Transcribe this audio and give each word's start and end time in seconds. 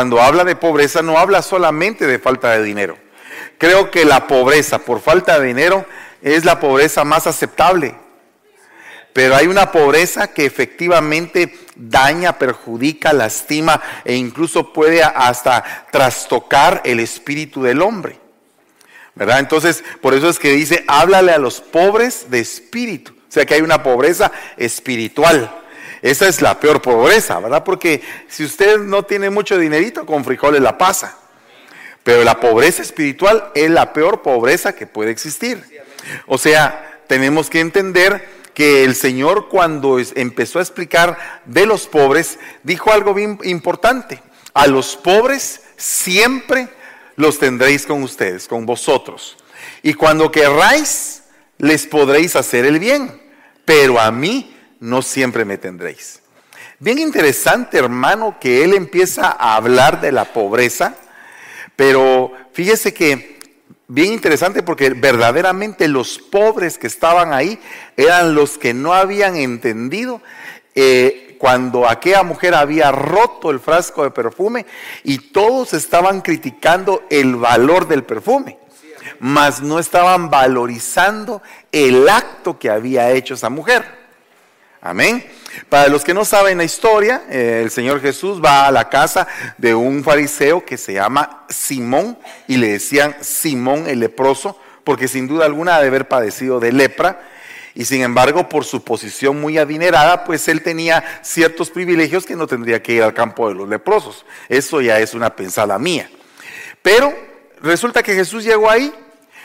Cuando 0.00 0.22
habla 0.22 0.44
de 0.44 0.56
pobreza 0.56 1.02
no 1.02 1.18
habla 1.18 1.42
solamente 1.42 2.06
de 2.06 2.18
falta 2.18 2.52
de 2.52 2.62
dinero. 2.62 2.96
Creo 3.58 3.90
que 3.90 4.06
la 4.06 4.26
pobreza 4.26 4.78
por 4.78 5.02
falta 5.02 5.38
de 5.38 5.46
dinero 5.46 5.84
es 6.22 6.46
la 6.46 6.58
pobreza 6.58 7.04
más 7.04 7.26
aceptable. 7.26 7.94
Pero 9.12 9.36
hay 9.36 9.46
una 9.46 9.70
pobreza 9.70 10.28
que 10.28 10.46
efectivamente 10.46 11.54
daña, 11.76 12.38
perjudica, 12.38 13.12
lastima 13.12 13.82
e 14.02 14.14
incluso 14.14 14.72
puede 14.72 15.02
hasta 15.02 15.86
trastocar 15.92 16.80
el 16.86 16.98
espíritu 16.98 17.62
del 17.62 17.82
hombre. 17.82 18.18
¿Verdad? 19.14 19.40
Entonces, 19.40 19.84
por 20.00 20.14
eso 20.14 20.30
es 20.30 20.38
que 20.38 20.52
dice, 20.52 20.82
háblale 20.88 21.32
a 21.32 21.38
los 21.38 21.60
pobres 21.60 22.30
de 22.30 22.40
espíritu. 22.40 23.12
O 23.12 23.30
sea 23.30 23.44
que 23.44 23.52
hay 23.52 23.60
una 23.60 23.82
pobreza 23.82 24.32
espiritual. 24.56 25.60
Esa 26.02 26.28
es 26.28 26.40
la 26.40 26.58
peor 26.58 26.80
pobreza, 26.80 27.38
¿verdad? 27.40 27.62
Porque 27.64 28.02
si 28.28 28.44
usted 28.44 28.78
no 28.78 29.02
tiene 29.02 29.30
mucho 29.30 29.58
dinerito, 29.58 30.06
con 30.06 30.24
frijoles 30.24 30.60
la 30.60 30.78
pasa. 30.78 31.16
Pero 32.02 32.24
la 32.24 32.40
pobreza 32.40 32.82
espiritual 32.82 33.50
es 33.54 33.70
la 33.70 33.92
peor 33.92 34.22
pobreza 34.22 34.74
que 34.74 34.86
puede 34.86 35.10
existir. 35.10 35.62
O 36.26 36.38
sea, 36.38 37.02
tenemos 37.06 37.50
que 37.50 37.60
entender 37.60 38.40
que 38.54 38.84
el 38.84 38.94
Señor 38.94 39.48
cuando 39.48 39.98
empezó 40.14 40.58
a 40.58 40.62
explicar 40.62 41.18
de 41.44 41.66
los 41.66 41.86
pobres, 41.86 42.38
dijo 42.62 42.92
algo 42.92 43.14
bien 43.14 43.38
importante. 43.44 44.22
A 44.54 44.66
los 44.66 44.96
pobres 44.96 45.62
siempre 45.76 46.68
los 47.16 47.38
tendréis 47.38 47.86
con 47.86 48.02
ustedes, 48.02 48.48
con 48.48 48.66
vosotros. 48.66 49.36
Y 49.82 49.94
cuando 49.94 50.30
querráis, 50.30 51.22
les 51.58 51.86
podréis 51.86 52.36
hacer 52.36 52.64
el 52.64 52.78
bien. 52.78 53.20
Pero 53.64 54.00
a 54.00 54.10
mí 54.10 54.56
no 54.80 55.02
siempre 55.02 55.44
me 55.44 55.58
tendréis. 55.58 56.20
Bien 56.78 56.98
interesante, 56.98 57.78
hermano, 57.78 58.38
que 58.40 58.64
él 58.64 58.74
empieza 58.74 59.28
a 59.28 59.56
hablar 59.56 60.00
de 60.00 60.12
la 60.12 60.32
pobreza, 60.32 60.94
pero 61.76 62.32
fíjese 62.52 62.94
que 62.94 63.38
bien 63.86 64.12
interesante 64.12 64.62
porque 64.62 64.90
verdaderamente 64.90 65.88
los 65.88 66.18
pobres 66.18 66.78
que 66.78 66.86
estaban 66.86 67.32
ahí 67.34 67.60
eran 67.96 68.34
los 68.34 68.56
que 68.56 68.72
no 68.72 68.94
habían 68.94 69.36
entendido 69.36 70.22
eh, 70.74 71.36
cuando 71.38 71.88
aquella 71.88 72.22
mujer 72.22 72.54
había 72.54 72.92
roto 72.92 73.50
el 73.50 73.60
frasco 73.60 74.02
de 74.04 74.10
perfume 74.10 74.64
y 75.04 75.18
todos 75.18 75.74
estaban 75.74 76.22
criticando 76.22 77.02
el 77.10 77.36
valor 77.36 77.88
del 77.88 78.04
perfume, 78.04 78.58
mas 79.18 79.60
no 79.60 79.78
estaban 79.78 80.30
valorizando 80.30 81.42
el 81.72 82.08
acto 82.08 82.58
que 82.58 82.70
había 82.70 83.10
hecho 83.10 83.34
esa 83.34 83.50
mujer. 83.50 83.99
Amén. 84.82 85.26
Para 85.68 85.88
los 85.88 86.04
que 86.04 86.14
no 86.14 86.24
saben 86.24 86.56
la 86.56 86.64
historia, 86.64 87.24
eh, 87.28 87.60
el 87.62 87.70
Señor 87.70 88.00
Jesús 88.00 88.42
va 88.42 88.66
a 88.66 88.70
la 88.70 88.88
casa 88.88 89.28
de 89.58 89.74
un 89.74 90.02
fariseo 90.02 90.64
que 90.64 90.78
se 90.78 90.94
llama 90.94 91.44
Simón 91.50 92.16
y 92.48 92.56
le 92.56 92.68
decían 92.68 93.14
Simón 93.20 93.86
el 93.86 94.00
leproso, 94.00 94.58
porque 94.82 95.06
sin 95.06 95.28
duda 95.28 95.44
alguna 95.44 95.76
ha 95.76 95.82
de 95.82 95.88
haber 95.88 96.08
padecido 96.08 96.60
de 96.60 96.72
lepra. 96.72 97.20
Y 97.74 97.84
sin 97.84 98.00
embargo, 98.02 98.48
por 98.48 98.64
su 98.64 98.82
posición 98.82 99.38
muy 99.38 99.58
adinerada, 99.58 100.24
pues 100.24 100.48
él 100.48 100.62
tenía 100.62 101.04
ciertos 101.22 101.70
privilegios 101.70 102.24
que 102.24 102.34
no 102.34 102.46
tendría 102.46 102.82
que 102.82 102.94
ir 102.94 103.02
al 103.02 103.14
campo 103.14 103.48
de 103.48 103.54
los 103.54 103.68
leprosos. 103.68 104.24
Eso 104.48 104.80
ya 104.80 104.98
es 104.98 105.12
una 105.12 105.36
pensada 105.36 105.78
mía. 105.78 106.10
Pero 106.82 107.14
resulta 107.60 108.02
que 108.02 108.14
Jesús 108.14 108.44
llegó 108.44 108.70
ahí 108.70 108.92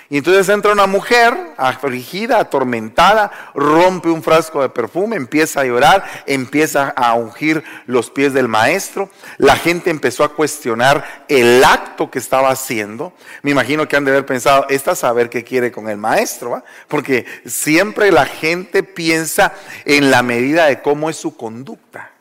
y 0.09 0.17
entonces 0.17 0.47
entra 0.49 0.71
una 0.71 0.85
mujer 0.85 1.35
afligida, 1.57 2.39
atormentada, 2.39 3.31
rompe 3.55 4.09
un 4.09 4.21
frasco 4.21 4.61
de 4.61 4.69
perfume, 4.69 5.15
empieza 5.15 5.61
a 5.61 5.65
llorar, 5.65 6.03
empieza 6.27 6.89
a 6.89 7.15
ungir 7.15 7.63
los 7.87 8.11
pies 8.11 8.31
del 8.31 8.47
maestro. 8.47 9.09
La 9.37 9.55
gente 9.55 9.89
empezó 9.89 10.23
a 10.23 10.35
cuestionar 10.35 11.25
el 11.27 11.63
acto 11.63 12.11
que 12.11 12.19
estaba 12.19 12.51
haciendo. 12.51 13.13
Me 13.41 13.49
imagino 13.49 13.87
que 13.87 13.95
han 13.95 14.05
de 14.05 14.11
haber 14.11 14.27
pensado, 14.27 14.67
esta 14.69 14.95
saber 14.95 15.31
qué 15.31 15.43
quiere 15.43 15.71
con 15.71 15.89
el 15.89 15.97
maestro, 15.97 16.63
porque 16.87 17.25
siempre 17.45 18.11
la 18.11 18.27
gente 18.27 18.83
piensa 18.83 19.53
en 19.85 20.11
la 20.11 20.21
medida 20.21 20.67
de 20.67 20.83
cómo 20.83 21.09
es 21.09 21.15
su 21.15 21.35
conducta. 21.35 22.11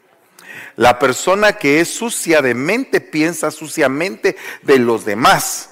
La 0.76 0.98
persona 0.98 1.52
que 1.52 1.80
es 1.80 1.94
sucia 1.94 2.40
de 2.40 2.54
mente 2.54 3.00
piensa 3.02 3.50
suciamente 3.50 4.36
de 4.62 4.78
los 4.78 5.04
demás. 5.04 5.68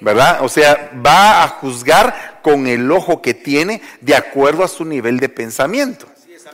¿Verdad? 0.00 0.38
O 0.42 0.48
sea, 0.48 0.90
va 1.04 1.42
a 1.42 1.48
juzgar 1.48 2.40
con 2.42 2.66
el 2.66 2.90
ojo 2.90 3.22
que 3.22 3.34
tiene 3.34 3.82
de 4.00 4.14
acuerdo 4.14 4.64
a 4.64 4.68
su 4.68 4.84
nivel 4.84 5.18
de 5.18 5.28
pensamiento. 5.28 6.06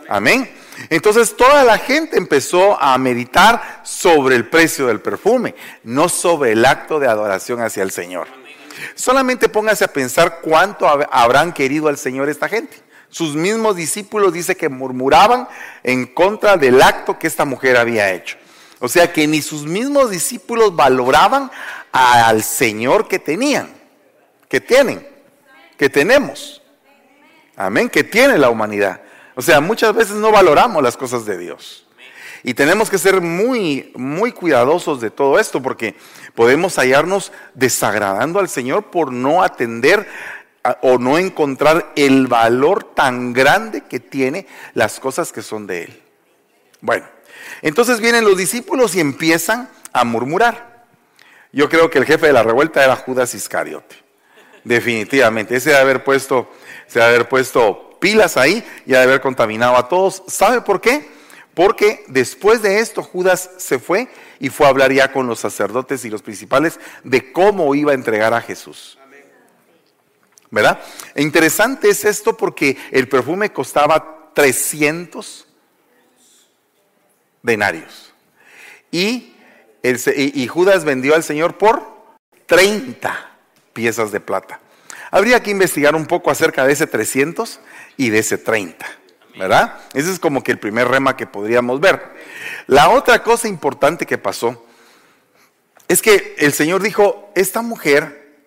Amén. 0.08 0.50
Entonces 0.88 1.36
toda 1.36 1.64
la 1.64 1.78
gente 1.78 2.16
empezó 2.16 2.81
a 2.81 2.97
meditar 2.98 3.81
sobre 3.84 4.36
el 4.36 4.48
precio 4.48 4.86
del 4.86 5.00
perfume, 5.00 5.54
no 5.84 6.08
sobre 6.08 6.52
el 6.52 6.64
acto 6.64 6.98
de 6.98 7.08
adoración 7.08 7.60
hacia 7.60 7.82
el 7.82 7.91
Señor. 7.91 8.26
Solamente 8.94 9.48
póngase 9.48 9.84
a 9.84 9.92
pensar 9.92 10.41
cuánto 10.42 10.86
habrán 10.88 11.52
querido 11.52 11.88
al 11.88 11.98
Señor 11.98 12.28
esta 12.28 12.48
gente. 12.48 12.76
Sus 13.08 13.36
mismos 13.36 13.76
discípulos 13.76 14.32
dice 14.32 14.56
que 14.56 14.70
murmuraban 14.70 15.47
en 15.82 16.06
contra 16.06 16.56
del 16.56 16.81
acto 16.81 17.19
que 17.19 17.26
esta 17.26 17.44
mujer 17.44 17.76
había 17.76 18.10
hecho. 18.10 18.36
O 18.81 18.88
sea 18.88 19.12
que 19.12 19.26
ni 19.26 19.42
sus 19.42 19.64
mismos 19.64 20.10
discípulos 20.10 20.75
valoraban 20.75 21.50
al 21.92 22.42
Señor 22.42 23.06
que 23.06 23.19
tenían, 23.19 23.69
que 24.48 24.60
tienen, 24.60 25.06
que 25.76 25.88
tenemos. 25.88 26.62
Amén, 27.56 27.88
que 27.88 28.03
tiene 28.03 28.38
la 28.38 28.50
humanidad. 28.50 29.03
O 29.34 29.42
sea, 29.42 29.60
muchas 29.60 29.94
veces 29.94 30.16
no 30.16 30.32
valoramos 30.32 30.82
las 30.82 30.97
cosas 30.97 31.25
de 31.25 31.38
Dios. 31.38 31.86
Y 32.44 32.54
tenemos 32.54 32.91
que 32.91 32.98
ser 32.98 33.20
muy, 33.20 33.92
muy 33.94 34.32
cuidadosos 34.32 35.00
de 35.00 35.10
todo 35.10 35.38
esto 35.38 35.62
porque 35.62 35.94
podemos 36.34 36.76
hallarnos 36.76 37.31
desagradando 37.54 38.41
al 38.41 38.48
Señor 38.48 38.91
por 38.91 39.12
no 39.12 39.42
atender 39.42 40.08
o 40.81 40.98
no 40.98 41.19
encontrar 41.19 41.92
el 41.94 42.26
valor 42.26 42.82
tan 42.94 43.32
grande 43.32 43.82
que 43.82 44.00
tiene 44.00 44.47
las 44.75 44.98
cosas 44.98 45.32
que 45.32 45.42
son 45.42 45.66
de 45.66 45.84
Él. 45.84 46.02
Bueno, 46.81 47.06
entonces 47.62 48.00
vienen 48.00 48.25
los 48.25 48.36
discípulos 48.36 48.94
y 48.97 49.00
empiezan 49.00 49.69
a 49.92 50.04
murmurar. 50.04 50.71
Yo 51.52 51.68
creo 51.68 51.90
que 51.90 51.98
el 51.98 52.06
jefe 52.06 52.26
de 52.26 52.32
la 52.32 52.42
revuelta 52.42 52.82
era 52.82 52.96
Judas 52.96 53.34
Iscariote. 53.34 53.96
Definitivamente. 54.64 55.56
Ese 55.56 55.70
de 55.70 55.76
haber 55.76 56.02
puesto, 56.02 56.50
se 56.86 56.98
de 56.98 57.04
haber 57.04 57.28
puesto 57.28 57.98
pilas 58.00 58.36
ahí 58.36 58.64
y 58.86 58.92
de 58.92 58.98
haber 58.98 59.20
contaminado 59.20 59.76
a 59.76 59.88
todos. 59.88 60.22
¿Sabe 60.28 60.62
por 60.62 60.80
qué? 60.80 61.08
Porque 61.54 62.04
después 62.08 62.62
de 62.62 62.78
esto 62.78 63.02
Judas 63.02 63.50
se 63.58 63.78
fue 63.78 64.08
y 64.40 64.48
fue 64.48 64.66
a 64.66 64.70
hablar 64.70 64.92
ya 64.92 65.12
con 65.12 65.26
los 65.26 65.40
sacerdotes 65.40 66.04
y 66.04 66.10
los 66.10 66.22
principales 66.22 66.80
de 67.04 67.32
cómo 67.32 67.74
iba 67.74 67.92
a 67.92 67.94
entregar 67.94 68.32
a 68.32 68.40
Jesús. 68.40 68.98
¿Verdad? 70.50 70.80
E 71.14 71.22
interesante 71.22 71.88
es 71.88 72.04
esto 72.04 72.36
porque 72.36 72.76
el 72.90 73.08
perfume 73.08 73.52
costaba 73.52 74.30
300 74.34 75.46
denarios. 77.42 78.12
Y 78.90 79.31
y 79.82 80.47
Judas 80.47 80.84
vendió 80.84 81.15
al 81.15 81.25
Señor 81.25 81.59
por 81.59 81.82
30 82.47 83.31
piezas 83.72 84.12
de 84.12 84.20
plata. 84.20 84.60
Habría 85.10 85.43
que 85.43 85.50
investigar 85.50 85.94
un 85.94 86.06
poco 86.06 86.31
acerca 86.31 86.66
de 86.66 86.72
ese 86.72 86.87
300 86.87 87.60
y 87.97 88.10
de 88.10 88.20
ese 88.20 88.38
30, 88.38 88.87
¿verdad? 89.38 89.78
Ese 89.93 90.10
es 90.10 90.19
como 90.19 90.43
que 90.43 90.53
el 90.53 90.59
primer 90.59 90.88
rema 90.88 91.16
que 91.16 91.26
podríamos 91.26 91.81
ver. 91.81 92.03
La 92.66 92.88
otra 92.91 93.22
cosa 93.22 93.48
importante 93.48 94.06
que 94.06 94.19
pasó 94.19 94.65
es 95.88 96.00
que 96.00 96.34
el 96.38 96.53
Señor 96.53 96.82
dijo, 96.82 97.31
esta 97.34 97.60
mujer 97.60 98.38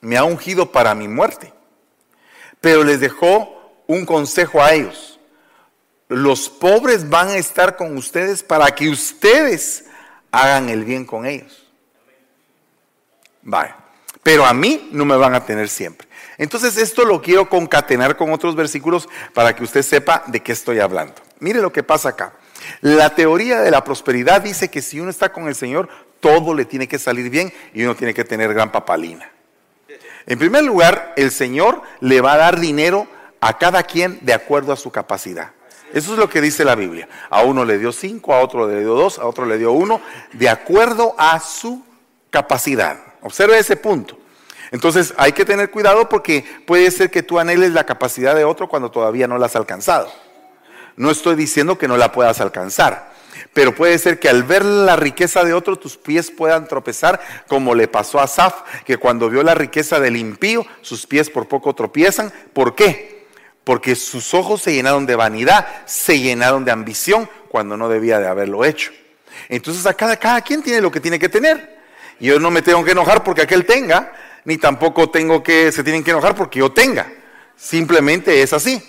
me 0.00 0.16
ha 0.16 0.24
ungido 0.24 0.72
para 0.72 0.94
mi 0.94 1.08
muerte, 1.08 1.52
pero 2.60 2.84
les 2.84 3.00
dejó 3.00 3.82
un 3.86 4.06
consejo 4.06 4.62
a 4.62 4.72
ellos. 4.72 5.20
Los 6.08 6.48
pobres 6.48 7.10
van 7.10 7.28
a 7.28 7.36
estar 7.36 7.76
con 7.76 7.96
ustedes 7.98 8.42
para 8.42 8.70
que 8.70 8.88
ustedes 8.88 9.84
hagan 10.30 10.68
el 10.68 10.84
bien 10.84 11.04
con 11.04 11.26
ellos. 11.26 11.66
Vaya. 13.42 13.76
Pero 14.22 14.44
a 14.44 14.52
mí 14.52 14.88
no 14.92 15.04
me 15.04 15.16
van 15.16 15.34
a 15.34 15.44
tener 15.44 15.68
siempre. 15.68 16.08
Entonces 16.36 16.76
esto 16.76 17.04
lo 17.04 17.22
quiero 17.22 17.48
concatenar 17.48 18.16
con 18.16 18.32
otros 18.32 18.54
versículos 18.54 19.08
para 19.34 19.54
que 19.54 19.64
usted 19.64 19.82
sepa 19.82 20.22
de 20.26 20.40
qué 20.40 20.52
estoy 20.52 20.80
hablando. 20.80 21.14
Mire 21.40 21.60
lo 21.60 21.72
que 21.72 21.82
pasa 21.82 22.10
acá. 22.10 22.34
La 22.80 23.14
teoría 23.14 23.60
de 23.60 23.70
la 23.70 23.84
prosperidad 23.84 24.42
dice 24.42 24.70
que 24.70 24.82
si 24.82 25.00
uno 25.00 25.10
está 25.10 25.32
con 25.32 25.48
el 25.48 25.54
Señor, 25.54 25.88
todo 26.20 26.54
le 26.54 26.64
tiene 26.64 26.88
que 26.88 26.98
salir 26.98 27.30
bien 27.30 27.52
y 27.72 27.82
uno 27.84 27.94
tiene 27.94 28.14
que 28.14 28.24
tener 28.24 28.52
gran 28.52 28.72
papalina. 28.72 29.30
En 30.26 30.38
primer 30.38 30.64
lugar, 30.64 31.14
el 31.16 31.30
Señor 31.30 31.82
le 32.00 32.20
va 32.20 32.34
a 32.34 32.38
dar 32.38 32.60
dinero 32.60 33.08
a 33.40 33.56
cada 33.56 33.82
quien 33.82 34.18
de 34.22 34.34
acuerdo 34.34 34.72
a 34.72 34.76
su 34.76 34.90
capacidad. 34.90 35.52
Eso 35.92 36.12
es 36.12 36.18
lo 36.18 36.28
que 36.28 36.40
dice 36.40 36.64
la 36.64 36.74
Biblia. 36.74 37.08
A 37.30 37.42
uno 37.42 37.64
le 37.64 37.78
dio 37.78 37.92
cinco, 37.92 38.34
a 38.34 38.40
otro 38.40 38.68
le 38.68 38.80
dio 38.80 38.94
dos, 38.94 39.18
a 39.18 39.26
otro 39.26 39.46
le 39.46 39.58
dio 39.58 39.72
uno, 39.72 40.00
de 40.32 40.48
acuerdo 40.48 41.14
a 41.18 41.40
su 41.40 41.84
capacidad. 42.30 42.98
Observe 43.22 43.58
ese 43.58 43.76
punto. 43.76 44.18
Entonces 44.70 45.14
hay 45.16 45.32
que 45.32 45.44
tener 45.44 45.70
cuidado 45.70 46.08
porque 46.08 46.44
puede 46.66 46.90
ser 46.90 47.10
que 47.10 47.22
tú 47.22 47.38
anheles 47.38 47.72
la 47.72 47.84
capacidad 47.84 48.34
de 48.34 48.44
otro 48.44 48.68
cuando 48.68 48.90
todavía 48.90 49.26
no 49.26 49.38
la 49.38 49.46
has 49.46 49.56
alcanzado. 49.56 50.12
No 50.96 51.10
estoy 51.10 51.36
diciendo 51.36 51.78
que 51.78 51.88
no 51.88 51.96
la 51.96 52.12
puedas 52.12 52.40
alcanzar. 52.40 53.16
pero 53.54 53.74
puede 53.74 53.98
ser 53.98 54.18
que 54.18 54.28
al 54.28 54.42
ver 54.42 54.64
la 54.64 54.96
riqueza 54.96 55.44
de 55.44 55.54
otro 55.54 55.76
tus 55.76 55.96
pies 55.96 56.30
puedan 56.30 56.66
tropezar, 56.66 57.20
como 57.46 57.74
le 57.74 57.88
pasó 57.88 58.20
a 58.20 58.26
Saf, 58.26 58.62
que 58.84 58.98
cuando 58.98 59.30
vio 59.30 59.42
la 59.42 59.54
riqueza 59.54 60.00
del 60.00 60.16
impío, 60.16 60.66
sus 60.80 61.06
pies 61.06 61.30
por 61.30 61.48
poco 61.48 61.74
tropiezan. 61.74 62.32
¿Por 62.52 62.74
qué? 62.74 63.17
Porque 63.68 63.96
sus 63.96 64.32
ojos 64.32 64.62
se 64.62 64.72
llenaron 64.72 65.04
de 65.04 65.14
vanidad, 65.14 65.66
se 65.84 66.18
llenaron 66.18 66.64
de 66.64 66.70
ambición 66.70 67.28
cuando 67.50 67.76
no 67.76 67.90
debía 67.90 68.18
de 68.18 68.26
haberlo 68.26 68.64
hecho. 68.64 68.92
Entonces 69.50 69.84
a 69.84 69.92
cada, 69.92 70.16
cada 70.16 70.40
quien 70.40 70.62
tiene 70.62 70.80
lo 70.80 70.90
que 70.90 71.00
tiene 71.00 71.18
que 71.18 71.28
tener. 71.28 71.76
Yo 72.18 72.40
no 72.40 72.50
me 72.50 72.62
tengo 72.62 72.82
que 72.82 72.92
enojar 72.92 73.22
porque 73.22 73.42
aquel 73.42 73.66
tenga, 73.66 74.14
ni 74.46 74.56
tampoco 74.56 75.10
tengo 75.10 75.42
que, 75.42 75.70
se 75.70 75.84
tienen 75.84 76.02
que 76.02 76.12
enojar 76.12 76.34
porque 76.34 76.60
yo 76.60 76.72
tenga. 76.72 77.12
Simplemente 77.58 78.40
es 78.40 78.54
así. 78.54 78.82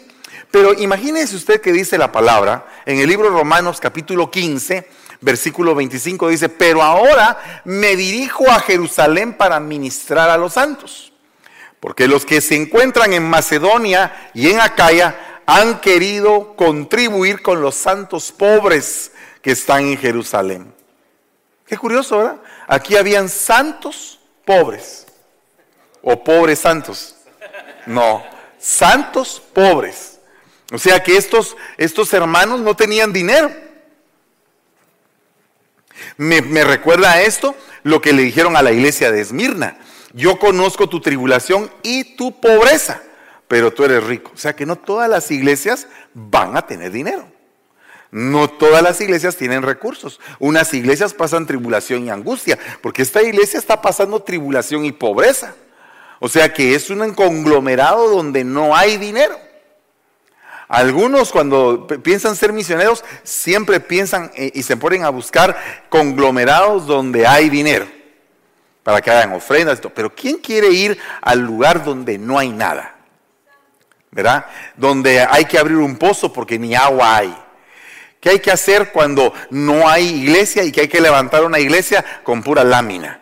Pero 0.49 0.73
imagínese 0.73 1.35
usted 1.35 1.59
que 1.59 1.73
dice 1.73 1.97
la 1.97 2.13
palabra 2.13 2.65
en 2.85 2.99
el 2.99 3.09
libro 3.09 3.29
Romanos 3.31 3.81
capítulo 3.81 4.31
15, 4.31 4.87
versículo 5.19 5.75
25 5.75 6.29
dice, 6.29 6.47
pero 6.47 6.81
ahora 6.81 7.61
me 7.65 7.97
dirijo 7.97 8.49
a 8.49 8.61
Jerusalén 8.61 9.33
para 9.33 9.59
ministrar 9.59 10.29
a 10.29 10.37
los 10.37 10.53
santos. 10.53 11.08
Porque 11.79 12.07
los 12.07 12.25
que 12.25 12.41
se 12.41 12.55
encuentran 12.55 13.13
en 13.13 13.23
Macedonia 13.23 14.31
y 14.33 14.49
en 14.49 14.59
Acaya 14.59 15.41
han 15.45 15.79
querido 15.79 16.55
contribuir 16.55 17.41
con 17.41 17.61
los 17.61 17.75
santos 17.75 18.31
pobres 18.31 19.11
que 19.41 19.51
están 19.51 19.85
en 19.85 19.97
Jerusalén. 19.97 20.73
Qué 21.65 21.77
curioso, 21.77 22.17
¿verdad? 22.17 22.41
Aquí 22.67 22.95
habían 22.95 23.29
santos 23.29 24.19
pobres. 24.45 25.05
O 26.01 26.23
pobres 26.23 26.59
santos. 26.59 27.15
No, 27.85 28.23
santos 28.59 29.41
pobres. 29.53 30.19
O 30.71 30.77
sea 30.77 31.01
que 31.01 31.17
estos, 31.17 31.57
estos 31.77 32.13
hermanos 32.13 32.59
no 32.59 32.75
tenían 32.75 33.11
dinero. 33.11 33.51
Me, 36.17 36.41
me, 36.41 36.63
recuerda 36.63 37.11
a 37.11 37.21
esto 37.21 37.55
lo 37.83 38.01
que 38.01 38.13
le 38.13 38.21
dijeron 38.21 38.55
a 38.55 38.61
la 38.61 38.71
iglesia 38.71 39.11
de 39.11 39.21
Esmirna. 39.21 39.77
Yo 40.13 40.39
conozco 40.39 40.89
tu 40.89 41.00
tribulación 41.00 41.69
y 41.83 42.15
tu 42.15 42.39
pobreza, 42.39 43.01
pero 43.47 43.71
tú 43.71 43.83
eres 43.83 44.03
rico. 44.03 44.31
O 44.33 44.38
sea 44.38 44.56
que 44.56 44.65
no 44.65 44.75
todas 44.75 45.09
las 45.09 45.29
iglesias 45.31 45.88
van 46.13 46.57
a 46.57 46.65
tener 46.65 46.91
dinero. 46.91 47.27
No 48.11 48.50
todas 48.50 48.81
las 48.81 49.00
iglesias 49.01 49.35
tienen 49.35 49.61
recursos. 49.61 50.19
Unas 50.39 50.73
iglesias 50.73 51.13
pasan 51.13 51.45
tribulación 51.45 52.06
y 52.06 52.09
angustia, 52.09 52.57
porque 52.81 53.03
esta 53.03 53.21
iglesia 53.21 53.59
está 53.59 53.81
pasando 53.81 54.23
tribulación 54.23 54.83
y 54.83 54.91
pobreza. 54.91 55.53
O 56.19 56.27
sea 56.27 56.51
que 56.51 56.73
es 56.73 56.89
un 56.89 57.13
conglomerado 57.13 58.09
donde 58.09 58.44
no 58.44 58.75
hay 58.75 58.97
dinero. 58.97 59.38
Algunos 60.67 61.31
cuando 61.31 61.88
piensan 61.88 62.35
ser 62.35 62.51
misioneros 62.51 63.03
siempre 63.23 63.79
piensan 63.79 64.31
eh, 64.35 64.51
y 64.53 64.63
se 64.63 64.77
ponen 64.77 65.03
a 65.03 65.09
buscar 65.09 65.57
conglomerados 65.89 66.85
donde 66.85 67.25
hay 67.25 67.50
dinero 67.50 67.98
para 68.89 69.01
que 69.01 69.12
hagan 69.12 69.33
ofrendas. 69.33 69.80
Pero 69.94 70.13
¿quién 70.15 70.38
quiere 70.38 70.69
ir 70.69 70.97
al 71.21 71.39
lugar 71.39 71.83
donde 71.83 72.18
no 72.18 72.39
hay 72.39 72.50
nada? 72.50 72.95
¿Verdad? 74.09 74.47
Donde 74.75 75.21
hay 75.21 75.45
que 75.45 75.59
abrir 75.59 75.77
un 75.77 75.95
pozo 75.95 76.33
porque 76.33 76.57
ni 76.57 76.74
agua 76.74 77.18
hay. 77.18 77.36
¿Qué 78.19 78.31
hay 78.31 78.39
que 78.39 78.51
hacer 78.51 78.91
cuando 78.91 79.31
no 79.51 79.88
hay 79.88 80.07
iglesia 80.07 80.63
y 80.63 80.71
que 80.71 80.81
hay 80.81 80.88
que 80.88 81.00
levantar 81.00 81.44
una 81.45 81.59
iglesia 81.59 82.03
con 82.24 82.41
pura 82.41 82.63
lámina? 82.63 83.21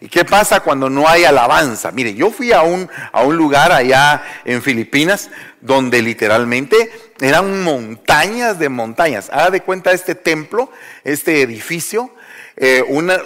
¿Y 0.00 0.08
qué 0.08 0.24
pasa 0.24 0.60
cuando 0.60 0.88
no 0.88 1.06
hay 1.06 1.24
alabanza? 1.24 1.92
Mire, 1.92 2.14
yo 2.14 2.30
fui 2.30 2.52
a 2.52 2.62
un, 2.62 2.90
a 3.12 3.22
un 3.22 3.36
lugar 3.36 3.70
allá 3.72 4.22
en 4.46 4.62
Filipinas 4.62 5.30
donde 5.60 6.00
literalmente 6.00 6.90
eran 7.20 7.62
montañas 7.62 8.58
de 8.58 8.70
montañas. 8.70 9.28
Haga 9.30 9.50
de 9.50 9.60
cuenta 9.60 9.92
este 9.92 10.14
templo, 10.14 10.72
este 11.04 11.42
edificio, 11.42 12.10
eh, 12.56 12.84
una, 12.88 13.22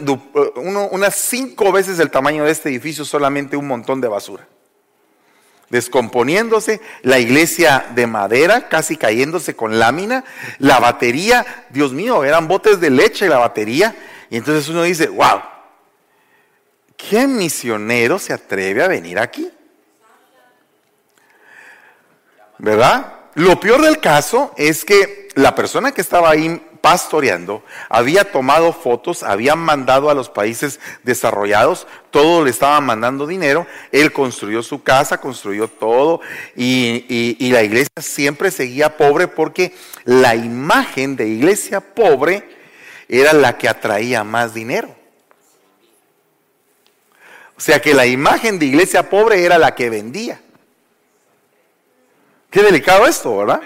unas 0.90 1.14
cinco 1.14 1.73
veces 1.73 1.99
el 1.99 2.11
tamaño 2.11 2.44
de 2.44 2.52
este 2.52 2.69
edificio, 2.69 3.05
solamente 3.05 3.56
un 3.56 3.67
montón 3.67 4.00
de 4.00 4.08
basura 4.08 4.46
descomponiéndose, 5.69 6.81
la 7.02 7.19
iglesia 7.19 7.87
de 7.94 8.06
madera 8.06 8.69
casi 8.69 8.96
cayéndose 8.96 9.56
con 9.56 9.78
lámina, 9.78 10.25
la 10.58 10.78
batería, 10.78 11.67
Dios 11.70 11.93
mío, 11.93 12.25
eran 12.25 12.49
botes 12.49 12.81
de 12.81 12.90
leche 12.90 13.28
la 13.28 13.38
batería. 13.38 13.96
Y 14.31 14.37
entonces 14.37 14.69
uno 14.69 14.82
dice, 14.82 15.08
wow, 15.08 15.40
¿qué 16.96 17.26
misionero 17.26 18.19
se 18.19 18.32
atreve 18.32 18.82
a 18.82 18.88
venir 18.88 19.19
aquí? 19.19 19.50
¿Verdad? 22.58 23.14
Lo 23.34 23.61
peor 23.61 23.82
del 23.82 24.00
caso 24.00 24.55
es 24.56 24.84
que 24.84 25.28
la 25.34 25.55
persona 25.55 25.93
que 25.93 26.00
estaba 26.00 26.31
ahí 26.31 26.62
pastoreando, 26.86 27.64
había 27.88 28.30
tomado 28.30 28.72
fotos, 28.72 29.24
había 29.24 29.56
mandado 29.56 30.08
a 30.08 30.14
los 30.14 30.30
países 30.30 30.78
desarrollados, 31.02 31.88
todo 32.12 32.44
le 32.44 32.50
estaban 32.50 32.86
mandando 32.86 33.26
dinero, 33.26 33.66
él 33.90 34.12
construyó 34.12 34.62
su 34.62 34.84
casa, 34.84 35.18
construyó 35.20 35.66
todo 35.66 36.20
y, 36.54 37.04
y 37.08 37.50
la 37.50 37.64
iglesia 37.64 37.90
siempre 38.00 38.52
seguía 38.52 38.96
pobre 38.96 39.26
porque 39.26 39.74
la 40.04 40.36
imagen 40.36 41.16
de 41.16 41.26
iglesia 41.26 41.80
pobre 41.80 42.48
era 43.08 43.32
la 43.32 43.58
que 43.58 43.68
atraía 43.68 44.22
más 44.22 44.54
dinero. 44.54 44.94
O 47.56 47.60
sea 47.60 47.82
que 47.82 47.94
la 47.94 48.06
imagen 48.06 48.60
de 48.60 48.66
iglesia 48.66 49.10
pobre 49.10 49.44
era 49.44 49.58
la 49.58 49.74
que 49.74 49.90
vendía. 49.90 50.40
Qué 52.48 52.62
delicado 52.62 53.08
esto, 53.08 53.36
¿verdad? 53.38 53.60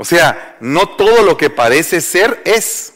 O 0.00 0.04
sea, 0.06 0.56
no 0.60 0.88
todo 0.88 1.22
lo 1.24 1.36
que 1.36 1.50
parece 1.50 2.00
ser 2.00 2.40
es. 2.46 2.94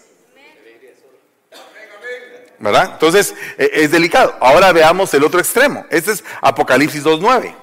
¿Verdad? 2.59 2.93
Entonces, 2.95 3.35
e, 3.59 3.71
es 3.75 3.91
delicado. 3.91 4.35
Ahora 4.41 4.73
veamos 4.73 5.13
el 5.13 5.23
otro 5.23 5.39
extremo. 5.39 5.85
Este 5.91 6.13
es 6.13 6.25
Apocalipsis 6.41 7.05
2.9. 7.05 7.55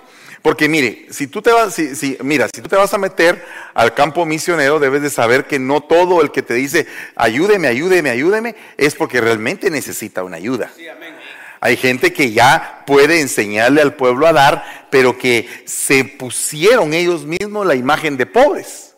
Porque 0.43 0.69
mire, 0.69 1.07
si 1.09 1.25
tú 1.25 1.41
te 1.41 1.51
vas, 1.51 1.73
si, 1.73 2.19
mira, 2.21 2.49
si 2.53 2.61
tú 2.61 2.69
te 2.69 2.75
vas 2.75 2.93
a 2.93 2.99
meter 2.99 3.43
al 3.73 3.95
campo 3.95 4.27
misionero, 4.27 4.79
debes 4.79 5.01
de 5.01 5.09
saber 5.09 5.47
que 5.47 5.57
no 5.57 5.81
todo 5.81 6.21
el 6.21 6.29
que 6.29 6.43
te 6.43 6.53
dice 6.53 6.85
ayúdeme, 7.15 7.67
ayúdeme, 7.67 8.11
ayúdeme, 8.11 8.55
es 8.77 8.93
porque 8.93 9.21
realmente 9.21 9.71
necesita 9.71 10.23
una 10.23 10.37
ayuda. 10.37 10.69
Hay 11.61 11.77
gente 11.77 12.13
que 12.13 12.31
ya 12.31 12.83
puede 12.85 13.21
enseñarle 13.21 13.81
al 13.81 13.95
pueblo 13.95 14.27
a 14.27 14.33
dar, 14.33 14.87
pero 14.91 15.17
que 15.17 15.49
se 15.65 16.05
pusieron 16.05 16.93
ellos 16.93 17.25
mismos 17.25 17.65
la 17.65 17.73
imagen 17.73 18.17
de 18.17 18.27
pobres. 18.27 18.90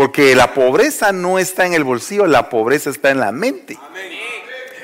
Porque 0.00 0.34
la 0.34 0.54
pobreza 0.54 1.12
no 1.12 1.38
está 1.38 1.66
en 1.66 1.74
el 1.74 1.84
bolsillo, 1.84 2.26
la 2.26 2.48
pobreza 2.48 2.88
está 2.88 3.10
en 3.10 3.20
la 3.20 3.32
mente. 3.32 3.78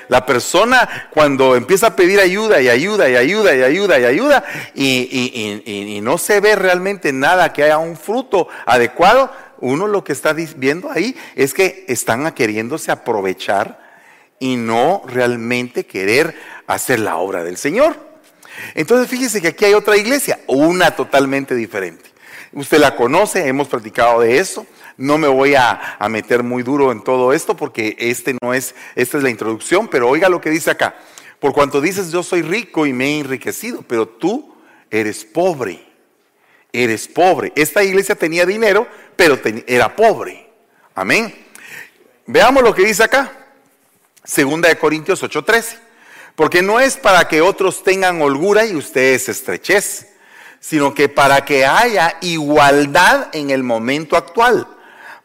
La 0.08 0.26
persona 0.26 1.08
cuando 1.10 1.56
empieza 1.56 1.86
a 1.86 1.96
pedir 1.96 2.20
ayuda 2.20 2.60
y 2.60 2.68
ayuda 2.68 3.08
y 3.08 3.16
ayuda 3.16 3.56
y 3.56 3.62
ayuda 3.62 3.98
y 3.98 4.04
ayuda 4.04 4.44
y, 4.74 6.00
no 6.02 6.18
se 6.18 6.40
ve 6.40 6.54
realmente 6.54 7.14
nada 7.14 7.54
que 7.54 7.64
haya 7.64 7.78
un 7.78 7.96
fruto 7.96 8.48
adecuado, 8.66 9.32
uno 9.60 9.86
lo 9.86 10.04
que 10.04 10.12
está 10.12 10.34
viendo 10.34 10.90
ahí 10.90 11.16
es 11.34 11.54
que 11.54 11.86
están 11.88 12.30
queriéndose 12.32 12.92
aprovechar 12.92 13.80
y 14.38 14.56
no 14.56 15.02
realmente 15.06 15.86
querer 15.86 16.34
hacer 16.66 16.98
la 16.98 17.16
obra 17.16 17.42
del 17.42 17.56
Señor. 17.56 17.96
Entonces 18.74 19.08
fíjese 19.08 19.40
que 19.40 19.48
aquí 19.48 19.64
hay 19.64 19.72
otra 19.72 19.96
iglesia, 19.96 20.40
una 20.46 20.90
totalmente 20.90 21.54
diferente. 21.54 22.04
Usted 22.52 22.78
la 22.78 22.94
conoce, 22.94 23.48
hemos 23.48 23.68
platicado 23.68 24.20
de 24.20 24.38
eso. 24.38 24.66
No 24.96 25.18
me 25.18 25.28
voy 25.28 25.54
a, 25.54 25.98
meter 26.08 26.42
muy 26.42 26.62
duro 26.62 26.90
en 26.90 27.02
todo 27.02 27.32
esto 27.32 27.56
porque 27.56 27.96
este 27.98 28.36
no 28.40 28.54
es, 28.54 28.74
esta 28.94 29.18
es 29.18 29.22
la 29.22 29.30
introducción, 29.30 29.88
pero 29.88 30.08
oiga 30.08 30.28
lo 30.28 30.40
que 30.40 30.50
dice 30.50 30.70
acá. 30.70 30.96
Por 31.38 31.52
cuanto 31.52 31.82
dices 31.82 32.10
yo 32.10 32.22
soy 32.22 32.42
rico 32.42 32.86
y 32.86 32.94
me 32.94 33.06
he 33.06 33.20
enriquecido, 33.20 33.82
pero 33.82 34.08
tú 34.08 34.54
eres 34.90 35.24
pobre. 35.24 35.84
Eres 36.72 37.08
pobre. 37.08 37.52
Esta 37.56 37.84
iglesia 37.84 38.14
tenía 38.14 38.46
dinero, 38.46 38.88
pero 39.16 39.38
era 39.66 39.94
pobre. 39.94 40.48
Amén. 40.94 41.34
Veamos 42.26 42.62
lo 42.62 42.74
que 42.74 42.84
dice 42.84 43.04
acá. 43.04 43.32
Segunda 44.24 44.68
de 44.68 44.78
Corintios 44.78 45.22
8:13. 45.22 45.78
Porque 46.34 46.62
no 46.62 46.80
es 46.80 46.96
para 46.96 47.28
que 47.28 47.42
otros 47.42 47.82
tengan 47.82 48.20
holgura 48.20 48.66
y 48.66 48.74
ustedes 48.74 49.28
estrechez, 49.28 50.08
sino 50.60 50.94
que 50.94 51.08
para 51.08 51.44
que 51.44 51.64
haya 51.64 52.16
igualdad 52.20 53.28
en 53.32 53.50
el 53.50 53.62
momento 53.62 54.16
actual 54.16 54.75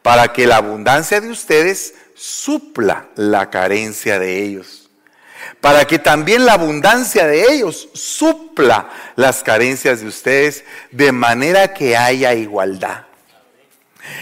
para 0.02 0.32
que 0.32 0.46
la 0.46 0.56
abundancia 0.56 1.20
de 1.20 1.30
ustedes 1.30 1.94
supla 2.14 3.08
la 3.16 3.50
carencia 3.50 4.18
de 4.18 4.42
ellos. 4.42 4.90
Para 5.60 5.84
que 5.86 5.98
también 5.98 6.44
la 6.44 6.54
abundancia 6.54 7.26
de 7.26 7.52
ellos 7.52 7.88
supla 7.94 8.90
las 9.16 9.42
carencias 9.42 10.00
de 10.00 10.06
ustedes, 10.06 10.64
de 10.90 11.12
manera 11.12 11.72
que 11.72 11.96
haya 11.96 12.34
igualdad. 12.34 13.06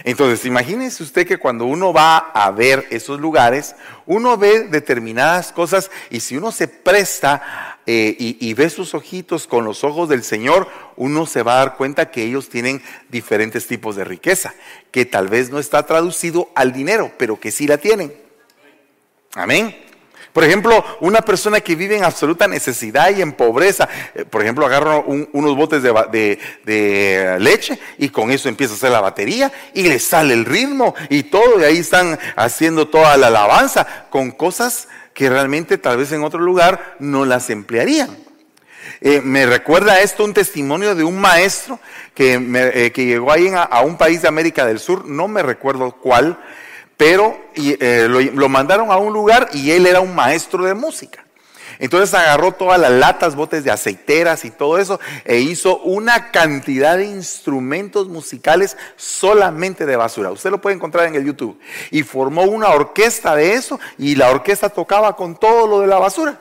Entonces, 0.04 0.44
imagínese 0.44 1.02
usted 1.02 1.26
que 1.26 1.38
cuando 1.38 1.64
uno 1.64 1.92
va 1.92 2.18
a 2.18 2.50
ver 2.50 2.86
esos 2.90 3.18
lugares, 3.18 3.74
uno 4.06 4.36
ve 4.36 4.64
determinadas 4.64 5.52
cosas 5.52 5.90
y 6.10 6.20
si 6.20 6.36
uno 6.36 6.52
se 6.52 6.68
presta 6.68 7.69
eh, 7.86 8.14
y, 8.18 8.54
ve 8.54 8.70
sus 8.70 8.94
ojitos 8.94 9.46
con 9.46 9.64
los 9.64 9.84
ojos 9.84 10.08
del 10.08 10.22
Señor, 10.22 10.68
uno 10.96 11.26
se 11.26 11.42
va 11.42 11.54
a 11.54 11.64
dar 11.64 11.76
cuenta 11.76 12.10
que 12.10 12.22
ellos 12.22 12.48
tienen 12.48 12.82
diferentes 13.08 13.66
tipos 13.66 13.96
de 13.96 14.04
riqueza, 14.04 14.54
que 14.90 15.06
tal 15.06 15.28
vez 15.28 15.50
no 15.50 15.58
está 15.58 15.86
traducido 15.86 16.50
al 16.54 16.72
dinero, 16.72 17.10
pero 17.18 17.40
que 17.40 17.50
sí 17.50 17.66
la 17.66 17.78
tienen. 17.78 18.14
Amén. 19.34 19.74
Por 20.32 20.44
ejemplo, 20.44 20.84
una 21.00 21.22
persona 21.22 21.60
que 21.60 21.74
vive 21.74 21.96
en 21.96 22.04
absoluta 22.04 22.46
necesidad 22.46 23.10
y 23.10 23.20
en 23.20 23.32
pobreza, 23.32 23.88
eh, 24.14 24.24
por 24.24 24.42
ejemplo, 24.42 24.64
agarra 24.64 24.98
unos 24.98 25.56
botes 25.56 25.82
de, 25.82 27.36
leche 27.40 27.78
y 27.98 28.10
con 28.10 28.30
eso 28.30 28.48
empieza 28.48 28.74
a 28.74 28.76
hacer 28.76 28.90
la 28.92 29.00
batería 29.00 29.50
y 29.74 29.82
le 29.84 29.98
sale 29.98 30.34
el 30.34 30.44
ritmo 30.44 30.94
y 31.08 31.24
todo, 31.24 31.60
y 31.60 31.64
ahí 31.64 31.78
están 31.78 32.18
haciendo 32.36 32.86
toda 32.86 33.16
la 33.16 33.28
alabanza 33.28 34.06
con 34.10 34.30
cosas 34.30 34.86
que 35.14 35.28
realmente 35.28 35.78
tal 35.78 35.98
vez 35.98 36.12
en 36.12 36.24
otro 36.24 36.40
lugar 36.40 36.96
no 36.98 37.24
las 37.24 37.50
emplearían. 37.50 38.16
Eh, 39.00 39.20
me 39.22 39.46
recuerda 39.46 40.00
esto 40.00 40.24
un 40.24 40.34
testimonio 40.34 40.94
de 40.94 41.04
un 41.04 41.18
maestro 41.18 41.80
que, 42.14 42.34
eh, 42.34 42.92
llegó 42.94 43.32
ahí 43.32 43.50
a 43.54 43.80
un 43.80 43.96
país 43.96 44.22
de 44.22 44.28
América 44.28 44.66
del 44.66 44.78
Sur, 44.78 45.06
no 45.06 45.26
me 45.26 45.42
recuerdo 45.42 45.92
cuál, 45.92 46.38
pero 47.00 47.34
eh, 47.54 48.08
lo, 48.10 48.48
mandaron 48.50 48.90
a 48.90 48.98
un 48.98 49.14
lugar 49.14 49.48
y 49.54 49.70
él 49.70 49.86
era 49.86 50.00
un 50.00 50.14
maestro 50.14 50.64
de 50.66 50.74
música. 50.74 51.24
Entonces 51.80 52.12
agarró 52.14 52.52
todas 52.52 52.78
las 52.78 52.92
latas, 52.92 53.34
botes 53.34 53.64
de 53.64 53.70
aceiteras 53.70 54.44
y 54.44 54.50
todo 54.50 54.78
eso 54.78 55.00
e 55.24 55.38
hizo 55.38 55.78
una 55.78 56.30
cantidad 56.30 56.98
de 56.98 57.06
instrumentos 57.06 58.06
musicales 58.06 58.76
solamente 58.96 59.86
de 59.86 59.96
basura. 59.96 60.30
Usted 60.30 60.50
lo 60.50 60.60
puede 60.60 60.76
encontrar 60.76 61.06
en 61.06 61.14
el 61.14 61.24
YouTube. 61.24 61.58
Y 61.90 62.02
formó 62.02 62.42
una 62.42 62.68
orquesta 62.68 63.34
de 63.34 63.54
eso 63.54 63.80
y 63.96 64.14
la 64.14 64.30
orquesta 64.30 64.68
tocaba 64.68 65.16
con 65.16 65.36
todo 65.36 65.66
lo 65.66 65.80
de 65.80 65.86
la 65.86 65.98
basura. 65.98 66.38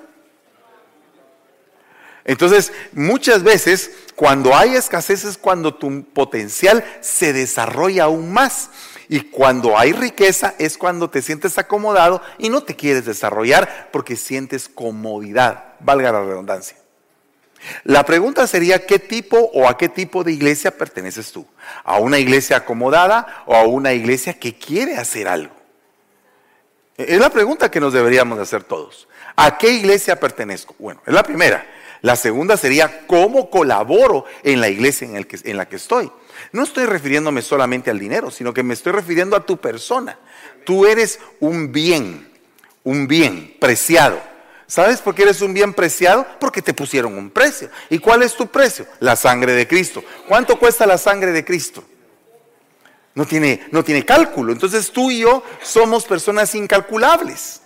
Entonces, 2.26 2.74
muchas 2.92 3.42
veces 3.42 3.92
cuando 4.16 4.54
hay 4.54 4.76
escasez 4.76 5.24
es 5.24 5.38
cuando 5.38 5.74
tu 5.74 6.04
potencial 6.04 6.84
se 7.00 7.32
desarrolla 7.32 8.04
aún 8.04 8.34
más. 8.34 8.70
Y 9.10 9.22
cuando 9.22 9.78
hay 9.78 9.92
riqueza 9.92 10.54
es 10.60 10.78
cuando 10.78 11.10
te 11.10 11.24
sientes 11.24 11.58
acomodado 11.58 12.22
y 12.38 12.50
no 12.50 12.62
te 12.62 12.76
quieres 12.76 13.06
desarrollar 13.06 13.90
porque 13.92 14.16
sientes 14.16 14.70
comodidad, 14.70 15.74
valga 15.80 16.12
la 16.12 16.22
redundancia. 16.22 16.78
La 17.84 18.06
pregunta 18.06 18.46
sería, 18.48 18.86
¿qué 18.86 19.00
tipo 19.00 19.38
o 19.54 19.68
a 19.68 19.78
qué 19.78 19.90
tipo 19.90 20.24
de 20.24 20.32
iglesia 20.32 20.78
perteneces 20.78 21.32
tú? 21.32 21.46
¿A 21.84 21.98
una 21.98 22.20
iglesia 22.20 22.58
acomodada 22.58 23.44
o 23.48 23.56
a 23.56 23.64
una 23.64 23.94
iglesia 23.94 24.40
que 24.40 24.56
quiere 24.56 24.96
hacer 24.96 25.28
algo? 25.28 25.56
Es 26.96 27.20
la 27.20 27.32
pregunta 27.32 27.72
que 27.72 27.80
nos 27.80 27.94
deberíamos 27.94 28.38
hacer 28.40 28.64
todos. 28.64 29.08
¿A 29.36 29.58
qué 29.58 29.72
iglesia 29.72 30.20
pertenezco? 30.20 30.76
Bueno, 30.78 31.02
es 31.06 31.14
la 31.14 31.24
primera. 31.24 31.66
La 32.02 32.16
segunda 32.16 32.58
sería, 32.58 33.08
¿cómo 33.08 33.50
colaboro 33.50 34.26
en 34.44 34.62
la 34.62 34.70
iglesia 34.70 35.08
en, 35.08 35.58
la 35.58 35.68
que 35.68 35.76
estoy? 35.76 36.12
No 36.52 36.64
estoy 36.64 36.86
refiriéndome 36.86 37.42
solamente 37.42 37.90
al 37.90 38.00
dinero, 38.00 38.32
sino 38.32 38.54
que 38.54 38.64
me 38.64 38.74
estoy 38.74 38.94
refiriendo 38.94 39.36
a 39.36 39.46
tu 39.46 39.58
persona. 39.58 40.18
Tú 40.66 40.86
eres 40.86 41.20
un 41.40 41.72
bien, 41.72 42.32
un 42.84 43.08
bien 43.08 43.56
preciado. 43.60 44.22
¿Sabes 44.68 45.02
por 45.02 45.16
qué 45.16 45.24
eres 45.24 45.42
un 45.42 45.54
bien 45.54 45.74
preciado? 45.74 46.28
Porque 46.40 46.62
te 46.62 46.76
pusieron 46.76 47.18
un 47.18 47.32
precio. 47.32 47.70
¿Y 47.90 47.98
cuál 47.98 48.22
es 48.22 48.36
tu 48.36 48.48
precio? 48.48 48.86
La 49.00 49.16
sangre 49.16 49.54
de 49.54 49.68
Cristo. 49.68 50.04
¿Cuánto 50.28 50.60
cuesta 50.60 50.86
la 50.86 51.00
sangre 51.00 51.32
de 51.32 51.44
Cristo? 51.44 51.84
No 53.16 53.26
tiene, 53.26 53.68
no 53.72 53.84
tiene 53.84 54.06
cálculo. 54.06 54.54
Entonces 54.54 54.92
tú 54.92 55.10
y 55.10 55.22
yo 55.22 55.44
somos 55.64 56.06
personas 56.06 56.54
incalculables. 56.54 57.62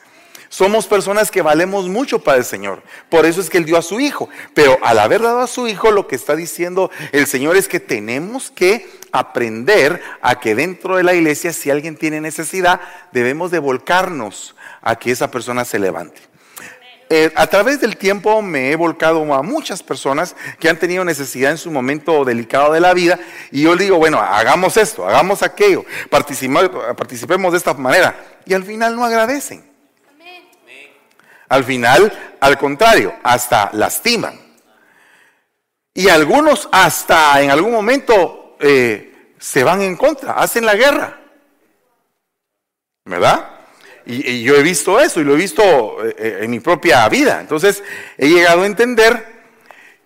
Somos 0.54 0.86
personas 0.86 1.32
que 1.32 1.42
valemos 1.42 1.90
mucho 1.90 2.20
para 2.20 2.38
el 2.38 2.46
Señor. 2.46 2.84
Por 3.10 3.26
eso 3.26 3.42
es 3.42 3.50
que 3.50 3.58
Él 3.58 3.66
dio 3.66 3.76
a 3.76 3.82
su 3.82 4.00
Hijo. 4.00 4.30
Pero 4.54 4.78
al 4.84 5.00
haber 5.00 5.24
dado 5.24 5.40
a 5.40 5.48
su 5.48 5.68
Hijo, 5.68 5.90
lo 5.90 6.06
que 6.06 6.16
está 6.16 6.36
diciendo 6.36 6.92
el 7.12 7.26
Señor 7.26 7.58
es 7.58 7.68
que 7.68 7.80
tenemos 7.80 8.52
que 8.52 8.88
aprender 9.12 10.00
a 10.22 10.40
que 10.40 10.54
dentro 10.54 10.96
de 10.96 11.02
la 11.02 11.16
iglesia, 11.16 11.54
si 11.54 11.72
alguien 11.72 11.98
tiene 11.98 12.22
necesidad, 12.22 12.80
debemos 13.12 13.50
de 13.50 13.58
volcarnos 13.58 14.56
a 14.84 14.96
que 14.96 15.10
esa 15.10 15.32
persona 15.32 15.66
se 15.66 15.80
levante. 15.80 16.22
Eh, 17.10 17.34
a 17.36 17.48
través 17.48 17.82
del 17.82 17.98
tiempo 17.98 18.44
me 18.44 18.70
he 18.70 18.76
volcado 18.76 19.34
a 19.34 19.42
muchas 19.42 19.82
personas 19.82 20.36
que 20.60 20.70
han 20.70 20.78
tenido 20.78 21.04
necesidad 21.04 21.50
en 21.50 21.58
su 21.58 21.72
momento 21.72 22.24
delicado 22.26 22.74
de 22.74 22.80
la 22.80 22.94
vida 22.94 23.18
y 23.50 23.64
yo 23.64 23.76
digo, 23.76 23.98
bueno, 23.98 24.20
hagamos 24.20 24.78
esto, 24.78 25.08
hagamos 25.08 25.42
aquello, 25.42 25.84
participemos 26.12 27.54
de 27.54 27.58
esta 27.58 27.74
manera 27.74 28.16
y 28.46 28.54
al 28.54 28.64
final 28.64 28.96
no 28.96 29.04
agradecen. 29.04 29.73
Al 31.54 31.64
final, 31.64 32.12
al 32.40 32.58
contrario, 32.58 33.14
hasta 33.22 33.70
lastiman. 33.74 34.40
Y 35.94 36.10
algunos 36.10 36.68
hasta 36.72 37.40
en 37.44 37.52
algún 37.52 37.72
momento 37.72 38.58
eh, 38.60 39.36
se 39.38 39.64
van 39.64 39.84
en 39.84 39.96
contra, 39.96 40.34
hacen 40.34 40.66
la 40.66 40.74
guerra. 40.74 41.22
¿Verdad? 43.06 43.50
Y, 44.08 44.42
yo 44.42 44.56
he 44.56 44.64
visto 44.64 45.00
eso 45.00 45.22
y 45.22 45.26
lo 45.26 45.36
he 45.36 45.38
visto 45.38 46.04
eh, 46.04 46.16
eh, 46.18 46.38
en 46.42 46.50
mi 46.50 46.60
propia 46.60 47.08
vida. 47.08 47.40
Entonces 47.40 47.84
he 48.18 48.30
llegado 48.30 48.64
a 48.64 48.66
entender 48.66 49.24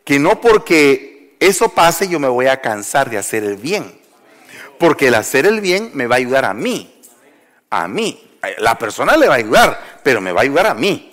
que 0.04 0.20
no 0.20 0.42
porque 0.42 1.38
eso 1.40 1.70
pase 1.70 2.10
yo 2.10 2.20
me 2.20 2.28
voy 2.28 2.48
a 2.48 2.60
cansar 2.60 3.10
de 3.10 3.20
hacer 3.20 3.46
el 3.46 3.56
bien. 3.56 4.02
Porque 4.78 5.08
el 5.08 5.16
hacer 5.16 5.46
el 5.46 5.62
bien 5.62 5.92
me 5.94 6.08
va 6.08 6.16
a 6.16 6.18
ayudar 6.18 6.44
a 6.44 6.54
mí. 6.54 7.02
A 7.70 7.88
mí. 7.88 8.38
La 8.58 8.78
persona 8.78 9.16
le 9.16 9.30
va 9.30 9.36
a 9.36 9.38
ayudar, 9.38 10.00
pero 10.04 10.20
me 10.20 10.34
va 10.34 10.42
a 10.42 10.44
ayudar 10.44 10.68
a 10.68 10.74
mí. 10.74 11.12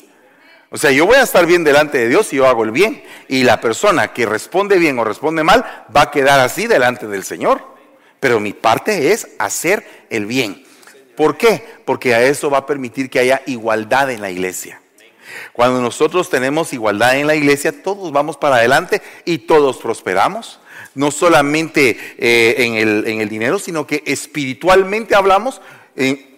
O 0.74 0.76
sea, 0.76 0.90
yo 0.90 1.06
voy 1.06 1.14
a 1.14 1.22
estar 1.22 1.46
bien 1.46 1.62
delante 1.62 1.98
de 1.98 2.08
Dios 2.08 2.26
si 2.26 2.34
yo 2.34 2.48
hago 2.48 2.64
el 2.64 2.72
bien. 2.72 3.04
Y 3.28 3.44
la 3.44 3.60
persona 3.60 4.12
que 4.12 4.26
responde 4.26 4.76
bien 4.76 4.98
o 4.98 5.04
responde 5.04 5.44
mal 5.44 5.64
va 5.96 6.02
a 6.02 6.10
quedar 6.10 6.40
así 6.40 6.66
delante 6.66 7.06
del 7.06 7.22
Señor. 7.22 7.62
Pero 8.18 8.40
mi 8.40 8.54
parte 8.54 9.12
es 9.12 9.28
hacer 9.38 9.86
el 10.10 10.26
bien. 10.26 10.64
¿Por 11.16 11.36
qué? 11.36 11.64
Porque 11.84 12.12
a 12.16 12.24
eso 12.24 12.50
va 12.50 12.58
a 12.58 12.66
permitir 12.66 13.08
que 13.08 13.20
haya 13.20 13.40
igualdad 13.46 14.10
en 14.10 14.20
la 14.20 14.32
iglesia. 14.32 14.80
Cuando 15.52 15.80
nosotros 15.80 16.28
tenemos 16.28 16.72
igualdad 16.72 17.18
en 17.18 17.28
la 17.28 17.36
iglesia, 17.36 17.84
todos 17.84 18.10
vamos 18.10 18.36
para 18.36 18.56
adelante 18.56 19.00
y 19.24 19.38
todos 19.38 19.76
prosperamos. 19.76 20.58
No 20.96 21.12
solamente 21.12 21.96
eh, 22.18 22.56
en, 22.58 22.74
el, 22.74 23.06
en, 23.06 23.20
el, 23.20 23.28
dinero, 23.28 23.60
sino 23.60 23.86
que 23.86 24.02
espiritualmente 24.06 25.14
hablamos. 25.14 25.60
en 25.94 26.33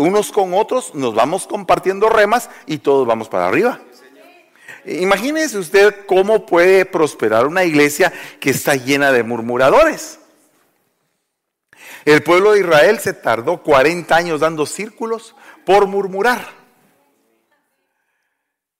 unos 0.00 0.32
con 0.32 0.54
otros 0.54 0.94
nos 0.94 1.14
vamos 1.14 1.46
compartiendo 1.46 2.08
remas 2.08 2.50
y 2.66 2.78
todos 2.78 3.06
vamos 3.06 3.28
para 3.28 3.46
arriba. 3.46 3.80
Imagínese 4.86 5.58
usted 5.58 6.06
cómo 6.06 6.46
puede 6.46 6.86
prosperar 6.86 7.46
una 7.46 7.64
iglesia 7.64 8.12
que 8.40 8.50
está 8.50 8.76
llena 8.76 9.12
de 9.12 9.22
murmuradores. 9.22 10.18
El 12.04 12.22
pueblo 12.22 12.52
de 12.52 12.60
Israel 12.60 12.98
se 12.98 13.12
tardó 13.12 13.62
40 13.62 14.16
años 14.16 14.40
dando 14.40 14.64
círculos 14.64 15.34
por 15.66 15.86
murmurar. 15.86 16.48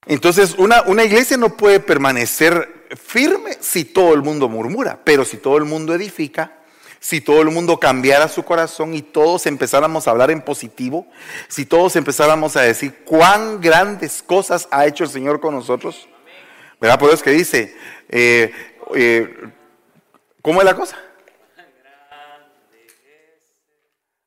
Entonces, 0.07 0.55
una, 0.57 0.81
una, 0.83 1.03
iglesia 1.03 1.37
no 1.37 1.55
puede 1.55 1.79
permanecer 1.79 2.87
firme 2.99 3.57
si 3.59 3.85
todo 3.85 4.15
el 4.15 4.23
mundo 4.23 4.49
murmura, 4.49 4.99
pero 5.03 5.23
si 5.23 5.37
todo 5.37 5.57
el 5.57 5.65
mundo 5.65 5.93
edifica, 5.93 6.60
si 7.01 7.19
todo 7.19 7.41
el 7.41 7.49
mundo 7.49 7.79
cambiara 7.79 8.27
su 8.27 8.43
corazón 8.43 8.93
y 8.93 9.01
todos 9.01 9.47
empezáramos 9.47 10.07
a 10.07 10.11
hablar 10.11 10.29
en 10.29 10.39
positivo, 10.39 11.07
si 11.47 11.65
todos 11.65 11.95
empezáramos 11.95 12.55
a 12.55 12.61
decir 12.61 13.03
cuán 13.03 13.59
grandes 13.59 14.21
cosas 14.21 14.67
ha 14.69 14.85
hecho 14.85 15.03
el 15.03 15.09
Señor 15.09 15.39
con 15.39 15.55
nosotros, 15.55 16.07
¿verdad? 16.79 16.99
Por 16.99 17.07
eso 17.09 17.15
es 17.15 17.23
que 17.23 17.31
dice, 17.31 17.75
eh, 18.07 18.53
eh, 18.93 19.35
¿cómo 20.43 20.61
es 20.61 20.65
la 20.65 20.75
cosa? 20.75 20.95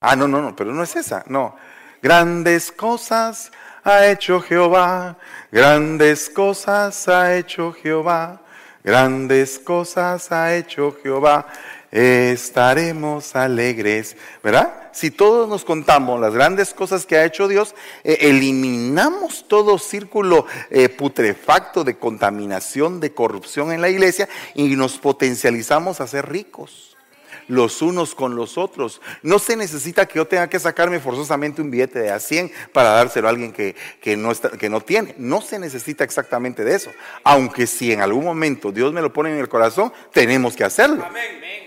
Ah, 0.01 0.17
no, 0.17 0.27
no, 0.27 0.43
no, 0.43 0.57
pero 0.57 0.73
no 0.73 0.83
es 0.83 0.97
esa, 0.97 1.23
no. 1.29 1.57
Grandes 2.03 2.73
cosas 2.73 3.53
ha 3.85 4.09
hecho 4.09 4.41
Jehová, 4.41 5.17
grandes 5.53 6.29
cosas 6.29 7.07
ha 7.07 7.37
hecho 7.37 7.73
Jehová, 7.73 8.43
grandes 8.83 9.61
cosas 9.61 10.33
ha 10.33 10.57
hecho 10.57 10.97
Jehová 11.01 11.47
estaremos 11.95 13.37
alegres, 13.37 14.17
¿verdad? 14.43 14.91
Si 14.93 15.13
todos 15.13 15.49
nos 15.49 15.65
contamos 15.65 16.21
las 16.21 16.35
grandes 16.35 16.75
cosas 16.75 17.07
que 17.07 17.17
ha 17.17 17.25
hecho 17.25 17.47
Dios, 17.47 17.77
eh, 18.03 18.19
eliminamos 18.23 19.47
todo 19.47 19.79
círculo 19.79 20.45
eh, 20.71 20.89
putrefacto 20.89 21.85
de 21.85 21.97
contaminación, 21.97 22.99
de 22.99 23.13
corrupción 23.13 23.71
en 23.71 23.81
la 23.81 23.89
iglesia 23.89 24.29
y 24.55 24.65
nos 24.75 24.99
potencializamos 24.99 26.01
a 26.01 26.09
ser 26.09 26.29
ricos 26.29 26.97
los 27.47 27.83
unos 27.83 28.15
con 28.15 28.37
los 28.37 28.57
otros. 28.57 29.03
No 29.23 29.39
se 29.39 29.55
necesita 29.55 30.07
que 30.07 30.17
yo 30.17 30.27
tenga 30.27 30.49
que 30.49 30.59
sacarme 30.59 30.99
forzosamente 30.99 31.61
un 31.61 31.71
billete 31.71 31.99
de 31.99 32.11
a 32.11 32.19
100 32.19 32.51
para 32.73 32.91
dárselo 32.91 33.29
a 33.29 33.31
alguien 33.31 33.53
que, 33.53 33.77
no 34.17 34.33
está, 34.33 34.51
que 34.51 34.71
no 34.71 34.81
tiene. 34.81 35.15
No 35.19 35.43
se 35.43 35.59
necesita 35.59 36.05
exactamente 36.05 36.65
de 36.65 36.75
eso. 36.75 36.91
Aunque 37.23 37.67
si 37.67 37.93
en 37.93 38.01
algún 38.01 38.25
momento 38.25 38.73
Dios 38.73 38.95
me 38.95 39.03
lo 39.03 39.13
pone 39.13 39.31
en 39.31 39.39
el 39.39 39.49
corazón, 39.49 39.93
tenemos 40.13 40.57
que 40.57 40.65
hacerlo. 40.65 41.05
Amén. 41.05 41.64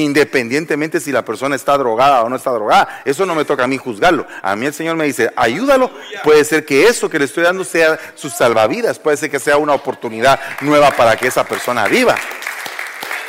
Independientemente 0.00 1.00
si 1.00 1.12
la 1.12 1.24
persona 1.24 1.56
está 1.56 1.76
drogada 1.76 2.22
o 2.22 2.28
no 2.28 2.36
está 2.36 2.50
drogada. 2.50 3.02
Eso 3.04 3.26
no 3.26 3.34
me 3.34 3.44
toca 3.44 3.64
a 3.64 3.66
mí 3.66 3.76
juzgarlo. 3.76 4.26
A 4.42 4.56
mí 4.56 4.66
el 4.66 4.74
Señor 4.74 4.96
me 4.96 5.04
dice, 5.04 5.30
ayúdalo. 5.36 5.90
Puede 6.24 6.44
ser 6.44 6.64
que 6.64 6.86
eso 6.86 7.08
que 7.08 7.18
le 7.18 7.24
estoy 7.24 7.44
dando 7.44 7.64
sea 7.64 7.98
sus 8.14 8.32
salvavidas, 8.32 8.98
puede 8.98 9.16
ser 9.16 9.30
que 9.30 9.38
sea 9.38 9.56
una 9.56 9.74
oportunidad 9.74 10.40
nueva 10.60 10.90
para 10.90 11.16
que 11.16 11.28
esa 11.28 11.44
persona 11.44 11.86
viva. 11.88 12.16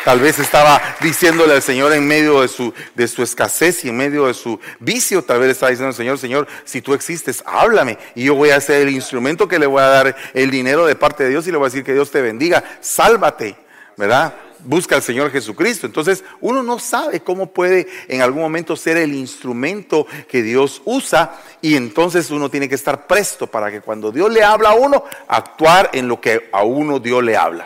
Tal 0.08 0.22
vez 0.22 0.40
estaba 0.40 0.82
diciéndole 1.02 1.54
al 1.54 1.62
Señor 1.62 1.92
en 1.92 2.08
medio 2.08 2.42
de 2.42 2.48
su, 2.48 2.74
de 2.96 3.10
su 3.10 3.24
escasez 3.24 3.84
y 3.84 3.90
en 3.90 3.98
medio 3.98 4.28
de 4.28 4.34
su 4.34 4.58
vicio. 4.80 5.22
Tal 5.22 5.42
vez 5.42 5.50
estaba 5.50 5.70
diciendo 5.70 5.90
al 5.90 5.96
Señor, 5.96 6.18
Señor, 6.18 6.48
si 6.64 6.82
tú 6.82 6.94
existes, 6.94 7.44
háblame. 7.46 7.98
Y 8.16 8.24
yo 8.24 8.34
voy 8.34 8.52
a 8.52 8.62
ser 8.62 8.84
el 8.84 8.90
instrumento 8.90 9.50
que 9.50 9.60
le 9.60 9.66
voy 9.66 9.82
a 9.82 9.88
dar 9.88 10.16
el 10.34 10.50
dinero 10.50 10.86
de 10.86 10.96
parte 10.96 11.26
de 11.26 11.32
Dios 11.32 11.46
y 11.46 11.52
le 11.52 11.58
voy 11.58 11.66
a 11.66 11.72
decir 11.72 11.84
que 11.84 11.94
Dios 11.94 12.10
te 12.10 12.22
bendiga. 12.22 12.64
Sálvate, 12.80 13.58
¿verdad? 13.98 14.34
Busca 14.68 14.96
al 14.96 15.02
Señor 15.02 15.32
Jesucristo. 15.32 15.88
Entonces 15.88 16.26
uno 16.42 16.62
no 16.62 16.78
sabe 16.78 17.22
cómo 17.22 17.54
puede 17.54 17.88
en 18.10 18.22
algún 18.22 18.42
momento 18.42 18.76
ser 18.76 18.98
el 18.98 19.16
instrumento 19.16 20.06
que 20.28 20.44
Dios 20.44 20.82
usa 20.84 21.40
y 21.62 21.78
entonces 21.78 22.30
uno 22.32 22.50
tiene 22.50 22.68
que 22.68 22.76
estar 22.76 23.08
presto 23.08 23.48
para 23.48 23.72
que 23.72 23.80
cuando 23.80 24.12
Dios 24.12 24.30
le 24.30 24.44
habla 24.44 24.72
a 24.72 24.76
uno, 24.76 25.06
actuar 25.30 25.90
en 25.94 26.10
lo 26.10 26.20
que 26.20 26.50
a 26.52 26.64
uno 26.64 27.00
Dios 27.00 27.24
le 27.24 27.38
habla. 27.38 27.66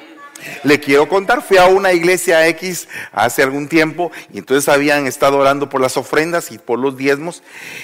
Le 0.64 0.80
quiero 0.80 1.10
contar, 1.10 1.42
fui 1.42 1.58
a 1.58 1.66
una 1.66 1.92
iglesia 1.92 2.48
X 2.50 2.88
hace 3.12 3.42
algún 3.42 3.68
tiempo 3.68 4.12
y 4.32 4.38
entonces 4.38 4.70
habían 4.70 5.08
estado 5.08 5.40
orando 5.40 5.70
por 5.70 5.82
las 5.82 5.98
ofrendas 5.98 6.52
y 6.52 6.60
por 6.60 6.78
los 6.78 6.98
diezmos 6.98 7.42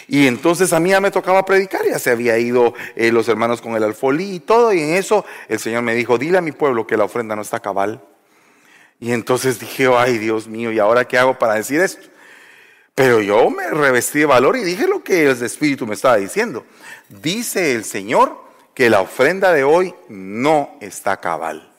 y 0.08 0.28
entonces 0.28 0.74
a 0.74 0.80
mí 0.80 0.92
ya 0.92 1.02
me 1.02 1.10
tocaba 1.10 1.44
predicar, 1.44 1.82
ya 1.90 1.98
se 1.98 2.12
había 2.12 2.38
ido 2.38 2.76
eh, 2.96 3.12
los 3.12 3.28
hermanos 3.30 3.62
con 3.62 3.76
el 3.76 3.84
alfolí 3.84 4.36
y 4.36 4.40
todo 4.40 4.74
y 4.74 4.82
en 4.82 4.94
eso 4.94 5.26
el 5.50 5.58
Señor 5.58 5.82
me 5.82 5.96
dijo, 5.96 6.20
dile 6.20 6.38
a 6.38 6.42
mi 6.42 6.52
pueblo 6.52 6.86
que 6.86 6.98
la 6.98 7.06
ofrenda 7.06 7.36
no 7.36 7.42
está 7.42 7.60
cabal. 7.60 8.00
Y 9.00 9.12
entonces 9.12 9.60
dije, 9.60 9.88
ay 9.96 10.18
Dios 10.18 10.48
mío, 10.48 10.72
¿y 10.72 10.80
ahora 10.80 11.06
qué 11.06 11.18
hago 11.18 11.38
para 11.38 11.56
decir 11.56 11.80
esto? 11.82 12.08
Pero 12.96 13.22
yo 13.22 13.50
me 13.52 13.70
revestí 13.70 14.20
de 14.20 14.26
valor 14.26 14.58
y 14.58 14.64
dije 14.64 14.88
lo 14.88 15.04
que 15.04 15.30
el 15.30 15.44
Espíritu 15.44 15.86
me 15.86 15.94
estaba 15.94 16.18
diciendo. 16.18 16.66
Dice 17.10 17.76
el 17.76 17.84
Señor 17.84 18.42
que 18.74 18.90
la 18.90 19.02
ofrenda 19.02 19.54
de 19.54 19.64
hoy 19.64 19.94
no 20.10 20.78
está 20.82 21.18
cabal. 21.18 21.72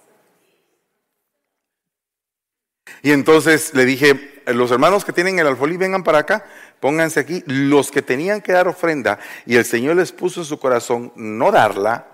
Y 3.02 3.10
entonces 3.10 3.74
le 3.74 3.84
dije, 3.84 4.42
los 4.46 4.70
hermanos 4.70 5.04
que 5.04 5.12
tienen 5.12 5.38
el 5.38 5.46
alfolí, 5.46 5.76
vengan 5.76 6.04
para 6.04 6.18
acá, 6.18 6.44
pónganse 6.80 7.20
aquí. 7.20 7.42
Los 7.46 7.90
que 7.90 8.02
tenían 8.02 8.40
que 8.40 8.52
dar 8.52 8.68
ofrenda 8.68 9.18
y 9.44 9.56
el 9.56 9.64
Señor 9.64 9.96
les 9.96 10.12
puso 10.12 10.40
en 10.40 10.46
su 10.46 10.58
corazón 10.58 11.12
no 11.16 11.50
darla, 11.50 12.06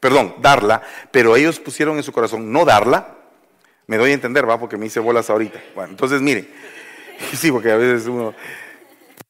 perdón, 0.00 0.34
darla, 0.40 0.82
pero 1.10 1.36
ellos 1.36 1.60
pusieron 1.60 1.96
en 1.96 2.02
su 2.02 2.12
corazón 2.12 2.52
no 2.52 2.64
darla. 2.64 3.16
Me 3.90 3.98
doy 3.98 4.12
a 4.12 4.14
entender, 4.14 4.48
va, 4.48 4.56
porque 4.56 4.76
me 4.76 4.86
hice 4.86 5.00
bolas 5.00 5.30
ahorita. 5.30 5.60
Bueno, 5.74 5.90
entonces 5.90 6.22
mire, 6.22 6.48
sí, 7.34 7.50
porque 7.50 7.72
a 7.72 7.76
veces 7.76 8.06
uno... 8.06 8.32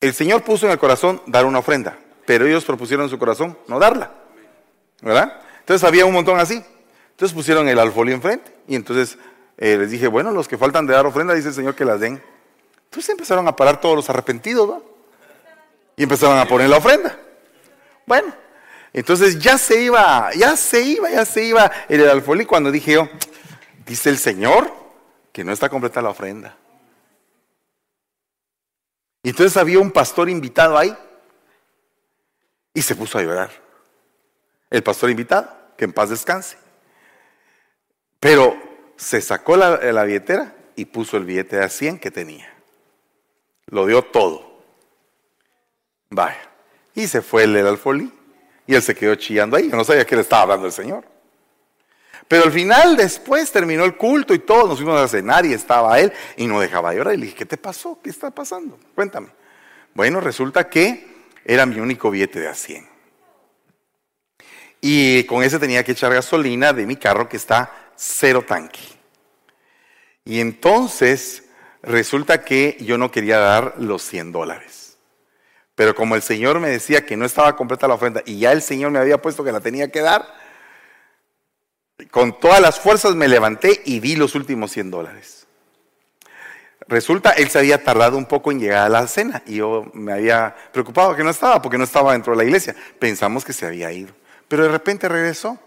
El 0.03 0.13
Señor 0.13 0.43
puso 0.43 0.67
en 0.67 0.73
el 0.73 0.79
corazón 0.79 1.23
dar 1.27 1.47
una 1.47 1.61
ofrenda, 1.61 1.99
pero 2.27 2.47
ellos 2.47 2.63
propusieron 2.67 3.05
en 3.05 3.11
su 3.11 3.19
corazón 3.19 3.57
no 3.69 3.79
darla, 3.79 4.13
¿verdad? 5.01 5.41
Entonces 5.61 5.83
había 5.89 6.05
un 6.05 6.13
montón 6.13 6.39
así. 6.39 6.63
Entonces 7.13 7.35
pusieron 7.35 7.69
el 7.69 7.79
alfolí 7.79 8.13
enfrente 8.13 8.55
y 8.69 8.75
entonces 8.75 9.17
eh, 9.57 9.79
les 9.79 9.93
dije, 9.93 10.09
bueno, 10.09 10.31
los 10.31 10.47
que 10.47 10.59
faltan 10.59 10.87
de 10.87 10.93
dar 10.93 11.07
ofrenda, 11.07 11.33
dice 11.33 11.49
el 11.49 11.55
Señor 11.55 11.75
que 11.75 11.87
las 11.87 11.99
den. 11.99 12.21
Entonces 12.85 13.09
empezaron 13.09 13.49
a 13.49 13.57
parar 13.57 13.81
todos 13.81 13.97
los 13.97 14.11
arrepentidos, 14.11 14.69
¿no? 14.69 14.83
Y 15.97 16.03
empezaron 16.03 16.37
a 16.37 16.45
poner 16.45 16.69
la 16.69 16.77
ofrenda. 16.77 17.19
Bueno, 18.05 18.31
entonces 18.93 19.39
ya 19.39 19.57
se 19.57 19.81
iba, 19.81 20.31
ya 20.35 20.55
se 20.55 20.83
iba, 20.83 21.11
ya 21.11 21.25
se 21.25 21.45
iba 21.45 21.71
el 21.89 22.07
alfolí 22.11 22.45
cuando 22.45 22.71
dije 22.71 22.93
yo, 22.93 23.09
dice 23.91 24.09
el 24.09 24.19
Señor 24.19 24.73
que 25.33 25.43
no 25.43 25.51
está 25.53 25.69
completa 25.69 26.01
la 26.01 26.11
ofrenda. 26.11 26.57
Y 29.25 29.31
entonces 29.31 29.57
había 29.57 29.81
un 29.81 29.91
pastor 29.91 30.31
invitado 30.31 30.79
ahí 30.79 30.97
y 32.73 32.83
se 32.83 32.95
puso 32.95 33.19
a 33.19 33.23
llorar. 33.23 33.51
El 34.71 34.85
pastor 34.85 35.11
invitado, 35.11 35.51
que 35.77 35.87
en 35.87 35.93
paz 35.93 36.09
descanse. 36.11 36.57
Pero 38.21 38.57
se 38.97 39.21
sacó 39.21 39.57
la, 39.57 40.05
billetera 40.05 40.55
y 40.77 40.85
puso 40.85 41.17
el 41.17 41.25
billete 41.25 41.57
de 41.57 41.69
100 41.69 41.99
que 41.99 42.13
tenía. 42.13 42.49
Lo 43.67 43.87
dio 43.87 44.03
todo. 44.03 44.63
Vaya. 46.11 46.49
Y 46.95 47.09
se 47.09 47.23
fue 47.23 47.43
el 47.43 47.55
del 47.55 47.67
alfolí. 47.67 48.13
Y 48.69 48.75
él 48.77 48.83
se 48.83 48.95
quedó 48.95 49.17
chillando 49.17 49.57
ahí. 49.57 49.69
Yo 49.69 49.77
no 49.77 49.83
sabía 49.83 50.07
que 50.07 50.15
le 50.15 50.23
estaba 50.23 50.43
hablando 50.43 50.67
el 50.67 50.73
Señor. 50.73 51.05
Pero 52.31 52.45
al 52.45 52.53
final, 52.53 52.97
después 52.97 53.51
terminó 53.51 53.85
el 53.85 53.97
culto 53.97 54.33
y 54.33 54.39
todos 54.39 54.69
nos 54.69 54.79
fuimos 54.79 55.01
a 55.01 55.09
cenar 55.09 55.45
y 55.45 55.53
estaba 55.53 55.99
él 55.99 56.13
y 56.37 56.47
no 56.47 56.61
dejaba 56.61 56.95
llorar. 56.95 57.15
Y 57.15 57.17
le 57.17 57.25
dije, 57.25 57.39
¿qué 57.39 57.45
te 57.45 57.57
pasó? 57.57 57.99
¿Qué 58.01 58.09
está 58.09 58.31
pasando? 58.31 58.79
Cuéntame. 58.95 59.31
Bueno, 59.95 60.21
resulta 60.21 60.69
que 60.69 61.25
era 61.45 61.67
mi 61.67 61.81
único 61.81 62.09
billete 62.09 62.39
de 62.39 62.47
a 62.47 62.55
100. 62.55 62.89
Y 64.81 65.25
con 65.25 65.43
ese 65.43 65.59
tenía 65.59 65.83
que 65.83 65.91
echar 65.91 66.15
gasolina 66.15 66.73
de 66.73 66.87
mi 66.87 66.95
carro 66.95 67.29
que 67.29 67.37
está 67.37 67.73
cero 67.97 68.45
tanque. 68.47 68.79
Y 70.25 70.39
entonces 70.39 71.43
resulta 71.83 72.45
que 72.45 72.77
yo 72.79 72.97
no 72.97 73.11
quería 73.11 73.41
dar 73.41 73.75
los 73.79 74.03
100 74.03 74.31
dólares. 74.31 74.99
Pero 75.75 75.97
como 75.97 76.15
el 76.15 76.23
Señor 76.23 76.61
me 76.61 76.69
decía 76.69 77.05
que 77.05 77.17
no 77.17 77.25
estaba 77.25 77.57
completa 77.57 77.89
la 77.89 77.95
ofrenda 77.95 78.23
y 78.25 78.39
ya 78.39 78.53
el 78.53 78.63
Señor 78.63 78.93
me 78.93 79.01
había 79.01 79.21
puesto 79.21 79.43
que 79.43 79.51
la 79.51 79.59
tenía 79.59 79.91
que 79.91 80.01
dar, 80.01 80.40
con 82.11 82.39
todas 82.39 82.61
las 82.61 82.81
fuerzas 82.81 83.15
me 83.15 83.29
levanté 83.29 83.83
y 83.85 84.01
di 84.01 84.17
los 84.17 84.35
últimos 84.35 84.73
100 84.73 84.91
dólares. 84.91 85.47
Resulta, 86.89 87.31
él 87.31 87.49
se 87.49 87.59
había 87.59 87.85
tardado 87.85 88.17
un 88.17 88.27
poco 88.27 88.51
en 88.51 88.59
llegar 88.59 88.87
a 88.87 88.89
la 88.89 89.07
cena 89.07 89.43
y 89.47 89.57
yo 89.57 89.91
me 89.95 90.13
había 90.13 90.57
preocupado 90.73 91.15
que 91.15 91.23
no 91.23 91.31
estaba 91.31 91.63
porque 91.63 91.79
no 91.79 91.85
estaba 91.85 92.13
dentro 92.13 92.33
de 92.33 92.39
la 92.39 92.45
iglesia. 92.45 92.75
Pensamos 92.99 93.45
que 93.45 93.53
se 93.53 93.67
había 93.67 93.93
ido. 93.93 94.13
Pero 94.49 94.65
de 94.65 94.71
repente 94.71 95.09
regresó 95.09 95.59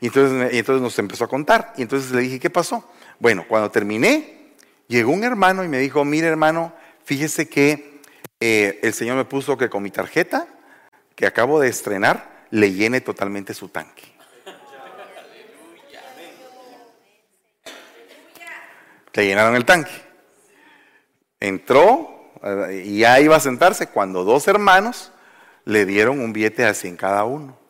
y 0.00 0.06
entonces, 0.06 0.52
entonces 0.52 0.82
nos 0.82 0.98
empezó 0.98 1.24
a 1.24 1.28
contar. 1.28 1.72
Y 1.76 1.82
entonces 1.82 2.10
le 2.10 2.22
dije, 2.22 2.40
¿qué 2.40 2.50
pasó? 2.50 2.90
Bueno, 3.20 3.44
cuando 3.48 3.70
terminé, 3.70 4.54
llegó 4.88 5.12
un 5.12 5.22
hermano 5.22 5.62
y 5.62 5.68
me 5.68 5.78
dijo, 5.78 6.04
mire 6.04 6.26
hermano, 6.26 6.72
fíjese 7.04 7.48
que 7.48 8.00
eh, 8.40 8.80
el 8.82 8.92
Señor 8.92 9.16
me 9.16 9.24
puso 9.24 9.56
que 9.56 9.70
con 9.70 9.84
mi 9.84 9.90
tarjeta 9.90 10.48
que 11.14 11.26
acabo 11.26 11.60
de 11.60 11.68
estrenar, 11.68 12.46
le 12.50 12.72
llene 12.72 13.00
totalmente 13.00 13.54
su 13.54 13.68
tanque. 13.68 14.11
Le 19.14 19.26
llenaron 19.26 19.56
el 19.56 19.64
tanque. 19.64 19.92
Entró 21.40 22.32
eh, 22.42 22.84
y 22.86 22.98
ya 23.00 23.20
iba 23.20 23.36
a 23.36 23.40
sentarse 23.40 23.88
cuando 23.88 24.24
dos 24.24 24.48
hermanos 24.48 25.12
le 25.64 25.84
dieron 25.86 26.20
un 26.20 26.32
billete 26.32 26.64
así 26.64 26.88
en 26.88 26.96
cada 26.96 27.24
uno. 27.24 27.62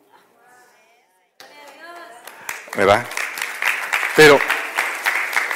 ¿verdad? 2.76 3.06
Pero, 4.16 4.38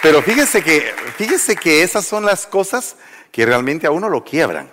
pero 0.03 0.22
fíjese 0.22 0.62
que, 0.62 0.94
fíjese 1.16 1.57
que 1.57 1.83
esas 1.83 2.05
son 2.05 2.25
las 2.25 2.46
cosas 2.46 2.96
que 3.33 3.46
realmente 3.46 3.87
a 3.87 3.90
uno 3.90 4.09
lo 4.09 4.25
quiebran. 4.25 4.70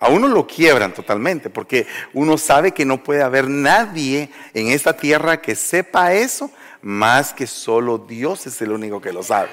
A 0.00 0.08
uno 0.08 0.28
lo 0.28 0.46
quiebran 0.46 0.92
totalmente, 0.92 1.48
porque 1.48 1.86
uno 2.12 2.36
sabe 2.36 2.72
que 2.72 2.84
no 2.84 3.02
puede 3.02 3.22
haber 3.22 3.48
nadie 3.48 4.30
en 4.52 4.68
esta 4.68 4.94
tierra 4.94 5.40
que 5.40 5.54
sepa 5.54 6.12
eso, 6.12 6.50
más 6.82 7.32
que 7.32 7.46
solo 7.46 7.98
Dios 7.98 8.46
es 8.46 8.60
el 8.60 8.72
único 8.72 9.00
que 9.00 9.12
lo 9.12 9.22
sabe. 9.22 9.48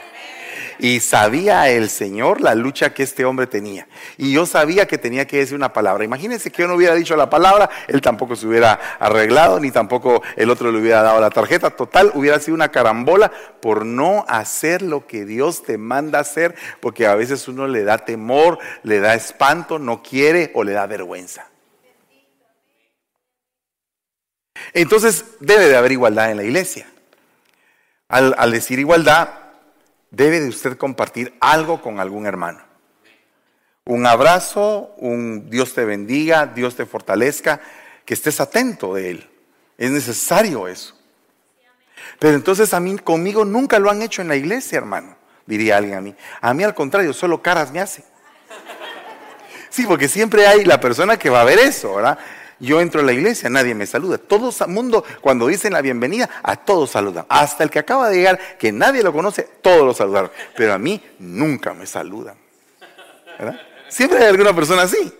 Y 0.79 0.99
sabía 0.99 1.69
el 1.69 1.89
Señor 1.89 2.41
la 2.41 2.55
lucha 2.55 2.93
que 2.93 3.03
este 3.03 3.25
hombre 3.25 3.47
tenía. 3.47 3.87
Y 4.17 4.31
yo 4.31 4.45
sabía 4.45 4.87
que 4.87 4.97
tenía 4.97 5.25
que 5.27 5.37
decir 5.37 5.55
una 5.55 5.73
palabra. 5.73 6.03
Imagínense 6.03 6.51
que 6.51 6.63
yo 6.63 6.67
no 6.67 6.75
hubiera 6.75 6.95
dicho 6.95 7.15
la 7.15 7.29
palabra, 7.29 7.69
él 7.87 8.01
tampoco 8.01 8.35
se 8.35 8.47
hubiera 8.47 8.79
arreglado, 8.99 9.59
ni 9.59 9.71
tampoco 9.71 10.21
el 10.35 10.49
otro 10.49 10.71
le 10.71 10.79
hubiera 10.79 11.01
dado 11.01 11.19
la 11.21 11.29
tarjeta. 11.29 11.71
Total, 11.71 12.11
hubiera 12.15 12.39
sido 12.39 12.55
una 12.55 12.71
carambola 12.71 13.31
por 13.61 13.85
no 13.85 14.25
hacer 14.27 14.81
lo 14.81 15.07
que 15.07 15.25
Dios 15.25 15.63
te 15.63 15.77
manda 15.77 16.19
hacer, 16.19 16.55
porque 16.79 17.07
a 17.07 17.15
veces 17.15 17.47
uno 17.47 17.67
le 17.67 17.83
da 17.83 17.99
temor, 17.99 18.59
le 18.83 18.99
da 18.99 19.15
espanto, 19.15 19.79
no 19.79 20.01
quiere 20.01 20.51
o 20.53 20.63
le 20.63 20.73
da 20.73 20.85
vergüenza. 20.87 21.47
Entonces 24.73 25.25
debe 25.39 25.67
de 25.67 25.75
haber 25.75 25.91
igualdad 25.91 26.31
en 26.31 26.37
la 26.37 26.43
iglesia. 26.43 26.87
Al, 28.07 28.35
al 28.37 28.51
decir 28.51 28.79
igualdad, 28.79 29.29
debe 30.11 30.39
de 30.39 30.49
usted 30.49 30.77
compartir 30.77 31.35
algo 31.39 31.81
con 31.81 31.99
algún 31.99 32.27
hermano. 32.27 32.61
Un 33.85 34.05
abrazo, 34.05 34.93
un 34.97 35.49
Dios 35.49 35.73
te 35.73 35.85
bendiga, 35.85 36.45
Dios 36.45 36.75
te 36.75 36.85
fortalezca, 36.85 37.59
que 38.05 38.13
estés 38.13 38.39
atento 38.39 38.93
de 38.93 39.09
Él. 39.09 39.29
Es 39.77 39.89
necesario 39.89 40.67
eso. 40.67 40.95
Pero 42.19 42.35
entonces 42.35 42.73
a 42.73 42.79
mí, 42.79 42.97
conmigo 42.99 43.45
nunca 43.45 43.79
lo 43.79 43.89
han 43.89 44.01
hecho 44.01 44.21
en 44.21 44.27
la 44.27 44.35
iglesia, 44.35 44.77
hermano, 44.77 45.15
diría 45.47 45.77
alguien 45.77 45.97
a 45.97 46.01
mí. 46.01 46.15
A 46.39 46.53
mí 46.53 46.63
al 46.63 46.75
contrario, 46.75 47.13
solo 47.13 47.41
caras 47.41 47.71
me 47.71 47.79
hace. 47.79 48.03
Sí, 49.69 49.85
porque 49.87 50.09
siempre 50.09 50.45
hay 50.45 50.65
la 50.65 50.79
persona 50.79 51.17
que 51.17 51.29
va 51.29 51.41
a 51.41 51.45
ver 51.45 51.57
eso, 51.57 51.95
¿verdad? 51.95 52.19
Yo 52.61 52.79
entro 52.79 53.01
a 53.01 53.03
la 53.03 53.11
iglesia, 53.11 53.49
nadie 53.49 53.73
me 53.73 53.87
saluda. 53.87 54.19
Todo 54.19 54.51
el 54.57 54.67
mundo, 54.71 55.03
cuando 55.19 55.47
dicen 55.47 55.73
la 55.73 55.81
bienvenida, 55.81 56.29
a 56.43 56.55
todos 56.55 56.91
saludan. 56.91 57.25
Hasta 57.27 57.63
el 57.63 57.71
que 57.71 57.79
acaba 57.79 58.07
de 58.07 58.17
llegar, 58.17 58.57
que 58.57 58.71
nadie 58.71 59.01
lo 59.01 59.11
conoce, 59.11 59.47
todos 59.61 59.83
lo 59.83 59.93
saludaron. 59.95 60.31
Pero 60.55 60.73
a 60.73 60.77
mí 60.77 61.01
nunca 61.17 61.73
me 61.73 61.87
saludan. 61.87 62.35
Siempre 63.89 64.19
hay 64.19 64.25
alguna 64.25 64.55
persona 64.55 64.83
así, 64.83 65.11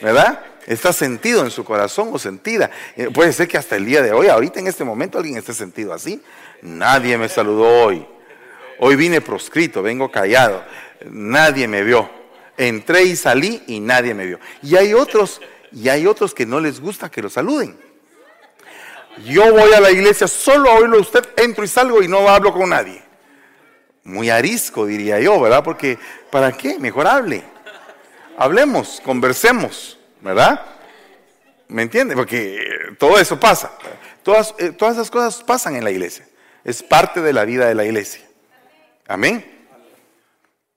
¿verdad? 0.00 0.40
Está 0.66 0.92
sentido 0.92 1.44
en 1.44 1.50
su 1.50 1.64
corazón 1.64 2.10
o 2.12 2.18
sentida. 2.18 2.70
Eh, 2.96 3.08
puede 3.12 3.32
ser 3.32 3.48
que 3.48 3.58
hasta 3.58 3.74
el 3.74 3.84
día 3.84 4.00
de 4.00 4.12
hoy, 4.12 4.28
ahorita 4.28 4.60
en 4.60 4.68
este 4.68 4.84
momento, 4.84 5.18
alguien 5.18 5.36
esté 5.36 5.52
sentido 5.52 5.92
así. 5.92 6.22
Nadie 6.62 7.18
me 7.18 7.28
saludó 7.28 7.84
hoy. 7.84 8.06
Hoy 8.78 8.94
vine 8.94 9.20
proscrito, 9.20 9.82
vengo 9.82 10.10
callado. 10.10 10.64
Nadie 11.10 11.66
me 11.66 11.82
vio. 11.82 12.08
Entré 12.56 13.02
y 13.02 13.16
salí 13.16 13.62
y 13.66 13.80
nadie 13.80 14.14
me 14.14 14.26
vio. 14.26 14.38
Y 14.62 14.76
hay 14.76 14.94
otros, 14.94 15.40
y 15.72 15.88
hay 15.88 16.06
otros 16.06 16.34
que 16.34 16.46
no 16.46 16.60
les 16.60 16.80
gusta 16.80 17.10
que 17.10 17.22
lo 17.22 17.30
saluden. 17.30 17.78
Yo 19.26 19.52
voy 19.52 19.72
a 19.72 19.80
la 19.80 19.90
iglesia 19.90 20.26
solo 20.26 20.70
a 20.70 20.74
oírlo 20.74 21.00
usted, 21.00 21.28
entro 21.36 21.64
y 21.64 21.68
salgo 21.68 22.02
y 22.02 22.08
no 22.08 22.28
hablo 22.28 22.52
con 22.52 22.70
nadie. 22.70 23.02
Muy 24.04 24.30
arisco, 24.30 24.86
diría 24.86 25.20
yo, 25.20 25.40
¿verdad? 25.40 25.62
Porque, 25.62 25.98
¿para 26.30 26.52
qué? 26.52 26.78
Mejor 26.78 27.06
hable. 27.06 27.44
Hablemos, 28.36 29.00
conversemos, 29.04 29.98
¿verdad? 30.20 30.64
¿Me 31.68 31.82
entiende? 31.82 32.14
Porque 32.14 32.58
todo 32.98 33.18
eso 33.18 33.38
pasa. 33.38 33.72
Todas, 34.22 34.54
eh, 34.58 34.70
todas 34.70 34.94
esas 34.94 35.10
cosas 35.10 35.42
pasan 35.42 35.76
en 35.76 35.84
la 35.84 35.90
iglesia. 35.90 36.26
Es 36.64 36.82
parte 36.82 37.20
de 37.20 37.32
la 37.32 37.44
vida 37.44 37.66
de 37.66 37.74
la 37.74 37.84
iglesia. 37.84 38.22
Amén. 39.06 39.44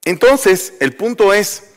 Entonces, 0.04 0.74
el 0.80 0.94
punto 0.94 1.32
es 1.32 1.74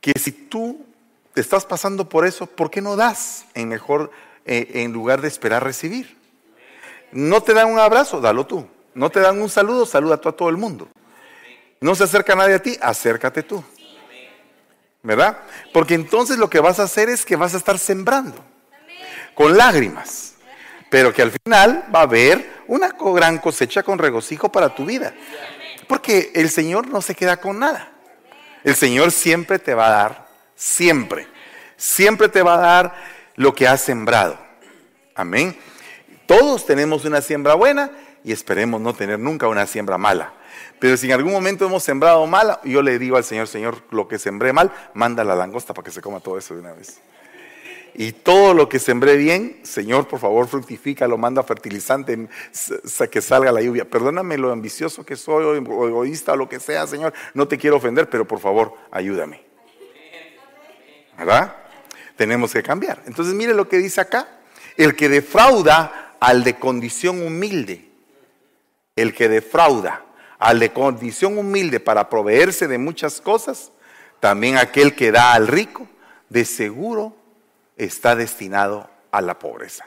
que 0.00 0.12
si 0.18 0.30
tú 0.30 0.86
estás 1.34 1.64
pasando 1.64 2.08
por 2.08 2.26
eso, 2.26 2.46
¿por 2.46 2.70
qué 2.70 2.80
no 2.80 2.96
das 2.96 3.46
en 3.54 3.68
mejor 3.68 4.10
eh, 4.44 4.82
en 4.82 4.92
lugar 4.92 5.20
de 5.20 5.28
esperar 5.28 5.62
recibir. 5.62 6.16
No 7.12 7.42
te 7.42 7.54
dan 7.54 7.70
un 7.70 7.78
abrazo, 7.78 8.20
dalo 8.20 8.46
tú. 8.46 8.66
No 8.94 9.10
te 9.10 9.20
dan 9.20 9.40
un 9.40 9.48
saludo, 9.48 9.86
saluda 9.86 10.16
tú 10.16 10.28
a 10.28 10.36
todo 10.36 10.48
el 10.48 10.56
mundo. 10.56 10.88
No 11.80 11.94
se 11.94 12.04
acerca 12.04 12.34
nadie 12.34 12.54
a 12.54 12.62
ti, 12.62 12.76
acércate 12.80 13.42
tú. 13.42 13.62
¿Verdad? 15.02 15.38
Porque 15.72 15.94
entonces 15.94 16.38
lo 16.38 16.50
que 16.50 16.60
vas 16.60 16.78
a 16.80 16.84
hacer 16.84 17.08
es 17.08 17.24
que 17.24 17.36
vas 17.36 17.54
a 17.54 17.56
estar 17.56 17.78
sembrando 17.78 18.36
con 19.34 19.56
lágrimas, 19.56 20.34
pero 20.90 21.12
que 21.12 21.22
al 21.22 21.32
final 21.44 21.86
va 21.94 22.00
a 22.00 22.02
haber 22.02 22.62
una 22.66 22.94
gran 22.98 23.38
cosecha 23.38 23.82
con 23.82 23.98
regocijo 23.98 24.50
para 24.50 24.74
tu 24.74 24.84
vida. 24.84 25.14
Porque 25.88 26.32
el 26.34 26.50
Señor 26.50 26.88
no 26.88 27.00
se 27.02 27.14
queda 27.14 27.38
con 27.38 27.58
nada. 27.58 27.92
El 28.64 28.76
Señor 28.76 29.10
siempre 29.10 29.58
te 29.58 29.74
va 29.74 29.86
a 29.86 29.90
dar, 29.90 30.21
siempre, 30.62 31.26
siempre 31.76 32.28
te 32.28 32.42
va 32.42 32.54
a 32.54 32.58
dar 32.58 32.94
lo 33.34 33.52
que 33.52 33.66
has 33.66 33.80
sembrado. 33.80 34.38
Amén. 35.14 35.56
Todos 36.26 36.64
tenemos 36.64 37.04
una 37.04 37.20
siembra 37.20 37.54
buena 37.54 37.90
y 38.22 38.30
esperemos 38.30 38.80
no 38.80 38.94
tener 38.94 39.18
nunca 39.18 39.48
una 39.48 39.66
siembra 39.66 39.98
mala. 39.98 40.32
Pero 40.78 40.96
si 40.96 41.06
en 41.06 41.12
algún 41.14 41.32
momento 41.32 41.66
hemos 41.66 41.82
sembrado 41.82 42.24
mala, 42.26 42.60
yo 42.62 42.80
le 42.80 42.98
digo 42.98 43.16
al 43.16 43.24
Señor, 43.24 43.48
Señor, 43.48 43.82
lo 43.90 44.06
que 44.06 44.18
sembré 44.18 44.52
mal, 44.52 44.72
manda 44.94 45.24
la 45.24 45.34
langosta 45.34 45.74
para 45.74 45.84
que 45.84 45.90
se 45.90 46.00
coma 46.00 46.20
todo 46.20 46.38
eso 46.38 46.54
de 46.54 46.60
una 46.60 46.72
vez. 46.72 47.00
Y 47.94 48.12
todo 48.12 48.54
lo 48.54 48.68
que 48.68 48.78
sembré 48.78 49.16
bien, 49.16 49.60
Señor, 49.64 50.06
por 50.08 50.20
favor, 50.20 50.46
fructifica, 50.46 51.08
lo 51.08 51.18
manda 51.18 51.42
fertilizante, 51.42 52.28
que 53.10 53.20
salga 53.20 53.52
la 53.52 53.60
lluvia. 53.60 53.84
Perdóname 53.84 54.38
lo 54.38 54.50
ambicioso 54.52 55.04
que 55.04 55.16
soy, 55.16 55.44
o 55.44 55.88
egoísta, 55.88 56.32
o 56.32 56.36
lo 56.36 56.48
que 56.48 56.60
sea, 56.60 56.86
Señor. 56.86 57.12
No 57.34 57.48
te 57.48 57.58
quiero 57.58 57.76
ofender, 57.76 58.08
pero 58.08 58.26
por 58.26 58.38
favor, 58.38 58.74
ayúdame. 58.90 59.51
¿Verdad? 61.24 61.62
tenemos 62.16 62.52
que 62.52 62.62
cambiar. 62.62 63.02
Entonces 63.06 63.34
mire 63.34 63.52
lo 63.52 63.68
que 63.68 63.78
dice 63.78 64.00
acá. 64.00 64.28
El 64.76 64.94
que 64.94 65.08
defrauda 65.08 66.14
al 66.20 66.44
de 66.44 66.54
condición 66.54 67.20
humilde. 67.20 67.88
El 68.94 69.12
que 69.12 69.28
defrauda 69.28 70.04
al 70.38 70.58
de 70.60 70.72
condición 70.72 71.38
humilde 71.38 71.80
para 71.80 72.08
proveerse 72.08 72.68
de 72.68 72.78
muchas 72.78 73.20
cosas, 73.20 73.72
también 74.20 74.56
aquel 74.56 74.94
que 74.94 75.12
da 75.12 75.32
al 75.32 75.48
rico, 75.48 75.88
de 76.28 76.44
seguro 76.44 77.16
está 77.76 78.16
destinado 78.16 78.88
a 79.10 79.20
la 79.20 79.38
pobreza. 79.38 79.86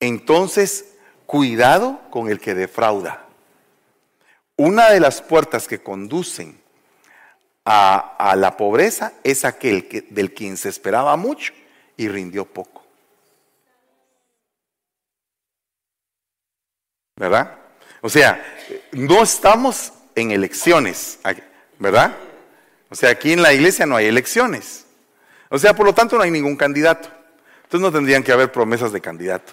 Entonces, 0.00 0.94
cuidado 1.26 2.00
con 2.10 2.30
el 2.30 2.40
que 2.40 2.54
defrauda. 2.54 3.26
Una 4.56 4.90
de 4.90 5.00
las 5.00 5.22
puertas 5.22 5.68
que 5.68 5.82
conducen 5.82 6.61
a, 7.64 8.34
la 8.36 8.56
pobreza 8.56 9.12
es 9.22 9.44
aquel 9.44 9.88
que, 9.88 10.02
del 10.02 10.34
quien 10.34 10.56
se 10.56 10.68
esperaba 10.68 11.16
mucho 11.16 11.52
y 11.96 12.08
rindió 12.08 12.44
poco. 12.44 12.82
¿Verdad? 17.16 17.58
O 18.00 18.08
sea, 18.08 18.42
no 18.92 19.22
estamos 19.22 19.92
en 20.14 20.32
elecciones, 20.32 21.20
¿verdad? 21.78 22.16
O 22.90 22.94
sea, 22.94 23.10
aquí 23.10 23.32
en 23.32 23.42
la 23.42 23.52
iglesia 23.52 23.86
no 23.86 23.96
hay 23.96 24.06
elecciones. 24.06 24.86
O 25.48 25.58
sea, 25.58 25.74
por 25.74 25.86
lo 25.86 25.94
tanto 25.94 26.16
no 26.16 26.22
hay 26.22 26.30
ningún 26.30 26.56
candidato. 26.56 27.08
Entonces 27.62 27.80
no 27.80 27.92
tendrían 27.92 28.22
que 28.22 28.32
haber 28.32 28.50
promesas 28.50 28.92
de 28.92 29.00
candidato. 29.00 29.52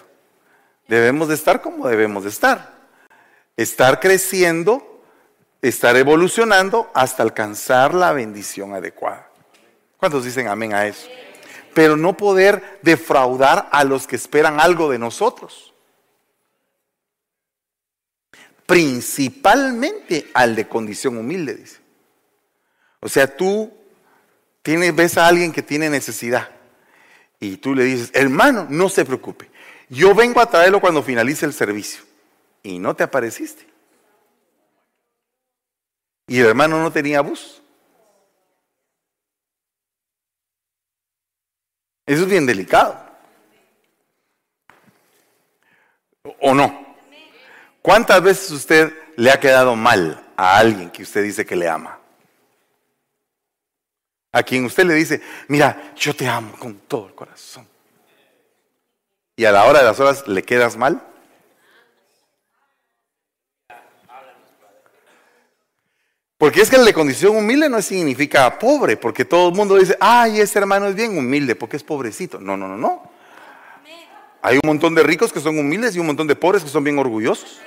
Debemos 0.88 1.28
de 1.28 1.34
estar 1.34 1.60
como 1.62 1.88
debemos 1.88 2.24
de 2.24 2.30
estar. 2.30 2.80
Estar 3.56 4.00
creciendo 4.00 4.89
estar 5.62 5.96
evolucionando 5.96 6.90
hasta 6.94 7.22
alcanzar 7.22 7.94
la 7.94 8.12
bendición 8.12 8.74
adecuada. 8.74 9.28
¿Cuántos 9.96 10.24
dicen 10.24 10.48
amén 10.48 10.72
a 10.72 10.86
eso? 10.86 11.08
Pero 11.74 11.96
no 11.96 12.16
poder 12.16 12.80
defraudar 12.82 13.68
a 13.70 13.84
los 13.84 14.06
que 14.06 14.16
esperan 14.16 14.58
algo 14.58 14.90
de 14.90 14.98
nosotros. 14.98 15.74
Principalmente 18.66 20.30
al 20.32 20.56
de 20.56 20.68
condición 20.68 21.18
humilde, 21.18 21.54
dice. 21.54 21.78
O 23.00 23.08
sea, 23.08 23.36
tú 23.36 23.72
tienes, 24.62 24.94
ves 24.94 25.18
a 25.18 25.26
alguien 25.26 25.52
que 25.52 25.62
tiene 25.62 25.90
necesidad 25.90 26.50
y 27.38 27.56
tú 27.56 27.74
le 27.74 27.84
dices, 27.84 28.10
hermano, 28.12 28.66
no 28.68 28.88
se 28.88 29.04
preocupe, 29.04 29.50
yo 29.88 30.14
vengo 30.14 30.40
a 30.40 30.50
traerlo 30.50 30.80
cuando 30.80 31.02
finalice 31.02 31.46
el 31.46 31.52
servicio. 31.52 32.02
Y 32.62 32.78
no 32.78 32.94
te 32.94 33.02
apareciste. 33.02 33.69
Y 36.30 36.38
el 36.38 36.46
hermano 36.46 36.80
no 36.80 36.92
tenía 36.92 37.22
bus. 37.22 37.60
Eso 42.06 42.22
es 42.22 42.28
bien 42.28 42.46
delicado. 42.46 43.04
¿O 46.40 46.54
no? 46.54 46.94
¿Cuántas 47.82 48.22
veces 48.22 48.48
usted 48.52 48.96
le 49.16 49.32
ha 49.32 49.40
quedado 49.40 49.74
mal 49.74 50.24
a 50.36 50.56
alguien 50.56 50.88
que 50.90 51.02
usted 51.02 51.24
dice 51.24 51.44
que 51.44 51.56
le 51.56 51.68
ama? 51.68 51.98
A 54.30 54.44
quien 54.44 54.64
usted 54.66 54.84
le 54.84 54.94
dice, 54.94 55.20
mira, 55.48 55.94
yo 55.96 56.14
te 56.14 56.28
amo 56.28 56.56
con 56.56 56.78
todo 56.86 57.08
el 57.08 57.14
corazón. 57.16 57.66
Y 59.34 59.46
a 59.46 59.50
la 59.50 59.64
hora 59.64 59.80
de 59.80 59.86
las 59.86 59.98
horas 59.98 60.28
le 60.28 60.44
quedas 60.44 60.76
mal. 60.76 61.09
Porque 66.40 66.62
es 66.62 66.70
que 66.70 66.78
de 66.78 66.94
condición 66.94 67.36
humilde 67.36 67.68
no 67.68 67.82
significa 67.82 68.58
pobre, 68.58 68.96
porque 68.96 69.26
todo 69.26 69.50
el 69.50 69.54
mundo 69.54 69.76
dice, 69.76 69.94
ay, 70.00 70.40
ese 70.40 70.58
hermano 70.58 70.86
es 70.86 70.94
bien 70.94 71.18
humilde, 71.18 71.54
porque 71.54 71.76
es 71.76 71.82
pobrecito. 71.82 72.40
No, 72.40 72.56
no, 72.56 72.66
no, 72.66 72.78
no. 72.78 73.02
Hay 74.40 74.56
un 74.56 74.62
montón 74.64 74.94
de 74.94 75.02
ricos 75.02 75.34
que 75.34 75.40
son 75.40 75.58
humildes 75.58 75.94
y 75.94 75.98
un 75.98 76.06
montón 76.06 76.26
de 76.26 76.34
pobres 76.34 76.62
que 76.62 76.70
son 76.70 76.82
bien 76.82 76.98
orgullosos. 76.98 77.60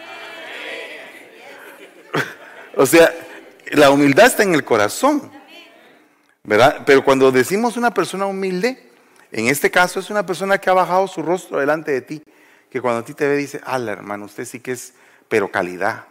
o 2.75 2.87
sea, 2.87 3.13
la 3.73 3.91
humildad 3.91 4.25
está 4.25 4.41
en 4.41 4.55
el 4.55 4.63
corazón, 4.63 5.31
¿verdad? 6.41 6.81
Pero 6.83 7.05
cuando 7.05 7.31
decimos 7.31 7.77
una 7.77 7.93
persona 7.93 8.25
humilde, 8.25 8.89
en 9.31 9.49
este 9.49 9.69
caso 9.69 9.99
es 9.99 10.09
una 10.09 10.25
persona 10.25 10.57
que 10.57 10.71
ha 10.71 10.73
bajado 10.73 11.07
su 11.07 11.21
rostro 11.21 11.59
delante 11.59 11.91
de 11.91 12.01
ti, 12.01 12.23
que 12.71 12.81
cuando 12.81 13.01
a 13.01 13.05
ti 13.05 13.13
te 13.13 13.27
ve 13.27 13.37
dice, 13.37 13.61
ala 13.65 13.91
hermano, 13.91 14.25
usted 14.25 14.45
sí 14.45 14.61
que 14.61 14.71
es, 14.71 14.95
pero 15.29 15.51
calidad. 15.51 16.05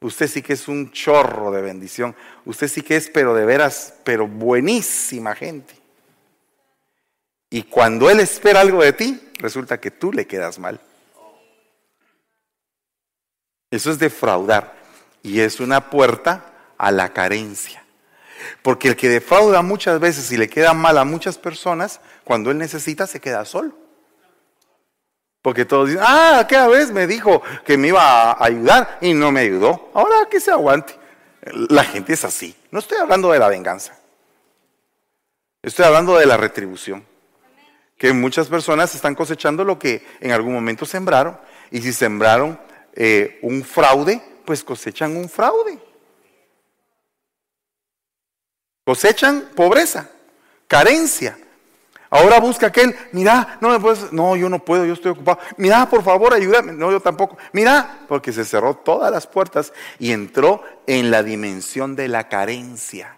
Usted 0.00 0.28
sí 0.28 0.42
que 0.42 0.52
es 0.52 0.68
un 0.68 0.92
chorro 0.92 1.50
de 1.50 1.60
bendición. 1.60 2.14
Usted 2.44 2.68
sí 2.68 2.82
que 2.82 2.96
es, 2.96 3.10
pero 3.10 3.34
de 3.34 3.44
veras, 3.44 3.94
pero 4.04 4.28
buenísima 4.28 5.34
gente. 5.34 5.74
Y 7.50 7.64
cuando 7.64 8.08
Él 8.08 8.20
espera 8.20 8.60
algo 8.60 8.82
de 8.82 8.92
ti, 8.92 9.20
resulta 9.38 9.80
que 9.80 9.90
tú 9.90 10.12
le 10.12 10.26
quedas 10.26 10.58
mal. 10.58 10.80
Eso 13.70 13.90
es 13.90 13.98
defraudar. 13.98 14.76
Y 15.22 15.40
es 15.40 15.58
una 15.58 15.90
puerta 15.90 16.52
a 16.76 16.92
la 16.92 17.12
carencia. 17.12 17.84
Porque 18.62 18.88
el 18.88 18.96
que 18.96 19.08
defrauda 19.08 19.62
muchas 19.62 19.98
veces 19.98 20.30
y 20.30 20.36
le 20.36 20.48
queda 20.48 20.74
mal 20.74 20.96
a 20.98 21.04
muchas 21.04 21.38
personas, 21.38 22.00
cuando 22.22 22.52
Él 22.52 22.58
necesita 22.58 23.06
se 23.08 23.20
queda 23.20 23.44
solo. 23.44 23.87
Porque 25.42 25.64
todos 25.64 25.88
dicen, 25.88 26.02
ah, 26.04 26.40
aquella 26.40 26.68
vez 26.68 26.90
me 26.90 27.06
dijo 27.06 27.42
que 27.64 27.78
me 27.78 27.88
iba 27.88 28.32
a 28.32 28.44
ayudar 28.44 28.98
y 29.00 29.14
no 29.14 29.30
me 29.30 29.40
ayudó. 29.40 29.90
Ahora 29.94 30.28
que 30.30 30.40
se 30.40 30.50
aguante. 30.50 30.94
La 31.42 31.84
gente 31.84 32.12
es 32.12 32.24
así. 32.24 32.54
No 32.70 32.80
estoy 32.80 32.98
hablando 32.98 33.30
de 33.30 33.38
la 33.38 33.48
venganza. 33.48 33.96
Estoy 35.62 35.84
hablando 35.84 36.18
de 36.18 36.26
la 36.26 36.36
retribución. 36.36 37.06
Que 37.96 38.12
muchas 38.12 38.48
personas 38.48 38.94
están 38.94 39.14
cosechando 39.14 39.64
lo 39.64 39.78
que 39.78 40.06
en 40.20 40.32
algún 40.32 40.52
momento 40.52 40.84
sembraron. 40.84 41.38
Y 41.70 41.80
si 41.80 41.92
sembraron 41.92 42.58
eh, 42.94 43.38
un 43.42 43.62
fraude, 43.64 44.22
pues 44.44 44.64
cosechan 44.64 45.16
un 45.16 45.28
fraude. 45.28 45.78
Cosechan 48.84 49.50
pobreza, 49.54 50.10
carencia. 50.66 51.38
Ahora 52.10 52.40
busca 52.40 52.68
aquel, 52.68 52.96
mira, 53.12 53.58
no 53.60 53.68
me 53.68 53.78
puedes, 53.78 54.12
no, 54.12 54.34
yo 54.34 54.48
no 54.48 54.58
puedo, 54.64 54.84
yo 54.86 54.94
estoy 54.94 55.12
ocupado. 55.12 55.38
Mira, 55.58 55.88
por 55.88 56.02
favor, 56.02 56.32
ayúdame. 56.32 56.72
No, 56.72 56.90
yo 56.90 57.00
tampoco. 57.00 57.36
Mira, 57.52 58.00
porque 58.08 58.32
se 58.32 58.44
cerró 58.44 58.74
todas 58.74 59.12
las 59.12 59.26
puertas 59.26 59.72
y 59.98 60.12
entró 60.12 60.62
en 60.86 61.10
la 61.10 61.22
dimensión 61.22 61.96
de 61.96 62.08
la 62.08 62.28
carencia. 62.28 63.14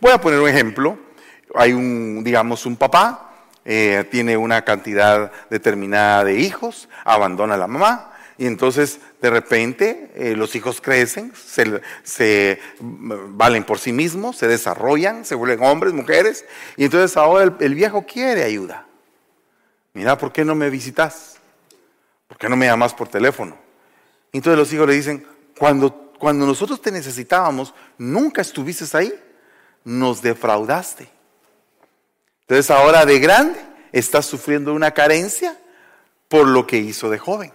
Voy 0.00 0.12
a 0.12 0.20
poner 0.20 0.40
un 0.40 0.48
ejemplo. 0.48 0.98
Hay 1.54 1.72
un, 1.72 2.22
digamos, 2.24 2.66
un 2.66 2.76
papá, 2.76 3.32
eh, 3.64 4.06
tiene 4.10 4.36
una 4.36 4.62
cantidad 4.62 5.30
determinada 5.50 6.24
de 6.24 6.38
hijos, 6.38 6.88
abandona 7.04 7.54
a 7.54 7.58
la 7.58 7.66
mamá, 7.66 8.13
y 8.36 8.46
entonces 8.46 8.98
de 9.22 9.30
repente 9.30 10.10
eh, 10.14 10.34
los 10.36 10.56
hijos 10.56 10.80
crecen, 10.80 11.32
se, 12.04 12.60
valen 12.80 13.64
por 13.64 13.78
sí 13.78 13.92
mismos, 13.92 14.36
se 14.36 14.48
desarrollan, 14.48 15.24
se 15.24 15.36
vuelven 15.36 15.62
hombres, 15.62 15.92
mujeres, 15.92 16.44
y 16.76 16.84
entonces 16.84 17.16
ahora 17.16 17.54
el, 17.60 17.74
viejo 17.74 18.04
quiere 18.04 18.42
ayuda. 18.42 18.86
Mira, 19.92 20.18
¿por 20.18 20.32
qué 20.32 20.44
no 20.44 20.56
me 20.56 20.68
visitas? 20.68 21.36
¿Por 22.26 22.36
qué 22.36 22.48
no 22.48 22.56
me 22.56 22.66
llamas 22.66 22.94
por 22.94 23.08
teléfono? 23.08 23.56
entonces 24.32 24.58
los 24.58 24.72
hijos 24.72 24.88
le 24.88 24.94
dicen, 24.94 25.24
cuando, 25.56 26.12
cuando 26.18 26.44
nosotros 26.44 26.82
te 26.82 26.90
necesitábamos, 26.90 27.72
nunca 27.96 28.42
estuviste 28.42 28.84
ahí, 28.96 29.14
nos 29.84 30.20
defraudaste. 30.20 31.08
Entonces 32.40 32.68
ahora 32.72 33.06
de 33.06 33.20
grande 33.20 33.60
estás 33.92 34.26
sufriendo 34.26 34.74
una 34.74 34.90
carencia 34.90 35.56
por 36.28 36.48
lo 36.48 36.66
que 36.66 36.78
hizo 36.78 37.08
de 37.10 37.18
joven. 37.18 37.52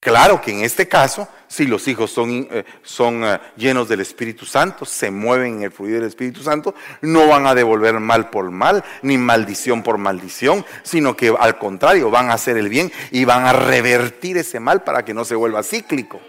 Claro 0.00 0.40
que 0.40 0.52
en 0.52 0.64
este 0.64 0.86
caso, 0.86 1.26
si 1.48 1.66
los 1.66 1.88
hijos 1.88 2.12
son, 2.12 2.46
eh, 2.52 2.64
son 2.82 3.24
eh, 3.24 3.40
llenos 3.56 3.88
del 3.88 4.00
Espíritu 4.00 4.46
Santo, 4.46 4.84
se 4.84 5.10
mueven 5.10 5.56
en 5.56 5.62
el 5.64 5.72
fluido 5.72 5.98
del 5.98 6.08
Espíritu 6.08 6.40
Santo, 6.40 6.72
no 7.00 7.26
van 7.26 7.46
a 7.46 7.54
devolver 7.54 7.98
mal 7.98 8.30
por 8.30 8.48
mal, 8.52 8.84
ni 9.02 9.18
maldición 9.18 9.82
por 9.82 9.98
maldición, 9.98 10.64
sino 10.84 11.16
que 11.16 11.34
al 11.36 11.58
contrario, 11.58 12.10
van 12.10 12.30
a 12.30 12.34
hacer 12.34 12.56
el 12.56 12.68
bien 12.68 12.92
y 13.10 13.24
van 13.24 13.44
a 13.44 13.52
revertir 13.52 14.38
ese 14.38 14.60
mal 14.60 14.84
para 14.84 15.04
que 15.04 15.14
no 15.14 15.24
se 15.24 15.34
vuelva 15.34 15.64
cíclico. 15.64 16.20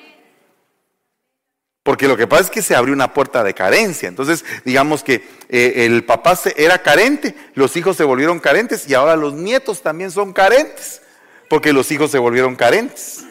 Porque 1.84 2.08
lo 2.08 2.18
que 2.18 2.28
pasa 2.28 2.44
es 2.44 2.50
que 2.50 2.64
se 2.64 2.76
abrió 2.76 2.94
una 2.94 3.14
puerta 3.14 3.44
de 3.44 3.54
carencia. 3.54 4.10
Entonces, 4.10 4.44
digamos 4.66 5.04
que 5.04 5.28
eh, 5.48 5.86
el 5.86 6.04
papá 6.06 6.40
era 6.56 6.82
carente, 6.82 7.36
los 7.54 7.78
hijos 7.78 7.98
se 7.98 8.04
volvieron 8.04 8.40
carentes 8.40 8.90
y 8.90 8.96
ahora 8.96 9.16
los 9.16 9.34
nietos 9.34 9.84
también 9.84 10.10
son 10.10 10.34
carentes, 10.34 11.04
porque 11.50 11.72
los 11.72 11.92
hijos 11.92 12.10
se 12.10 12.18
volvieron 12.18 12.56
carentes. 12.56 13.26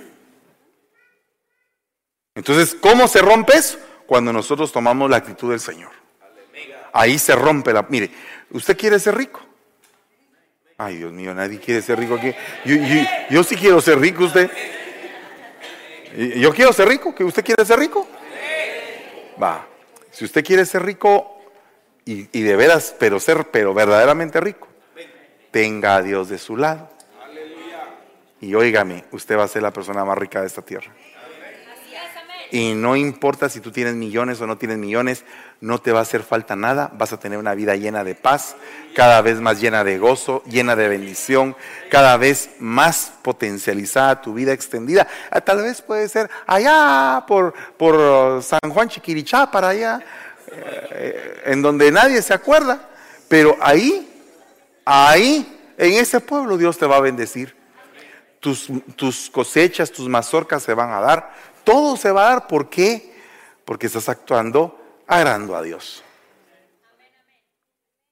Entonces, 2.39 2.77
¿cómo 2.81 3.09
se 3.09 3.21
rompe 3.21 3.57
eso? 3.57 3.79
Cuando 4.07 4.33
nosotros 4.33 4.71
tomamos 4.71 5.11
la 5.11 5.17
actitud 5.17 5.51
del 5.51 5.59
Señor. 5.59 5.91
Ahí 6.93 7.19
se 7.19 7.35
rompe 7.35 7.73
la... 7.73 7.85
Mire, 7.89 8.11
¿usted 8.53 8.77
quiere 8.77 9.01
ser 9.01 9.17
rico? 9.17 9.41
Ay, 10.77 10.99
Dios 10.99 11.13
mío, 11.13 11.35
nadie 11.35 11.59
quiere 11.59 11.83
ser 11.83 11.99
rico 11.99 12.15
aquí. 12.15 12.33
Yo, 13.29 13.43
sí 13.43 13.57
quiero 13.57 13.81
ser 13.81 13.99
rico, 13.99 14.23
usted. 14.23 14.49
Yo 16.37 16.55
quiero 16.55 16.73
ser 16.73 16.89
rico, 16.89 17.13
¿que 17.13 17.25
usted 17.25 17.45
quiere 17.45 17.65
ser 17.65 17.81
rico? 17.81 18.07
Va. 19.43 19.67
Si 20.13 20.25
usted 20.25 20.45
quiere 20.45 20.65
ser 20.65 20.85
rico 20.85 21.43
y, 22.05 22.29
y 22.39 22.43
de 22.43 22.55
veras, 22.55 22.95
pero 23.01 23.19
ser, 23.19 23.51
pero 23.51 23.75
verdaderamente 23.75 24.41
rico, 24.41 24.69
tenga 25.51 25.97
a 25.97 26.03
Dios 26.03 26.29
de 26.29 26.39
su 26.39 26.57
lado. 26.57 26.89
Y 28.41 28.55
óigame, 28.55 29.07
usted 29.11 29.37
va 29.37 29.43
a 29.43 29.49
ser 29.49 29.63
la 29.63 29.73
persona 29.73 30.05
más 30.05 30.17
rica 30.17 30.41
de 30.41 30.47
esta 30.47 30.63
tierra. 30.63 30.93
Y 32.51 32.73
no 32.73 32.97
importa 32.97 33.49
si 33.49 33.61
tú 33.61 33.71
tienes 33.71 33.95
millones 33.95 34.41
o 34.41 34.47
no 34.47 34.57
tienes 34.57 34.79
millones, 34.79 35.25
no 35.61 35.81
te 35.81 35.93
va 35.93 35.99
a 35.99 36.03
hacer 36.03 36.23
falta 36.23 36.57
nada. 36.57 36.91
Vas 36.95 37.13
a 37.13 37.21
tener 37.21 37.39
una 37.39 37.55
vida 37.55 37.77
llena 37.77 38.05
de 38.05 38.15
paz, 38.15 38.57
cada 38.95 39.21
vez 39.21 39.41
más 39.41 39.61
llena 39.61 39.85
de 39.85 39.99
gozo, 39.99 40.43
llena 40.47 40.75
de 40.75 40.89
bendición, 40.89 41.57
cada 41.91 42.17
vez 42.17 42.51
más 42.59 43.13
potencializada 43.23 44.23
tu 44.23 44.33
vida 44.33 44.53
extendida. 44.53 45.07
Ah, 45.31 45.43
tal 45.43 45.63
vez 45.63 45.83
puede 45.83 46.09
ser 46.09 46.31
allá 46.47 47.25
por, 47.27 47.53
por 47.77 48.43
San 48.43 48.71
Juan 48.71 48.89
Chiquirichá, 48.89 49.51
para 49.51 49.69
allá, 49.69 50.01
eh, 50.51 51.43
en 51.47 51.61
donde 51.61 51.93
nadie 51.93 52.23
se 52.23 52.33
acuerda. 52.33 52.89
Pero 53.29 53.59
ahí, 53.61 54.09
ahí, 54.87 55.75
en 55.77 55.93
ese 55.93 56.21
pueblo 56.21 56.57
Dios 56.57 56.79
te 56.79 56.87
va 56.87 56.97
a 56.97 57.01
bendecir. 57.01 57.57
Tus, 58.41 58.69
tus 58.95 59.29
cosechas, 59.29 59.91
tus 59.91 60.09
mazorcas 60.09 60.63
se 60.63 60.73
van 60.73 60.93
a 60.93 61.01
dar 61.01 61.35
todo 61.69 61.99
se 61.99 62.11
va 62.11 62.23
a 62.23 62.31
dar. 62.31 62.47
¿Por 62.47 62.71
qué? 62.71 63.15
Porque 63.67 63.89
estás 63.89 64.09
actuando 64.09 64.81
agradando 65.07 65.55
a 65.55 65.61
Dios. 65.61 66.03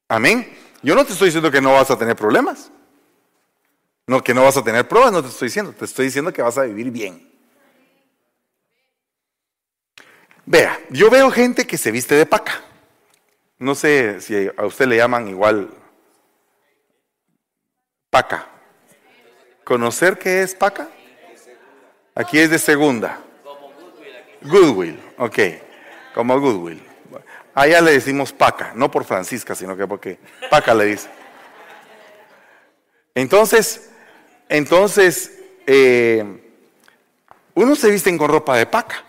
Amén. 0.09 0.55
Yo 0.83 0.95
no 0.95 1.07
te 1.07 1.15
estoy 1.15 1.29
diciendo 1.29 1.51
que 1.51 1.63
no 1.63 1.73
vas 1.73 1.91
a 1.91 1.97
tener 1.97 2.15
problemas. 2.17 2.71
No, 4.07 4.23
que 4.23 4.35
no 4.35 4.45
vas 4.45 4.59
a 4.59 4.63
tener 4.63 4.87
pruebas, 4.87 5.11
no 5.11 5.23
te 5.23 5.31
estoy 5.31 5.49
diciendo. 5.49 5.73
Te 5.73 5.87
estoy 5.87 6.05
diciendo 6.05 6.35
que 6.35 6.43
vas 6.43 6.59
a 6.59 6.65
vivir 6.65 6.91
bien. 6.91 7.33
Vea, 10.45 10.79
yo 10.91 11.09
veo 11.09 11.31
gente 11.31 11.67
que 11.67 11.79
se 11.79 11.91
viste 11.91 12.15
de 12.15 12.27
paca. 12.27 12.63
No 13.59 13.75
sé 13.75 14.21
si 14.21 14.51
a 14.55 14.67
usted 14.67 14.87
le 14.87 14.99
llaman 14.99 15.29
igual 15.29 15.73
paca. 18.11 18.49
¿Conocer 19.65 20.19
qué 20.19 20.43
es 20.43 20.55
paca? 20.55 20.91
Aquí 22.15 22.39
es 22.39 22.51
de 22.51 22.59
segunda. 22.59 23.23
Goodwill, 24.43 25.01
ok, 25.19 25.39
como 26.15 26.39
Goodwill. 26.41 26.83
Allá 27.55 27.81
le 27.81 27.93
decimos 27.93 28.33
Paca, 28.33 28.73
no 28.75 28.91
por 28.91 29.05
Francisca, 29.05 29.55
sino 29.55 29.77
que 29.77 29.87
porque 29.87 30.19
Paca 30.51 30.75
le 30.75 30.85
dice. 30.85 31.09
Entonces, 33.15 33.91
entonces, 34.49 35.41
eh, 35.67 36.23
uno 37.55 37.75
se 37.75 37.91
visten 37.91 38.19
con 38.19 38.29
ropa 38.29 38.57
de 38.57 38.67
paca. 38.67 39.03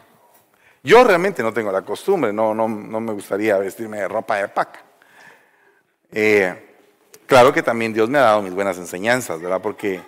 Yo 0.82 1.04
realmente 1.04 1.44
no 1.44 1.52
tengo 1.52 1.72
la 1.72 1.82
costumbre, 1.82 2.32
no, 2.32 2.54
no, 2.54 2.70
no 2.70 3.02
me 3.02 3.12
gustaría 3.12 3.58
vestirme 3.58 3.98
de 3.98 4.08
ropa 4.08 4.38
de 4.38 4.48
paca. 4.48 4.80
Eh, 6.12 6.56
claro 7.26 7.52
que 7.52 7.62
también 7.62 7.94
Dios 7.94 8.10
me 8.10 8.18
ha 8.18 8.22
dado 8.22 8.42
mis 8.42 8.54
buenas 8.54 8.78
enseñanzas, 8.78 9.42
¿verdad? 9.42 9.62
Porque 9.62 10.02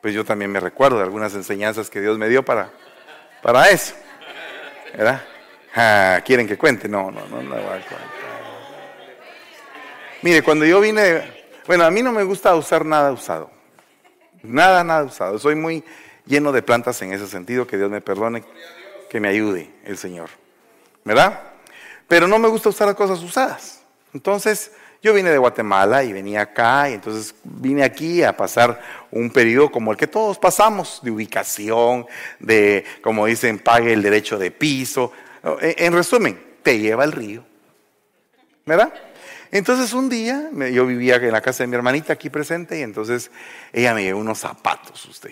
pues 0.00 0.14
yo 0.14 0.24
también 0.24 0.50
me 0.50 0.60
recuerdo 0.60 0.96
de 0.96 1.04
algunas 1.04 1.34
enseñanzas 1.34 1.90
que 1.90 2.00
Dios 2.00 2.16
me 2.16 2.28
dio 2.28 2.42
para, 2.42 2.70
para 3.42 3.68
eso. 3.68 3.94
¿Verdad? 4.96 6.22
¿Quieren 6.24 6.48
que 6.48 6.56
cuente? 6.56 6.88
No, 6.88 7.10
no, 7.10 7.26
no, 7.28 7.42
no 7.42 7.50
voy 7.50 7.60
a. 7.60 7.84
Mire, 10.22 10.42
cuando 10.42 10.64
yo 10.64 10.80
vine, 10.80 11.22
bueno, 11.66 11.84
a 11.84 11.90
mí 11.90 12.02
no 12.02 12.12
me 12.12 12.22
gusta 12.22 12.54
usar 12.54 12.84
nada 12.84 13.12
usado. 13.12 13.50
Nada, 14.42 14.82
nada 14.82 15.04
usado. 15.04 15.38
Soy 15.38 15.54
muy 15.54 15.84
lleno 16.24 16.50
de 16.50 16.62
plantas 16.62 17.00
en 17.02 17.12
ese 17.12 17.26
sentido, 17.26 17.66
que 17.66 17.76
Dios 17.76 17.90
me 17.90 18.00
perdone, 18.00 18.42
que 19.10 19.20
me 19.20 19.28
ayude 19.28 19.70
el 19.84 19.98
Señor. 19.98 20.30
¿Verdad? 21.04 21.42
Pero 22.08 22.26
no 22.26 22.38
me 22.38 22.48
gusta 22.48 22.70
usar 22.70 22.94
cosas 22.96 23.22
usadas. 23.22 23.82
Entonces, 24.14 24.72
yo 25.06 25.14
vine 25.14 25.30
de 25.30 25.38
Guatemala 25.38 26.02
y 26.02 26.12
venía 26.12 26.40
acá, 26.40 26.90
y 26.90 26.94
entonces 26.94 27.32
vine 27.44 27.84
aquí 27.84 28.24
a 28.24 28.36
pasar 28.36 28.80
un 29.12 29.30
periodo 29.30 29.70
como 29.70 29.92
el 29.92 29.96
que 29.96 30.08
todos 30.08 30.36
pasamos, 30.36 30.98
de 31.00 31.12
ubicación, 31.12 32.06
de, 32.40 32.84
como 33.02 33.24
dicen, 33.26 33.60
pague 33.60 33.92
el 33.92 34.02
derecho 34.02 34.36
de 34.36 34.50
piso. 34.50 35.12
En 35.60 35.92
resumen, 35.92 36.58
te 36.60 36.80
lleva 36.80 37.04
el 37.04 37.12
río. 37.12 37.44
¿Verdad? 38.64 38.92
Entonces 39.52 39.92
un 39.92 40.08
día, 40.08 40.50
yo 40.72 40.84
vivía 40.86 41.14
en 41.16 41.30
la 41.30 41.40
casa 41.40 41.62
de 41.62 41.68
mi 41.68 41.76
hermanita 41.76 42.12
aquí 42.12 42.28
presente, 42.28 42.80
y 42.80 42.82
entonces 42.82 43.30
ella 43.72 43.94
me 43.94 44.02
llevó 44.02 44.18
unos 44.18 44.40
zapatos, 44.40 45.04
usted. 45.04 45.30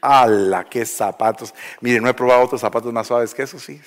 ¡Hala, 0.00 0.64
qué 0.64 0.84
zapatos! 0.84 1.54
Mire, 1.80 2.00
no 2.00 2.08
he 2.08 2.14
probado 2.14 2.42
otros 2.42 2.60
zapatos 2.60 2.92
más 2.92 3.06
suaves 3.06 3.32
que 3.32 3.44
esos, 3.44 3.62
sí. 3.62 3.80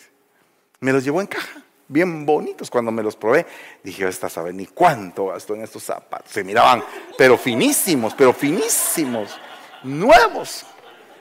Me 0.79 0.93
los 0.93 1.03
llevó 1.03 1.19
en 1.19 1.27
caja 1.27 1.66
bien 1.87 2.25
bonitos 2.25 2.69
cuando 2.69 2.91
me 2.91 3.03
los 3.03 3.15
probé. 3.15 3.45
Dije, 3.83 4.07
esta 4.07 4.29
sabe 4.29 4.53
ni 4.53 4.65
cuánto 4.65 5.27
gastó 5.27 5.55
en 5.55 5.63
estos 5.63 5.83
zapatos. 5.83 6.31
Se 6.31 6.43
miraban, 6.43 6.83
pero 7.17 7.37
finísimos, 7.37 8.13
pero 8.13 8.33
finísimos, 8.33 9.37
nuevos. 9.83 10.65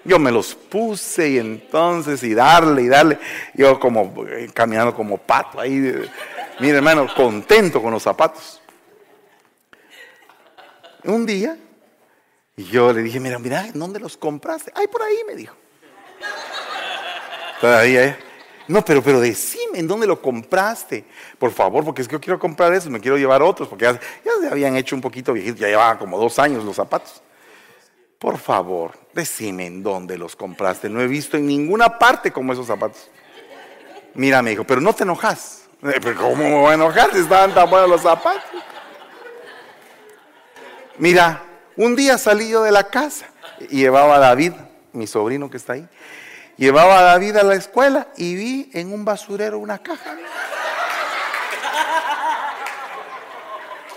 Yo 0.04 0.18
me 0.18 0.30
los 0.30 0.54
puse 0.54 1.30
y 1.30 1.38
entonces, 1.38 2.22
y 2.22 2.32
darle, 2.32 2.82
y 2.82 2.88
darle. 2.88 3.18
Yo 3.54 3.80
como 3.80 4.24
eh, 4.28 4.48
caminando 4.54 4.94
como 4.94 5.18
pato 5.18 5.60
ahí. 5.60 5.92
Mire, 6.60 6.76
hermano, 6.76 7.08
contento 7.14 7.82
con 7.82 7.92
los 7.92 8.02
zapatos. 8.02 8.60
Un 11.02 11.26
día, 11.26 11.56
yo 12.56 12.92
le 12.92 13.02
dije, 13.02 13.20
mira, 13.20 13.38
mira, 13.38 13.66
¿dónde 13.74 14.00
los 14.00 14.16
compraste? 14.16 14.72
Ay, 14.74 14.86
por 14.86 15.02
ahí, 15.02 15.16
me 15.26 15.34
dijo. 15.34 15.54
Todavía, 17.60 18.04
¿eh? 18.04 18.16
No, 18.68 18.84
pero, 18.84 19.02
pero 19.02 19.20
decime, 19.20 19.78
¿en 19.78 19.86
dónde 19.86 20.06
lo 20.06 20.20
compraste? 20.20 21.04
Por 21.38 21.52
favor, 21.52 21.84
porque 21.84 22.02
es 22.02 22.08
que 22.08 22.14
yo 22.14 22.20
quiero 22.20 22.38
comprar 22.38 22.72
eso, 22.72 22.90
me 22.90 23.00
quiero 23.00 23.16
llevar 23.16 23.42
otros, 23.42 23.68
porque 23.68 23.84
ya, 23.84 24.00
se 24.40 24.48
habían 24.48 24.76
hecho 24.76 24.96
un 24.96 25.02
poquito 25.02 25.32
viejitos, 25.32 25.60
ya 25.60 25.68
llevaban 25.68 25.98
como 25.98 26.18
dos 26.18 26.38
años 26.38 26.64
los 26.64 26.76
zapatos. 26.76 27.22
Por 28.18 28.38
favor, 28.38 28.92
decime 29.12 29.66
en 29.66 29.82
dónde 29.82 30.18
los 30.18 30.34
compraste. 30.34 30.88
No 30.88 31.00
he 31.00 31.06
visto 31.06 31.36
en 31.36 31.46
ninguna 31.46 31.98
parte 31.98 32.32
como 32.32 32.52
esos 32.52 32.66
zapatos. 32.66 33.08
Mira, 34.14 34.42
me 34.42 34.50
dijo, 34.50 34.64
pero 34.64 34.80
no 34.80 34.94
te 34.94 35.04
enojas. 35.04 35.68
Eh, 35.82 36.00
¿cómo 36.16 36.36
me 36.36 36.54
voy 36.54 36.70
a 36.70 36.74
enojar 36.74 37.12
si 37.12 37.18
estaban 37.18 37.54
tan 37.54 37.68
buenos 37.68 37.88
los 37.88 38.00
zapatos? 38.00 38.42
Mira, 40.98 41.44
un 41.76 41.94
día 41.94 42.16
salí 42.16 42.48
yo 42.48 42.62
de 42.62 42.72
la 42.72 42.84
casa 42.84 43.26
y 43.68 43.80
llevaba 43.80 44.16
a 44.16 44.18
David, 44.18 44.54
mi 44.92 45.06
sobrino 45.06 45.50
que 45.50 45.58
está 45.58 45.74
ahí, 45.74 45.86
llevaba 46.56 46.98
a 46.98 47.02
David 47.02 47.36
a 47.36 47.42
la 47.42 47.54
escuela 47.54 48.08
y 48.16 48.34
vi 48.34 48.70
en 48.72 48.92
un 48.92 49.04
basurero 49.04 49.58
una 49.58 49.78
caja. 49.78 50.16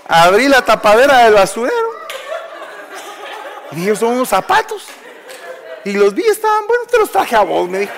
Abrí 0.08 0.48
la 0.48 0.64
tapadera 0.64 1.26
del 1.26 1.36
basurero 1.36 1.90
y 3.72 3.76
dije, 3.76 3.96
son 3.96 4.14
unos 4.14 4.30
zapatos. 4.30 4.88
Y 5.86 5.94
los 5.94 6.14
vi, 6.14 6.24
estaban 6.24 6.68
buenos, 6.68 6.88
te 6.88 6.98
los 6.98 7.12
traje 7.12 7.36
a 7.36 7.42
vos, 7.42 7.70
me 7.70 7.80
dijo. 7.80 7.94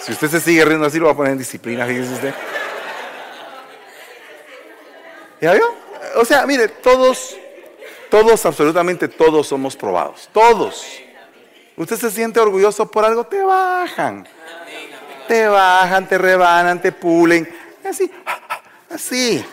Si 0.00 0.12
usted 0.12 0.28
se 0.28 0.40
sigue 0.40 0.64
riendo 0.64 0.86
así, 0.86 0.98
lo 0.98 1.06
va 1.06 1.12
a 1.12 1.16
poner 1.16 1.32
en 1.32 1.38
disciplina, 1.38 1.86
fíjese 1.86 2.12
usted. 2.12 2.34
¿Ya 5.40 5.52
vio? 5.54 5.83
O 6.16 6.24
sea, 6.24 6.46
mire, 6.46 6.68
todos, 6.68 7.36
todos, 8.10 8.44
absolutamente 8.46 9.08
todos 9.08 9.46
somos 9.46 9.76
probados. 9.76 10.28
Todos. 10.32 10.84
Usted 11.76 11.96
se 11.96 12.10
siente 12.10 12.40
orgulloso 12.40 12.90
por 12.90 13.04
algo, 13.04 13.24
te 13.24 13.42
bajan. 13.42 14.26
Te 15.26 15.46
bajan, 15.46 16.08
te 16.08 16.18
rebanan, 16.18 16.80
te 16.80 16.92
pulen. 16.92 17.48
Así, 17.84 18.10
así. 18.90 19.44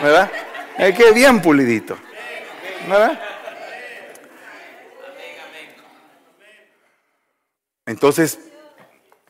¿Verdad? 0.00 0.30
Es 0.78 0.96
que 0.96 1.12
bien 1.12 1.40
pulidito. 1.40 1.96
¿Verdad? 2.88 3.20
Entonces, 7.86 8.38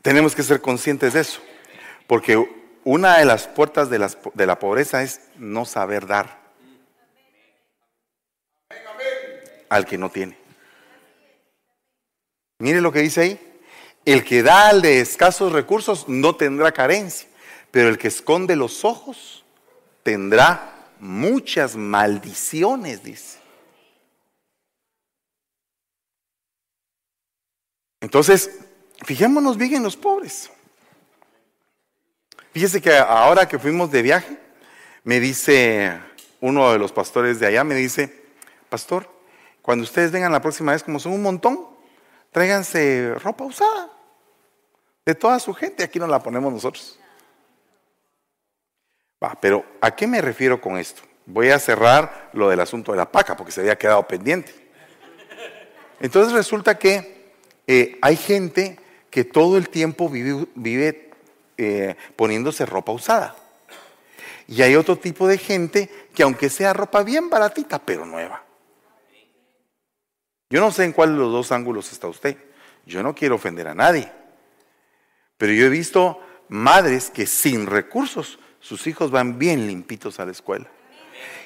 tenemos 0.03 0.35
que 0.35 0.43
ser 0.43 0.61
conscientes 0.61 1.13
de 1.13 1.21
eso, 1.21 1.41
porque 2.07 2.43
una 2.85 3.19
de 3.19 3.25
las 3.25 3.47
puertas 3.49 3.91
de, 3.91 4.11
de 4.35 4.47
la 4.47 4.59
pobreza 4.59 5.03
es 5.03 5.21
no 5.37 5.65
saber 5.65 6.07
dar 6.07 6.46
al 9.69 9.87
que 9.87 9.99
no 9.99 10.11
tiene. 10.11 10.37
Mire 12.59 12.81
lo 12.81 12.93
que 12.93 13.01
dice 13.01 13.21
ahí. 13.21 13.41
El 14.05 14.25
que 14.25 14.43
da 14.43 14.69
al 14.69 14.83
de 14.83 15.01
escasos 15.01 15.53
recursos 15.53 16.09
no 16.09 16.37
tendrá 16.37 16.73
carencia, 16.73 17.29
pero 17.71 17.89
el 17.89 17.99
que 17.99 18.09
esconde 18.09 18.55
los 18.55 18.85
ojos 18.85 19.45
tendrá 20.03 20.91
muchas 21.01 21.75
maldiciones, 21.77 23.03
dice. 23.03 23.39
Entonces, 28.01 28.51
Fijémonos 29.05 29.57
bien 29.57 29.75
en 29.75 29.83
los 29.83 29.97
pobres. 29.97 30.51
Fíjese 32.53 32.81
que 32.81 32.97
ahora 32.97 33.47
que 33.47 33.59
fuimos 33.59 33.91
de 33.91 34.03
viaje, 34.03 34.39
me 35.05 35.21
dice 35.21 36.01
uno 36.41 36.73
de 36.73 36.79
los 36.79 36.93
pastores 36.93 37.39
de 37.39 37.47
allá, 37.47 37.65
me 37.65 37.75
dice, 37.75 38.25
pastor, 38.69 39.11
cuando 39.67 39.83
ustedes 39.83 40.13
vengan 40.13 40.31
la 40.31 40.41
próxima 40.41 40.71
vez, 40.71 40.85
como 40.85 41.01
son 41.01 41.13
un 41.13 41.23
montón, 41.23 41.67
tráiganse 42.31 43.15
ropa 43.17 43.43
usada 43.43 43.91
de 45.05 45.13
toda 45.17 45.41
su 45.41 45.53
gente, 45.53 45.83
aquí 45.83 45.99
nos 45.99 46.09
la 46.09 46.23
ponemos 46.23 46.53
nosotros. 46.53 47.01
Va, 49.23 49.37
pero 49.41 49.65
¿a 49.81 49.91
qué 49.91 50.07
me 50.07 50.21
refiero 50.21 50.61
con 50.61 50.79
esto? 50.79 51.03
Voy 51.27 51.51
a 51.51 51.59
cerrar 51.59 52.31
lo 52.33 52.49
del 52.49 52.61
asunto 52.61 52.93
de 52.93 52.99
la 52.99 53.11
paca, 53.11 53.37
porque 53.37 53.51
se 53.51 53.61
había 53.61 53.77
quedado 53.77 54.07
pendiente. 54.07 54.55
Entonces 55.99 56.33
resulta 56.33 56.79
que 56.79 57.33
eh, 57.67 57.99
hay 58.03 58.17
gente 58.17 58.79
que 59.11 59.25
todo 59.25 59.57
el 59.57 59.69
tiempo 59.69 60.09
vive, 60.09 61.11
eh, 61.59 61.97
poniéndose 62.15 62.65
ropa 62.67 62.93
usada. 62.93 63.35
Y 64.47 64.63
hay 64.63 64.77
otro 64.77 64.97
tipo 64.97 65.27
de 65.27 65.39
gente 65.39 65.91
que 66.15 66.23
aunque 66.23 66.51
sea 66.51 66.73
ropa 66.73 67.03
bien 67.03 67.29
baratita, 67.29 67.81
pero 67.81 68.07
nueva. 68.07 68.46
Yo 70.51 70.61
no 70.61 70.71
sé 70.71 70.85
en 70.85 70.93
cuál 70.93 71.13
de 71.13 71.19
los 71.19 71.33
dos 71.33 71.53
ángulos 71.53 71.93
está 71.93 72.07
usted. 72.09 72.37
Yo 72.85 73.03
no 73.03 73.15
quiero 73.15 73.35
ofender 73.35 73.69
a 73.69 73.75
nadie. 73.75 74.11
Pero 75.39 75.53
yo 75.53 75.67
he 75.67 75.71
visto 75.71 76.21
madres 76.49 77.11
que 77.11 77.27
sin 77.27 77.67
recursos, 77.67 78.39
sus 78.61 78.87
hijos 78.87 79.11
van 79.11 79.39
bien 79.39 79.67
limpitos 79.67 80.21
a 80.21 80.25
la 80.25 80.33
escuela. 80.33 80.67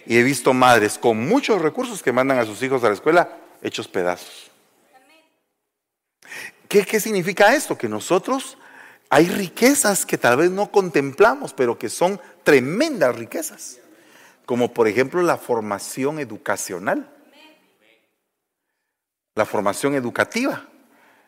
Y 0.07 0.17
he 0.17 0.23
visto 0.23 0.53
madres 0.53 0.99
con 0.99 1.29
muchos 1.29 1.61
recursos 1.63 2.03
que 2.03 2.13
mandan 2.13 2.39
a 2.39 2.45
sus 2.45 2.63
hijos 2.63 2.83
a 2.85 2.89
la 2.89 2.95
escuela 2.95 3.37
hechos 3.63 3.89
pedazos. 3.89 4.51
¿Qué, 6.69 7.01
significa 7.01 7.55
esto? 7.55 7.77
Que 7.77 7.89
nosotros 7.89 8.57
hay 9.09 9.27
riquezas 9.27 10.07
que 10.07 10.17
tal 10.17 10.37
vez 10.37 10.51
no 10.53 10.71
contemplamos, 10.71 11.53
pero 11.53 11.77
que 11.77 11.89
son 11.89 12.21
tremendas 12.45 13.17
riquezas. 13.17 13.81
Como 14.47 14.73
por 14.73 14.87
ejemplo 14.87 15.21
la 15.23 15.37
formación 15.37 16.21
educacional. 16.21 17.11
La 19.41 19.47
formación 19.47 19.95
educativa 19.95 20.67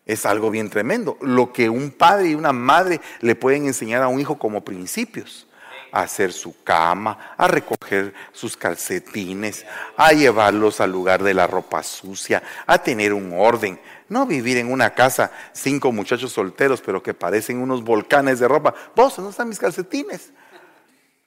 es 0.04 0.26
algo 0.26 0.50
bien 0.50 0.68
tremendo. 0.68 1.16
Lo 1.22 1.50
que 1.50 1.70
un 1.70 1.90
padre 1.90 2.28
y 2.28 2.34
una 2.34 2.52
madre 2.52 3.00
le 3.22 3.34
pueden 3.34 3.64
enseñar 3.64 4.02
a 4.02 4.08
un 4.08 4.20
hijo 4.20 4.38
como 4.38 4.62
principios. 4.62 5.46
A 5.92 6.02
hacer 6.02 6.30
su 6.30 6.62
cama, 6.62 7.34
a 7.38 7.48
recoger 7.48 8.12
sus 8.32 8.54
calcetines, 8.54 9.64
a 9.96 10.12
llevarlos 10.12 10.82
al 10.82 10.92
lugar 10.92 11.22
de 11.22 11.32
la 11.32 11.46
ropa 11.46 11.82
sucia, 11.82 12.42
a 12.66 12.82
tener 12.82 13.14
un 13.14 13.32
orden. 13.32 13.80
No 14.10 14.26
vivir 14.26 14.58
en 14.58 14.70
una 14.70 14.92
casa 14.92 15.32
cinco 15.54 15.90
muchachos 15.90 16.32
solteros, 16.32 16.82
pero 16.82 17.02
que 17.02 17.14
parecen 17.14 17.62
unos 17.62 17.82
volcanes 17.82 18.40
de 18.40 18.48
ropa. 18.48 18.74
Vos, 18.94 19.16
¿dónde 19.16 19.30
están 19.30 19.48
mis 19.48 19.58
calcetines? 19.58 20.34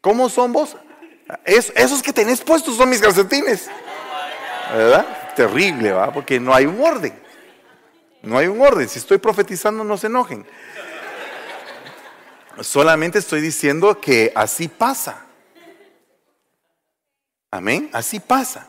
¿Cómo 0.02 0.30
son 0.30 0.54
vos? 0.54 0.78
esos 1.45 2.04
que 2.04 2.13
tenés 2.13 2.41
puestos 2.41 2.78
son 2.78 2.91
mis 2.91 3.02
calcetines. 3.02 3.71
¿Verdad? 4.71 5.24
Terrible, 5.36 5.91
¿va? 5.91 6.12
Porque 6.12 6.39
no 6.39 6.54
hay 6.54 6.65
un 6.65 6.80
orden. 6.82 7.13
No 8.21 8.38
hay 8.38 8.48
un 8.48 8.60
orden. 8.62 8.88
Si 8.89 9.00
estoy 9.00 9.17
profetizando, 9.17 9.84
no 9.84 9.98
se 9.98 10.08
enojen. 10.08 10.45
Solamente 12.62 13.19
estoy 13.19 13.41
diciendo 13.41 14.00
que 14.00 14.32
así 14.36 14.67
pasa. 14.67 15.26
Amén. 17.52 17.89
Así 17.93 18.19
pasa. 18.19 18.67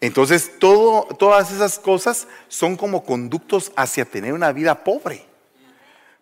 Entonces, 0.00 0.58
todo, 0.58 1.04
todas 1.16 1.52
esas 1.52 1.78
cosas 1.78 2.26
son 2.48 2.76
como 2.76 3.04
conductos 3.04 3.70
hacia 3.76 4.04
tener 4.04 4.32
una 4.32 4.52
vida 4.52 4.82
pobre. 4.82 5.24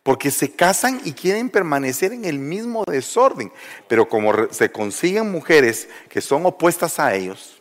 Porque 0.03 0.31
se 0.31 0.53
casan 0.53 1.01
y 1.05 1.13
quieren 1.13 1.49
permanecer 1.49 2.13
en 2.13 2.25
el 2.25 2.39
mismo 2.39 2.85
desorden. 2.85 3.53
Pero 3.89 4.09
como 4.09 4.33
se 4.51 4.71
consiguen 4.71 5.31
mujeres 5.31 5.89
que 6.09 6.21
son 6.21 6.45
opuestas 6.45 6.99
a 6.99 7.15
ellos, 7.15 7.60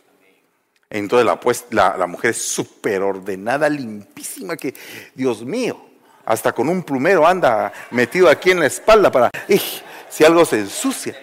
entonces 0.90 1.24
la, 1.24 1.38
pues, 1.40 1.66
la, 1.70 2.06
mujer 2.06 2.32
es 2.32 2.42
súper 2.42 3.02
ordenada, 3.02 3.68
limpísima, 3.68 4.56
que 4.56 4.74
Dios 5.14 5.42
mío, 5.44 5.80
hasta 6.24 6.52
con 6.52 6.68
un 6.68 6.82
plumero 6.82 7.26
anda 7.26 7.72
metido 7.90 8.28
aquí 8.28 8.50
en 8.50 8.60
la 8.60 8.66
espalda 8.66 9.10
para, 9.10 9.30
si 10.08 10.24
algo 10.24 10.44
se 10.44 10.58
ensucia. 10.58 11.16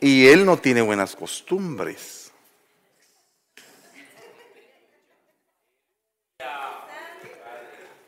Y 0.00 0.26
él 0.26 0.44
no 0.44 0.56
tiene 0.56 0.82
buenas 0.82 1.14
costumbres. 1.14 2.22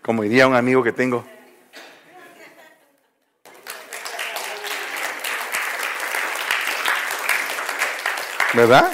como 0.05 0.23
diría 0.23 0.47
un 0.47 0.55
amigo 0.55 0.83
que 0.83 0.93
tengo. 0.93 1.25
¿Verdad? 8.53 8.93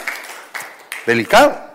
Delicado. 1.04 1.69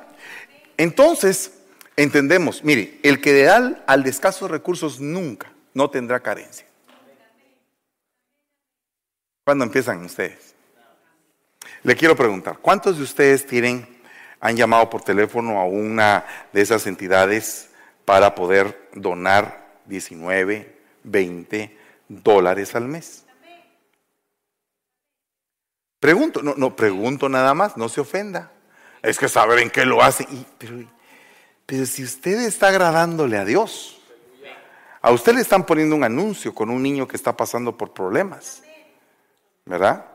Entonces, 0.77 1.53
entendemos, 1.95 2.63
mire, 2.63 2.99
el 3.03 3.21
que 3.21 3.33
da 3.33 3.83
al 3.87 4.03
de 4.03 4.11
recursos 4.49 4.99
nunca, 4.99 5.51
no 5.73 5.89
tendrá 5.89 6.19
carencia. 6.19 6.65
¿Cuándo 9.43 9.63
empiezan 9.63 10.03
ustedes? 10.03 10.55
Le 11.83 11.95
quiero 11.95 12.15
preguntar, 12.15 12.57
¿cuántos 12.61 12.97
de 12.97 13.03
ustedes 13.03 13.45
tienen, 13.45 13.87
han 14.39 14.55
llamado 14.55 14.89
por 14.89 15.01
teléfono 15.01 15.59
a 15.59 15.65
una 15.65 16.25
de 16.51 16.61
esas 16.61 16.87
entidades 16.87 17.69
para 18.05 18.35
poder 18.35 18.89
donar 18.93 19.65
19, 19.85 20.75
20 21.03 21.77
dólares 22.07 22.75
al 22.75 22.87
mes. 22.87 23.25
Pregunto, 25.99 26.41
no, 26.43 26.53
no 26.55 26.75
pregunto 26.75 27.29
nada 27.29 27.53
más, 27.53 27.77
no 27.77 27.89
se 27.89 28.01
ofenda. 28.01 28.51
Es 29.05 29.17
que 29.17 29.29
saber 29.29 29.59
en 29.59 29.69
qué 29.69 29.85
lo 29.85 30.01
hace. 30.01 30.27
pero, 30.57 30.83
pero 31.65 31.85
si 31.85 32.03
usted 32.03 32.39
está 32.41 32.67
agradándole 32.69 33.37
a 33.37 33.45
Dios, 33.45 33.99
a 35.01 35.11
usted 35.11 35.35
le 35.35 35.41
están 35.41 35.65
poniendo 35.65 35.95
un 35.95 36.03
anuncio 36.03 36.53
con 36.53 36.69
un 36.69 36.81
niño 36.81 37.07
que 37.07 37.15
está 37.15 37.37
pasando 37.37 37.77
por 37.77 37.93
problemas, 37.93 38.63
¿verdad? 39.65 40.05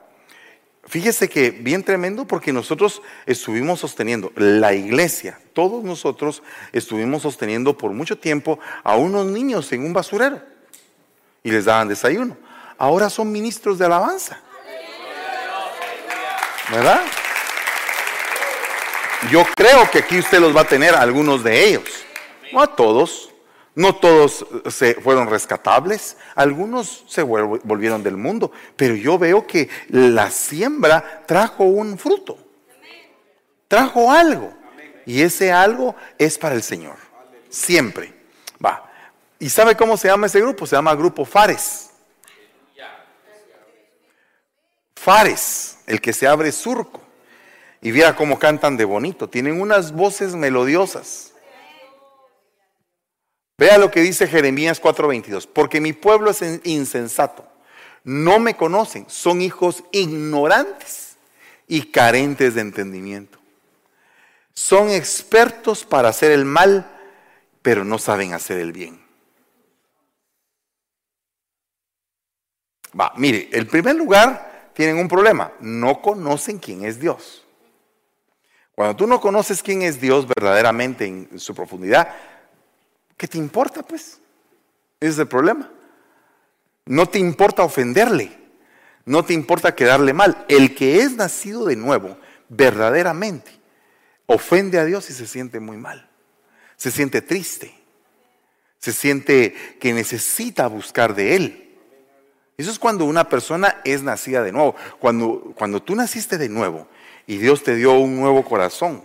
fíjese 0.91 1.29
que 1.29 1.53
bien 1.53 1.85
tremendo 1.85 2.27
porque 2.27 2.53
nosotros 2.53 3.01
estuvimos 3.25 3.81
sosteniendo, 3.81 4.33
la 4.35 4.75
iglesia, 4.75 5.39
todos 5.53 5.85
nosotros 5.85 6.43
estuvimos 6.73 7.23
sosteniendo 7.23 7.79
por 7.79 7.93
mucho 7.93 8.19
tiempo 8.19 8.59
a 8.83 8.97
unos 8.97 9.27
niños 9.27 9.71
en 9.73 9.85
un 9.85 9.93
basurero 9.93 10.43
y 11.45 11.53
les 11.53 11.67
daban 11.67 11.89
desayuno. 11.89 12.37
Ahora 12.77 13.09
son 13.09 13.31
ministros 13.31 13.79
de 13.79 13.87
alabanza. 13.87 14.41
¿Verdad? 16.71 17.01
Yo 19.29 19.45
creo 19.55 19.91
que 19.91 19.99
aquí 19.99 20.19
usted 20.19 20.39
los 20.41 20.57
va 20.57 20.63
a 20.63 20.67
tener, 20.67 20.95
algunos 20.95 21.45
de 21.45 21.69
ellos. 21.69 21.85
No 22.53 22.63
a 22.63 22.75
todos. 22.75 23.31
No 23.75 23.95
todos 23.95 24.45
se 24.69 24.95
fueron 24.95 25.29
rescatables, 25.29 26.17
algunos 26.35 27.05
se 27.09 27.23
volvieron 27.23 28.03
del 28.03 28.17
mundo, 28.17 28.51
pero 28.75 28.97
yo 28.97 29.17
veo 29.17 29.47
que 29.47 29.71
la 29.89 30.31
siembra 30.31 31.23
trajo 31.25 31.65
un 31.65 31.97
fruto, 31.97 32.37
trajo 33.69 34.11
algo, 34.11 34.53
y 35.07 35.23
ese 35.23 35.53
algo 35.53 35.95
es 36.19 36.37
para 36.37 36.57
el 36.57 36.63
Señor, 36.65 36.97
siempre. 37.49 38.13
Va. 38.63 38.91
¿Y 39.39 39.49
sabe 39.49 39.77
cómo 39.77 39.97
se 39.97 40.09
llama 40.09 40.27
ese 40.27 40.41
grupo? 40.41 40.67
Se 40.67 40.75
llama 40.77 40.95
Grupo 40.95 41.25
Fares. 41.25 41.91
Fares, 44.95 45.79
el 45.87 46.01
que 46.01 46.13
se 46.13 46.27
abre 46.27 46.53
surco. 46.53 47.01
Y 47.83 47.91
viera 47.93 48.15
cómo 48.15 48.39
cantan 48.39 48.77
de 48.77 48.85
bonito. 48.85 49.29
Tienen 49.29 49.61
unas 49.61 49.93
voces 49.93 50.35
melodiosas. 50.35 51.33
Vea 53.57 53.79
lo 53.79 53.91
que 53.91 54.01
dice 54.01 54.27
Jeremías 54.27 54.81
4:22. 54.81 55.47
Porque 55.47 55.81
mi 55.81 55.93
pueblo 55.93 56.31
es 56.31 56.43
insensato. 56.65 57.47
No 58.05 58.39
me 58.39 58.57
conocen. 58.57 59.09
Son 59.09 59.41
hijos 59.41 59.85
ignorantes 59.93 61.17
y 61.69 61.91
carentes 61.91 62.55
de 62.55 62.63
entendimiento. 62.63 63.39
Son 64.53 64.91
expertos 64.91 65.85
para 65.85 66.09
hacer 66.09 66.33
el 66.33 66.45
mal, 66.45 66.91
pero 67.63 67.85
no 67.85 67.99
saben 67.99 68.35
hacer 68.35 68.59
el 68.59 68.73
bien. 68.73 69.01
Va, 72.99 73.13
mire, 73.17 73.49
el 73.53 73.67
primer 73.67 73.95
lugar 73.95 74.73
tienen 74.75 74.97
un 74.97 75.09
problema. 75.09 75.53
No 75.61 76.03
conocen 76.03 76.59
quién 76.59 76.85
es 76.85 76.99
Dios. 76.99 77.45
Cuando 78.81 78.97
tú 78.97 79.07
no 79.07 79.21
conoces 79.21 79.63
quién 79.63 79.83
es 79.83 80.01
Dios 80.01 80.27
verdaderamente 80.27 81.05
en 81.05 81.39
su 81.39 81.55
profundidad, 81.55 82.15
¿qué 83.15 83.29
te 83.29 83.37
importa 83.37 83.83
pues? 83.83 84.19
Ese 84.99 85.11
es 85.11 85.19
el 85.19 85.29
problema. 85.29 85.71
No 86.87 87.05
te 87.05 87.19
importa 87.19 87.63
ofenderle, 87.63 88.39
no 89.05 89.23
te 89.23 89.35
importa 89.35 89.75
quedarle 89.75 90.15
mal. 90.15 90.47
El 90.49 90.75
que 90.75 91.03
es 91.03 91.13
nacido 91.15 91.67
de 91.67 91.77
nuevo, 91.77 92.17
verdaderamente, 92.49 93.51
ofende 94.25 94.79
a 94.79 94.87
Dios 94.87 95.11
y 95.11 95.13
se 95.13 95.27
siente 95.27 95.61
muy 95.61 95.77
mal. 95.77 96.09
Se 96.79 96.91
siente 96.91 97.21
triste. 97.21 97.79
Se 98.79 98.93
siente 98.93 99.77
que 99.79 99.93
necesita 99.93 100.69
buscar 100.69 101.15
de 101.15 101.37
Él. 101.37 101.79
Eso 102.57 102.71
es 102.71 102.79
cuando 102.79 103.05
una 103.05 103.29
persona 103.29 103.83
es 103.85 104.03
nacida 104.03 104.43
de 104.43 104.53
nuevo. 104.53 104.75
Cuando, 104.99 105.53
cuando 105.55 105.83
tú 105.83 105.95
naciste 105.95 106.39
de 106.39 106.49
nuevo 106.49 106.89
y 107.31 107.39
Dios 107.39 107.63
te 107.63 107.77
dio 107.77 107.93
un 107.93 108.17
nuevo 108.17 108.45
corazón, 108.45 109.05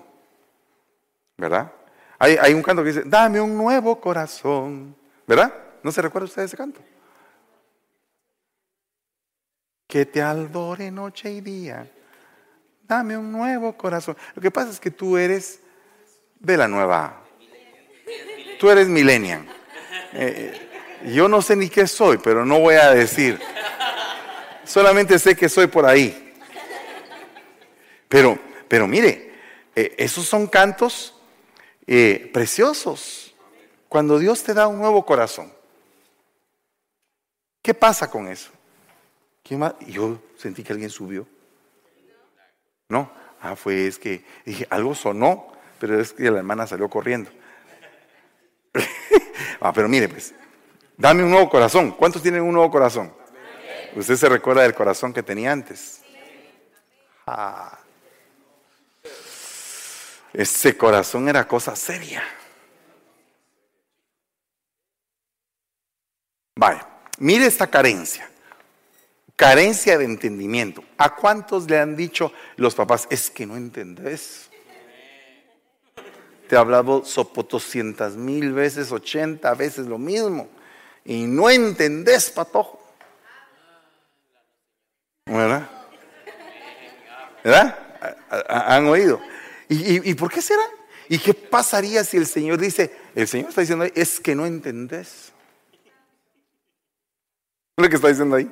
¿verdad? 1.38 1.71
Hay, 2.17 2.55
un 2.55 2.63
canto 2.63 2.82
que 2.82 2.88
dice, 2.88 3.03
dame 3.05 3.39
un 3.39 3.55
nuevo 3.55 4.01
corazón, 4.01 4.95
¿verdad? 5.28 5.53
¿No 5.84 5.91
se 5.91 6.01
recuerda 6.01 6.26
usted 6.26 6.41
ese 6.41 6.57
canto? 6.57 6.82
Que 9.88 10.07
te 10.07 10.23
adore 10.23 10.89
noche 10.89 11.32
y 11.34 11.41
día. 11.41 11.88
Dame 12.88 13.15
un 13.15 13.32
nuevo 13.32 13.78
corazón. 13.78 14.17
Lo 14.34 14.41
que 14.41 14.49
pasa 14.49 14.71
es 14.71 14.80
que 14.80 14.89
tú 14.89 15.17
eres 15.17 15.59
de 16.39 16.57
la 16.57 16.67
nueva. 16.67 17.21
Tú 18.59 18.71
eres 18.71 18.88
millennial. 18.88 19.45
Eh, 20.13 21.11
yo 21.13 21.28
no 21.28 21.43
sé 21.43 21.55
ni 21.55 21.69
qué 21.69 21.86
soy, 21.86 22.17
pero 22.17 22.43
no 22.43 22.59
voy 22.59 22.73
a 22.73 22.89
decir. 22.89 23.39
Solamente 24.63 25.19
sé 25.19 25.36
que 25.36 25.47
soy 25.47 25.67
por 25.67 25.86
ahí. 25.86 26.24
Pero, 28.16 28.39
pero 28.70 28.88
mire, 28.88 29.30
eh, 29.76 29.93
esos 29.97 30.26
son 30.26 30.47
cantos 30.47 31.13
eh, 31.86 32.30
preciosos. 32.34 33.36
Cuando 33.89 34.18
Dios 34.18 34.41
te 34.41 34.53
da 34.53 34.70
un 34.70 34.78
nuevo 34.78 35.05
corazón. 35.05 35.51
¿Qué 37.61 37.74
pasa 37.74 38.09
con 38.09 38.30
eso? 38.30 38.51
Yo 39.88 40.22
sentí 40.38 40.63
que 40.63 40.72
alguien 40.72 40.89
subió. 40.89 41.28
No, 42.88 43.11
ah, 43.41 43.57
fue 43.57 43.86
es 43.86 43.99
que 43.99 44.24
dije, 44.45 44.66
algo 44.70 44.95
sonó, 44.95 45.51
pero 45.78 45.99
es 45.99 46.13
que 46.13 46.32
la 46.32 46.38
hermana 46.38 46.66
salió 46.66 46.89
corriendo. 46.89 47.30
ah, 49.59 49.74
pero 49.74 49.89
mire, 49.89 50.07
pues, 50.07 50.34
dame 50.95 51.22
un 51.22 51.32
nuevo 51.32 51.49
corazón. 51.49 51.91
¿Cuántos 51.91 52.22
tienen 52.22 52.43
un 52.43 52.53
nuevo 52.53 52.72
corazón? 52.72 53.13
¿Usted 53.93 54.16
se 54.16 54.30
recuerda 54.30 54.61
del 54.61 54.74
corazón 54.74 55.11
que 55.11 55.22
tenía 55.22 55.51
antes? 55.51 56.01
Ah. 57.28 57.80
Ese 60.36 60.75
corazón 60.75 61.29
era 61.29 61.47
cosa 61.47 61.77
seria. 61.77 62.21
Vaya, 66.57 66.86
mire 67.19 67.45
esta 67.45 67.67
carencia. 67.67 68.29
Carencia 69.38 69.97
de 69.97 70.03
entendimiento. 70.03 70.83
¿A 70.97 71.15
cuántos 71.15 71.69
le 71.69 71.79
han 71.79 71.95
dicho 71.95 72.33
los 72.57 72.75
papás? 72.75 73.07
Es 73.09 73.29
que 73.29 73.45
no 73.45 73.55
entendés. 73.55 74.49
Te 76.49 76.55
he 76.55 76.57
hablado 76.57 77.05
sopotoscientas 77.05 78.15
mil 78.15 78.51
veces, 78.51 78.91
ochenta 78.91 79.53
veces 79.53 79.88
lo 79.88 79.97
mismo. 79.97 80.49
Y 81.05 81.23
no 81.23 81.49
entendés, 81.49 82.29
patojo. 82.29 82.81
¿Verdad? 85.25 85.69
¿Verdad? 87.41 87.79
¿Han 88.49 88.88
oído? 88.88 89.21
¿Y, 89.68 90.13
por 90.13 90.32
qué 90.32 90.41
será? 90.41 90.63
¿Y 91.09 91.18
qué 91.20 91.34
pasaría 91.34 92.03
si 92.03 92.18
el 92.18 92.28
Señor 92.28 92.59
dice, 92.59 92.95
el 93.16 93.28
Señor 93.28 93.49
está 93.49 93.61
diciendo 93.61 93.86
ahí, 93.86 93.91
es 93.95 94.20
que 94.20 94.36
no 94.36 94.45
entendés? 94.45 95.32
lo 97.78 97.89
que 97.89 97.95
está 97.95 98.07
diciendo 98.07 98.36
ahí? 98.36 98.49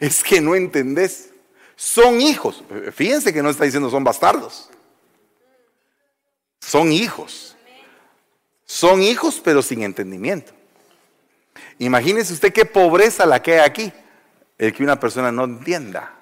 Es 0.00 0.22
que 0.24 0.40
no 0.40 0.54
entendés. 0.54 1.30
Son 1.76 2.20
hijos. 2.20 2.64
Fíjense 2.94 3.32
que 3.32 3.42
no 3.42 3.50
está 3.50 3.64
diciendo 3.64 3.90
son 3.90 4.04
bastardos. 4.04 4.70
Son 6.60 6.90
hijos. 6.90 7.56
Son 8.64 9.02
hijos 9.02 9.40
pero 9.44 9.62
sin 9.62 9.82
entendimiento. 9.82 10.52
Imagínese 11.78 12.32
usted 12.32 12.52
qué 12.52 12.64
pobreza 12.64 13.26
la 13.26 13.42
que 13.42 13.54
hay 13.54 13.60
aquí. 13.60 13.92
El 14.58 14.72
que 14.72 14.82
una 14.82 14.98
persona 14.98 15.30
no 15.30 15.44
entienda. 15.44 16.21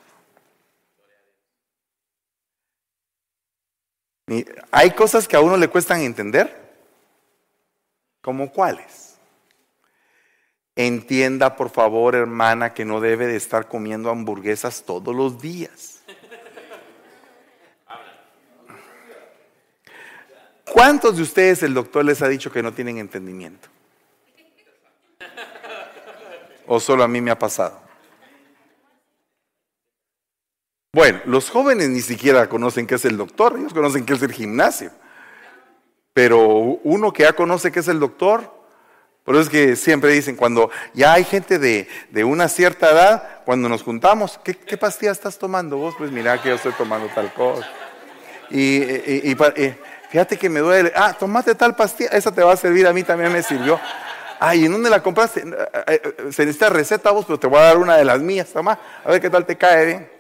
Hay 4.71 4.93
cosas 4.93 5.27
que 5.27 5.37
a 5.37 5.41
uno 5.41 5.57
le 5.57 5.69
cuestan 5.69 6.03
entender. 6.03 6.57
¿Como 8.21 8.53
cuáles? 8.53 9.17
Entienda, 10.77 11.57
por 11.57 11.71
favor, 11.71 12.15
hermana, 12.15 12.73
que 12.73 12.85
no 12.85 13.01
debe 13.01 13.27
de 13.27 13.37
estar 13.37 13.67
comiendo 13.67 14.09
hamburguesas 14.09 14.85
todos 14.85 15.15
los 15.15 15.43
días. 15.43 16.03
¿Cuántos 20.73 21.17
de 21.17 21.23
ustedes 21.23 21.63
el 21.65 21.75
doctor 21.75 22.05
les 22.05 22.23
ha 22.23 22.29
dicho 22.29 22.53
que 22.53 22.63
no 22.63 22.73
tienen 22.73 22.99
entendimiento? 22.99 23.69
¿O 26.67 26.79
solo 26.79 27.03
a 27.03 27.09
mí 27.09 27.21
me 27.21 27.33
ha 27.33 27.39
pasado? 27.39 27.90
Bueno, 30.93 31.21
los 31.25 31.51
jóvenes 31.51 31.89
ni 31.89 32.01
siquiera 32.01 32.49
conocen 32.49 32.87
qué 32.87 32.97
es 32.97 33.05
el 33.05 33.17
doctor, 33.17 33.55
ellos 33.57 33.73
conocen 33.73 34.05
qué 34.05 34.15
es 34.15 34.23
el 34.23 34.33
gimnasio. 34.33 34.91
Pero 36.13 36.41
uno 36.83 37.13
que 37.13 37.23
ya 37.23 37.33
conoce 37.33 37.71
qué 37.71 37.79
es 37.79 37.87
el 37.87 38.01
doctor, 38.01 38.53
por 39.25 39.37
eso 39.37 39.45
es 39.45 39.49
que 39.51 39.77
siempre 39.77 40.11
dicen, 40.11 40.35
cuando 40.35 40.69
ya 40.93 41.13
hay 41.13 41.23
gente 41.23 41.61
de, 41.61 41.87
una 42.25 42.49
cierta 42.49 42.91
edad, 42.91 43.43
cuando 43.45 43.69
nos 43.69 43.85
juntamos, 43.85 44.41
¿qué, 44.43 44.77
pastilla 44.77 45.13
estás 45.13 45.39
tomando 45.39 45.77
vos? 45.77 45.95
Pues 45.97 46.11
mira 46.11 46.43
que 46.43 46.49
yo 46.49 46.57
estoy 46.57 46.73
tomando 46.73 47.07
tal 47.15 47.33
cosa. 47.35 47.69
Y, 48.51 48.83
fíjate 50.11 50.37
que 50.37 50.49
me 50.49 50.59
duele, 50.59 50.93
ah, 50.97 51.15
tomate 51.17 51.55
tal 51.55 51.77
pastilla, 51.77 52.11
esa 52.11 52.33
te 52.33 52.43
va 52.43 52.55
a 52.55 52.57
servir, 52.57 52.89
a 52.89 52.93
mí 52.93 53.05
también 53.05 53.33
me 53.33 53.45
sirvió. 53.45 53.79
Ay, 54.41 54.65
¿en 54.65 54.73
dónde 54.73 54.91
la 54.91 55.01
compraste? 55.01 55.43
Eh, 55.43 56.03
eh, 56.03 56.33
se 56.33 56.45
necesita 56.45 56.69
receta 56.69 57.13
vos, 57.13 57.27
pero 57.27 57.39
te 57.39 57.47
voy 57.47 57.61
a 57.61 57.63
dar 57.63 57.77
una 57.77 57.97
de 57.97 58.05
las 58.05 58.19
mías, 58.19 58.49
toma, 58.53 58.77
a 59.05 59.09
ver 59.09 59.21
qué 59.21 59.31
tal 59.31 59.47
te 59.47 59.57
cae 59.57 59.87
bien. 59.87 60.20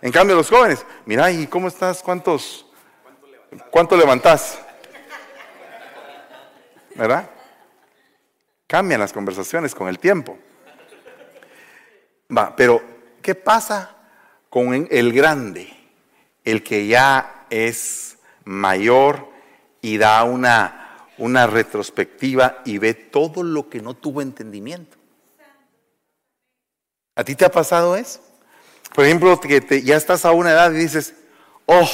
En 0.00 0.12
cambio, 0.12 0.36
los 0.36 0.48
jóvenes, 0.48 0.84
mira, 1.04 1.30
¿y 1.30 1.46
cómo 1.46 1.68
estás? 1.68 2.02
¿Cuántos? 2.02 2.66
¿Cuánto 3.70 3.96
levantás? 3.96 4.60
¿Verdad? 6.94 7.28
Cambian 8.66 9.00
las 9.00 9.12
conversaciones 9.12 9.74
con 9.74 9.88
el 9.88 9.98
tiempo. 9.98 10.38
Va, 12.36 12.54
pero 12.54 12.82
¿qué 13.22 13.34
pasa 13.34 13.96
con 14.50 14.88
el 14.90 15.12
grande, 15.12 15.68
el 16.44 16.62
que 16.62 16.86
ya 16.86 17.46
es 17.50 18.18
mayor 18.44 19.28
y 19.80 19.98
da 19.98 20.24
una, 20.24 21.06
una 21.18 21.46
retrospectiva 21.46 22.62
y 22.64 22.78
ve 22.78 22.94
todo 22.94 23.42
lo 23.42 23.68
que 23.68 23.80
no 23.80 23.94
tuvo 23.94 24.22
entendimiento. 24.22 24.96
¿A 27.14 27.24
ti 27.24 27.34
te 27.34 27.44
ha 27.44 27.50
pasado 27.50 27.96
eso? 27.96 28.20
Por 28.98 29.04
ejemplo, 29.04 29.38
que 29.40 29.82
ya 29.84 29.96
estás 29.96 30.24
a 30.24 30.32
una 30.32 30.50
edad 30.50 30.72
y 30.72 30.78
dices, 30.78 31.14
oh, 31.66 31.88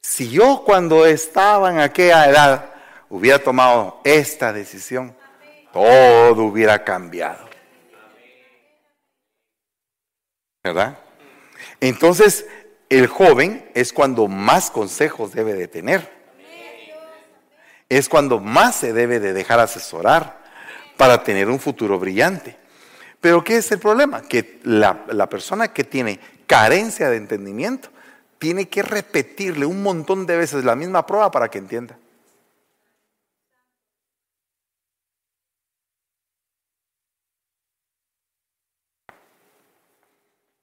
si 0.00 0.30
yo 0.30 0.62
cuando 0.64 1.04
estaba 1.04 1.70
en 1.70 1.78
aquella 1.78 2.26
edad 2.26 2.70
hubiera 3.10 3.38
tomado 3.38 4.00
esta 4.02 4.50
decisión, 4.54 5.14
todo 5.70 6.44
hubiera 6.44 6.82
cambiado. 6.82 7.50
¿Verdad? 10.64 10.98
Entonces, 11.80 12.46
el 12.88 13.06
joven 13.06 13.70
es 13.74 13.92
cuando 13.92 14.28
más 14.28 14.70
consejos 14.70 15.34
debe 15.34 15.52
de 15.52 15.68
tener. 15.68 16.10
Es 17.90 18.08
cuando 18.08 18.40
más 18.40 18.76
se 18.76 18.94
debe 18.94 19.20
de 19.20 19.34
dejar 19.34 19.60
asesorar 19.60 20.38
para 20.96 21.22
tener 21.22 21.50
un 21.50 21.60
futuro 21.60 21.98
brillante. 21.98 22.61
Pero 23.22 23.44
¿qué 23.44 23.58
es 23.58 23.70
el 23.70 23.78
problema? 23.78 24.20
Que 24.20 24.58
la, 24.64 25.04
la 25.06 25.28
persona 25.28 25.68
que 25.68 25.84
tiene 25.84 26.18
carencia 26.48 27.08
de 27.08 27.16
entendimiento 27.16 27.88
tiene 28.38 28.68
que 28.68 28.82
repetirle 28.82 29.64
un 29.64 29.80
montón 29.80 30.26
de 30.26 30.36
veces 30.36 30.64
la 30.64 30.74
misma 30.74 31.06
prueba 31.06 31.30
para 31.30 31.48
que 31.48 31.58
entienda. 31.58 31.96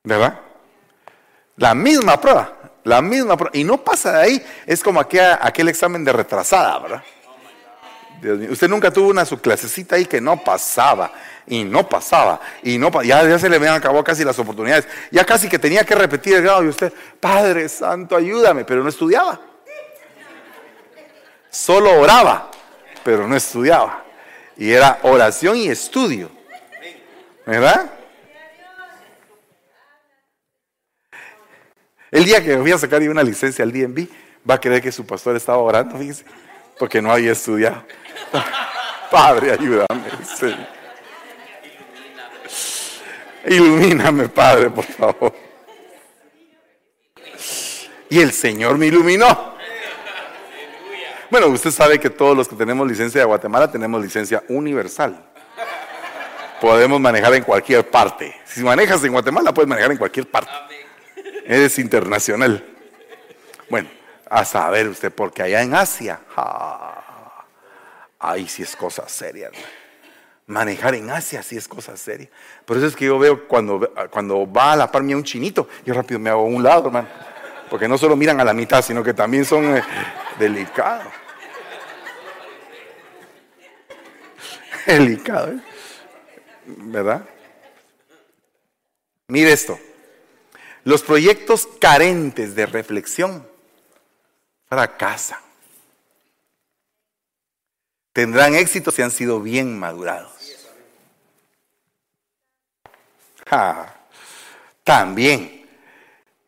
¿Verdad? 0.03 0.41
La 1.55 1.73
misma 1.73 2.19
prueba, 2.19 2.73
la 2.83 3.01
misma 3.01 3.37
prueba. 3.37 3.55
Y 3.55 3.63
no 3.63 3.81
pasa 3.81 4.17
de 4.17 4.21
ahí, 4.21 4.45
es 4.65 4.83
como 4.83 4.99
aquel, 4.99 5.37
aquel 5.39 5.69
examen 5.69 6.03
de 6.03 6.11
retrasada, 6.11 6.77
¿verdad? 6.79 7.03
Usted 8.21 8.67
nunca 8.67 8.91
tuvo 8.91 9.09
una 9.09 9.25
su 9.25 9.39
clasecita 9.39 9.95
ahí 9.95 10.05
que 10.05 10.19
no 10.19 10.43
pasaba 10.43 11.11
y 11.47 11.63
no 11.63 11.87
pasaba 11.87 12.39
y 12.63 12.77
no 12.77 12.91
ya, 13.01 13.27
ya 13.27 13.39
se 13.39 13.49
le 13.49 13.55
habían 13.55 13.75
acabado 13.75 14.03
casi 14.03 14.23
las 14.23 14.37
oportunidades. 14.39 14.87
Ya 15.11 15.25
casi 15.25 15.47
que 15.47 15.57
tenía 15.57 15.83
que 15.83 15.95
repetir 15.95 16.35
el 16.35 16.43
grado 16.43 16.63
y 16.63 16.67
usted, 16.67 16.91
Padre 17.19 17.69
Santo, 17.69 18.15
ayúdame, 18.15 18.65
pero 18.65 18.83
no 18.83 18.89
estudiaba. 18.89 19.39
Solo 21.49 21.99
oraba, 21.99 22.51
pero 23.03 23.27
no 23.27 23.35
estudiaba. 23.35 24.03
Y 24.57 24.71
era 24.71 24.99
oración 25.03 25.55
y 25.55 25.67
estudio. 25.67 26.29
¿Verdad? 27.45 27.89
El 32.11 32.25
día 32.25 32.43
que 32.43 32.49
me 32.49 32.61
voy 32.61 32.71
a 32.71 32.77
sacar 32.77 33.01
una 33.01 33.23
licencia 33.23 33.63
al 33.63 33.71
DMV, 33.71 34.07
va 34.49 34.55
a 34.55 34.59
creer 34.59 34.81
que 34.81 34.91
su 34.91 35.05
pastor 35.05 35.35
estaba 35.35 35.59
orando, 35.59 35.97
fíjese, 35.97 36.25
porque 36.79 37.01
no 37.01 37.11
había 37.11 37.33
estudiado. 37.33 37.83
Padre, 39.11 39.51
ayúdame. 39.51 40.09
Ilumíname, 43.45 44.29
Padre, 44.29 44.69
por 44.69 44.85
favor. 44.85 45.33
Y 48.09 48.19
el 48.19 48.31
Señor 48.31 48.77
me 48.77 48.87
iluminó. 48.87 49.57
Bueno, 51.29 51.47
usted 51.47 51.69
sabe 51.69 51.99
que 51.99 52.09
todos 52.09 52.35
los 52.35 52.47
que 52.47 52.55
tenemos 52.55 52.87
licencia 52.87 53.21
de 53.21 53.25
Guatemala 53.25 53.71
tenemos 53.71 54.01
licencia 54.01 54.43
universal. 54.47 55.25
Podemos 56.59 56.99
manejar 56.99 57.33
en 57.35 57.43
cualquier 57.43 57.87
parte. 57.89 58.35
Si 58.45 58.63
manejas 58.63 59.03
en 59.03 59.11
Guatemala, 59.11 59.53
puedes 59.53 59.69
manejar 59.69 59.91
en 59.91 59.97
cualquier 59.97 60.27
parte. 60.27 60.51
Es 61.45 61.77
internacional. 61.77 62.65
Bueno, 63.69 63.89
a 64.29 64.45
saber 64.45 64.87
usted, 64.87 65.11
porque 65.11 65.43
allá 65.43 65.61
en 65.61 65.73
Asia, 65.73 66.21
ahí 68.19 68.47
sí 68.47 68.63
es 68.63 68.75
cosa 68.75 69.07
seria. 69.09 69.51
Manejar 70.45 70.95
en 70.95 71.09
Asia 71.09 71.43
sí 71.43 71.57
es 71.57 71.67
cosa 71.67 71.97
seria. 71.97 72.29
Por 72.65 72.77
eso 72.77 72.87
es 72.87 72.95
que 72.95 73.05
yo 73.05 73.19
veo 73.19 73.47
cuando, 73.47 73.91
cuando 74.09 74.51
va 74.51 74.73
a 74.73 74.75
la 74.75 74.91
par 74.91 75.03
mía 75.03 75.15
un 75.15 75.23
chinito, 75.23 75.67
yo 75.85 75.93
rápido 75.93 76.19
me 76.19 76.29
hago 76.29 76.41
a 76.41 76.45
un 76.45 76.63
lado, 76.63 76.87
hermano. 76.87 77.07
Porque 77.69 77.87
no 77.87 77.97
solo 77.97 78.15
miran 78.15 78.39
a 78.39 78.43
la 78.43 78.53
mitad, 78.53 78.83
sino 78.83 79.03
que 79.03 79.13
también 79.13 79.45
son 79.45 79.77
eh, 79.77 79.83
delicados. 80.39 81.13
Delicado, 84.87 85.49
¿eh? 85.49 85.59
¿verdad? 86.65 87.23
Mire 89.27 89.51
esto. 89.51 89.79
Los 90.83 91.03
proyectos 91.03 91.67
carentes 91.79 92.55
de 92.55 92.65
reflexión 92.65 93.48
fracasan. 94.69 95.39
Tendrán 98.13 98.55
éxito 98.55 98.91
si 98.91 99.01
han 99.01 99.11
sido 99.11 99.41
bien 99.41 99.77
madurados. 99.77 100.31
también, 104.83 105.67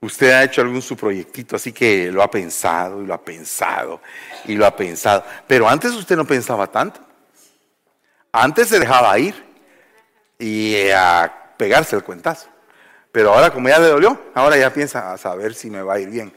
usted 0.02 0.32
ha 0.32 0.44
hecho 0.44 0.62
algún 0.62 0.84
su 0.84 0.96
proyectito, 0.96 1.56
así 1.56 1.74
que 1.74 2.12
lo 2.12 2.22
ha 2.22 2.30
pensado 2.30 3.02
y 3.02 3.08
lo 3.08 3.14
ha 3.16 3.24
pensado 3.24 4.02
y 4.46 4.56
lo 4.56 4.68
ha 4.68 4.76
pensado. 4.76 5.24
Pero 5.48 5.68
antes 5.68 5.92
usted 5.94 6.16
no 6.16 6.26
pensaba 6.26 6.68
tanto. 6.68 7.00
Antes 8.32 8.70
se 8.70 8.80
dejaba 8.80 9.18
ir 9.18 9.34
y 10.38 10.90
a 10.92 11.54
pegarse 11.58 11.96
el 11.96 12.04
cuentazo. 12.04 12.50
Pero 13.12 13.34
ahora 13.34 13.52
como 13.52 13.68
ya 13.68 13.80
le 13.80 13.88
dolió, 13.88 14.20
ahora 14.34 14.58
ya 14.58 14.72
piensa 14.72 15.14
a 15.14 15.18
saber 15.18 15.54
si 15.54 15.70
me 15.70 15.82
va 15.82 15.96
a 15.96 16.00
ir 16.00 16.10
bien. 16.10 16.34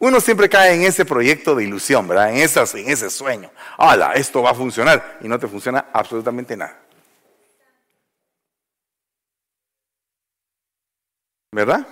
Uno 0.00 0.20
siempre 0.20 0.48
cae 0.48 0.74
en 0.74 0.82
ese 0.82 1.04
proyecto 1.04 1.56
de 1.56 1.64
ilusión, 1.64 2.06
¿verdad? 2.06 2.30
En, 2.30 2.36
esas, 2.36 2.74
en 2.74 2.88
ese 2.88 3.10
sueño. 3.10 3.50
¡Hala! 3.76 4.12
Esto 4.12 4.42
va 4.42 4.50
a 4.50 4.54
funcionar. 4.54 5.18
Y 5.20 5.28
no 5.28 5.38
te 5.38 5.48
funciona 5.48 5.86
absolutamente 5.92 6.56
nada. 6.56 6.78
¿Verdad? 11.50 11.86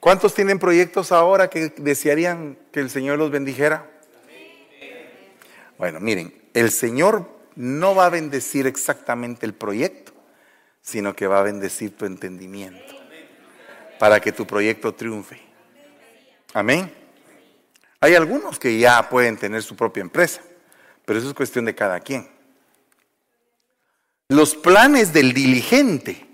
¿Cuántos 0.00 0.34
tienen 0.34 0.58
proyectos 0.58 1.12
ahora 1.12 1.48
que 1.48 1.68
desearían 1.76 2.58
que 2.72 2.80
el 2.80 2.90
Señor 2.90 3.18
los 3.18 3.30
bendijera? 3.30 3.88
Bueno, 5.78 6.00
miren, 6.00 6.34
el 6.54 6.70
Señor 6.70 7.30
no 7.54 7.94
va 7.94 8.06
a 8.06 8.10
bendecir 8.10 8.66
exactamente 8.66 9.46
el 9.46 9.54
proyecto, 9.54 10.12
sino 10.80 11.14
que 11.14 11.26
va 11.26 11.40
a 11.40 11.42
bendecir 11.42 11.96
tu 11.96 12.06
entendimiento 12.06 12.94
para 13.98 14.18
que 14.20 14.32
tu 14.32 14.46
proyecto 14.46 14.94
triunfe. 14.94 15.49
Amén. 16.52 16.92
Hay 18.00 18.14
algunos 18.14 18.58
que 18.58 18.78
ya 18.78 19.08
pueden 19.08 19.36
tener 19.36 19.62
su 19.62 19.76
propia 19.76 20.00
empresa, 20.00 20.40
pero 21.04 21.18
eso 21.18 21.28
es 21.28 21.34
cuestión 21.34 21.64
de 21.64 21.74
cada 21.74 22.00
quien. 22.00 22.28
Los 24.28 24.54
planes 24.54 25.12
del 25.12 25.32
diligente 25.32 26.26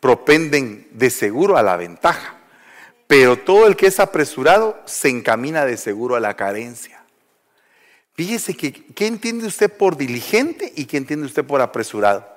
propenden 0.00 0.88
de 0.92 1.08
seguro 1.10 1.56
a 1.56 1.62
la 1.62 1.76
ventaja, 1.76 2.38
pero 3.06 3.38
todo 3.38 3.66
el 3.66 3.76
que 3.76 3.86
es 3.86 4.00
apresurado 4.00 4.80
se 4.84 5.08
encamina 5.08 5.64
de 5.64 5.76
seguro 5.76 6.14
a 6.14 6.20
la 6.20 6.34
carencia. 6.34 7.02
Fíjese 8.14 8.54
que, 8.54 8.72
¿qué 8.72 9.06
entiende 9.06 9.46
usted 9.46 9.72
por 9.72 9.96
diligente 9.96 10.72
y 10.76 10.84
qué 10.84 10.98
entiende 10.98 11.26
usted 11.26 11.44
por 11.44 11.60
apresurado? 11.60 12.28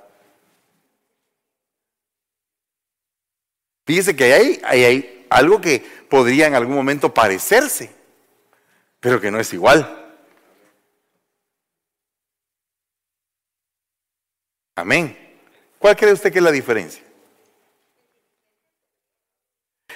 Fíjese 3.86 4.16
que 4.16 4.34
hay, 4.34 4.62
hay 4.64 5.17
algo 5.30 5.62
que 5.62 5.80
podría 6.10 6.48
en 6.48 6.56
algún 6.56 6.76
momento 6.76 7.14
parecerse, 7.14 7.94
pero 9.00 9.20
que 9.20 9.32
no 9.32 9.40
es 9.40 9.54
igual. 9.54 10.08
Amén. 14.76 15.18
¿Cuál 15.80 15.96
cree 15.96 16.14
usted 16.14 16.32
que 16.32 16.40
es 16.40 16.44
la 16.44 16.52
diferencia? 16.52 17.04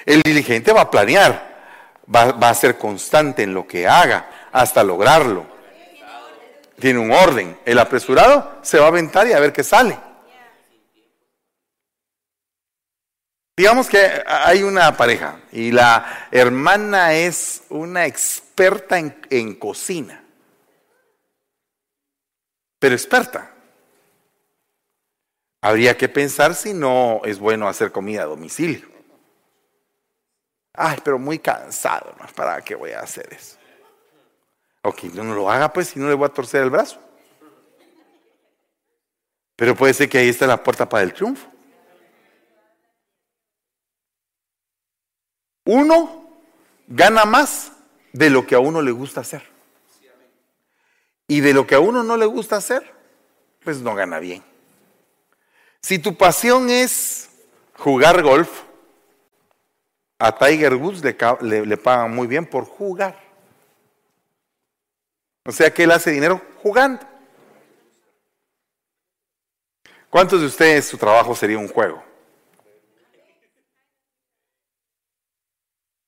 El 0.05 0.21
diligente 0.21 0.73
va 0.73 0.81
a 0.81 0.91
planear, 0.91 2.03
va, 2.13 2.49
a 2.49 2.53
ser 2.53 2.77
constante 2.77 3.43
en 3.43 3.53
lo 3.53 3.67
que 3.67 3.87
haga 3.87 4.49
hasta 4.51 4.83
lograrlo. 4.83 5.45
Tiene 6.79 6.99
un 6.99 7.11
orden. 7.11 7.59
El 7.63 7.77
apresurado 7.77 8.59
se 8.63 8.79
va 8.79 8.85
a 8.85 8.87
aventar 8.87 9.27
y 9.27 9.33
a 9.33 9.39
ver 9.39 9.53
qué 9.53 9.63
sale. 9.63 9.97
Digamos 13.55 13.89
que 13.89 14.23
hay 14.25 14.63
una 14.63 14.95
pareja 14.95 15.39
y 15.51 15.71
la 15.71 16.27
hermana 16.31 17.13
es 17.13 17.63
una 17.69 18.05
experta 18.05 18.97
en, 18.97 19.55
cocina, 19.55 20.23
pero 22.79 22.95
experta. 22.95 23.51
Habría 25.61 25.95
que 25.95 26.09
pensar 26.09 26.55
si 26.55 26.73
no 26.73 27.21
es 27.23 27.37
bueno 27.37 27.67
hacer 27.67 27.91
comida 27.91 28.23
a 28.23 28.25
domicilio. 28.25 28.89
Ay, 30.73 30.97
pero 31.03 31.19
muy 31.19 31.37
cansado, 31.37 32.15
¿para 32.33 32.61
qué 32.61 32.73
voy 32.75 32.91
a 32.91 33.01
hacer 33.01 33.31
eso? 33.31 33.57
Ok, 34.83 35.03
no 35.13 35.23
lo 35.35 35.51
haga 35.51 35.71
pues 35.71 35.89
si 35.89 35.99
no 35.99 36.07
le 36.07 36.15
voy 36.15 36.25
a 36.25 36.29
torcer 36.29 36.63
el 36.63 36.69
brazo. 36.69 36.99
Pero 39.55 39.75
puede 39.75 39.93
ser 39.93 40.09
que 40.09 40.17
ahí 40.17 40.29
está 40.29 40.47
la 40.47 40.63
puerta 40.63 40.89
para 40.89 41.03
el 41.03 41.13
triunfo. 41.13 41.50
Uno 45.65 46.29
gana 46.87 47.25
más 47.25 47.71
de 48.13 48.29
lo 48.29 48.45
que 48.45 48.55
a 48.55 48.59
uno 48.59 48.81
le 48.81 48.91
gusta 48.91 49.21
hacer. 49.21 49.43
Y 51.27 51.39
de 51.39 51.53
lo 51.53 51.65
que 51.65 51.75
a 51.75 51.79
uno 51.79 52.03
no 52.03 52.17
le 52.17 52.25
gusta 52.25 52.57
hacer, 52.57 52.93
pues 53.63 53.81
no 53.81 53.95
gana 53.95 54.19
bien. 54.19 54.43
Si 55.81 55.97
tu 55.97 56.15
pasión 56.17 56.69
es 56.69 57.29
jugar 57.73 58.21
golf, 58.21 58.49
a 60.19 60.37
Tiger 60.37 60.75
Woods 60.75 61.01
le, 61.41 61.77
pagan 61.77 62.13
muy 62.13 62.27
bien 62.27 62.45
por 62.45 62.65
jugar. 62.65 63.19
O 65.43 65.51
sea 65.51 65.73
que 65.73 65.83
él 65.83 65.91
hace 65.91 66.11
dinero 66.11 66.39
jugando. 66.61 67.03
¿Cuántos 70.11 70.41
de 70.41 70.47
ustedes 70.47 70.85
su 70.85 70.97
trabajo 70.97 71.33
sería 71.33 71.57
un 71.57 71.67
juego? 71.67 72.03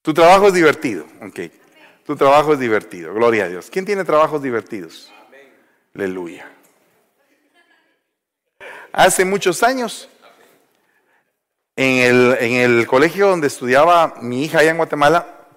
Tu 0.04 0.14
trabajo 0.14 0.50
es 0.50 0.54
divertido, 0.54 1.06
ok. 1.22 1.40
Tu 2.06 2.16
trabajo 2.18 2.54
es 2.54 2.60
divertido, 2.60 3.14
gloria 3.14 3.46
a 3.46 3.48
Dios. 3.48 3.70
¿Quién 3.72 3.86
tiene 3.86 4.04
trabajos 4.04 4.44
divertidos? 4.44 5.12
Aleluya. 5.96 6.46
Hace 8.92 9.24
muchos 9.24 9.64
años, 9.64 10.10
en 11.78 12.00
el, 12.00 12.38
en 12.42 12.54
el 12.54 12.86
colegio 12.86 13.30
donde 13.30 13.48
estudiaba 13.48 14.16
mi 14.22 14.44
hija 14.44 14.60
allá 14.60 14.72
en 14.72 14.78
Guatemala, 14.78 15.48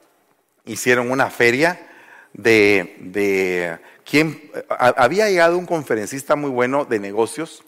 hicieron 0.64 1.10
una 1.10 1.28
feria 1.28 1.84
de, 2.32 2.96
de 3.00 3.80
quién, 4.08 4.48
había 4.68 5.28
llegado 5.28 5.58
un 5.58 5.66
conferencista 5.66 6.36
muy 6.36 6.50
bueno 6.50 6.84
de 6.84 7.00
negocios, 7.00 7.64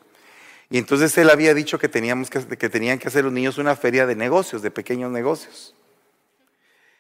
y 0.71 0.79
entonces 0.79 1.19
él 1.19 1.29
había 1.29 1.55
dicho 1.55 1.81
que, 1.81 1.89
teníamos 1.89 2.31
que, 2.31 2.47
que 2.57 2.69
tenían 2.69 3.01
que 3.01 3.09
hacer 3.09 3.25
los 3.25 3.33
niños 3.33 3.59
una 3.59 3.75
feria 3.75 4.07
de 4.07 4.15
negocios, 4.15 4.63
de 4.63 4.71
pequeños 4.71 5.11
negocios. 5.11 5.75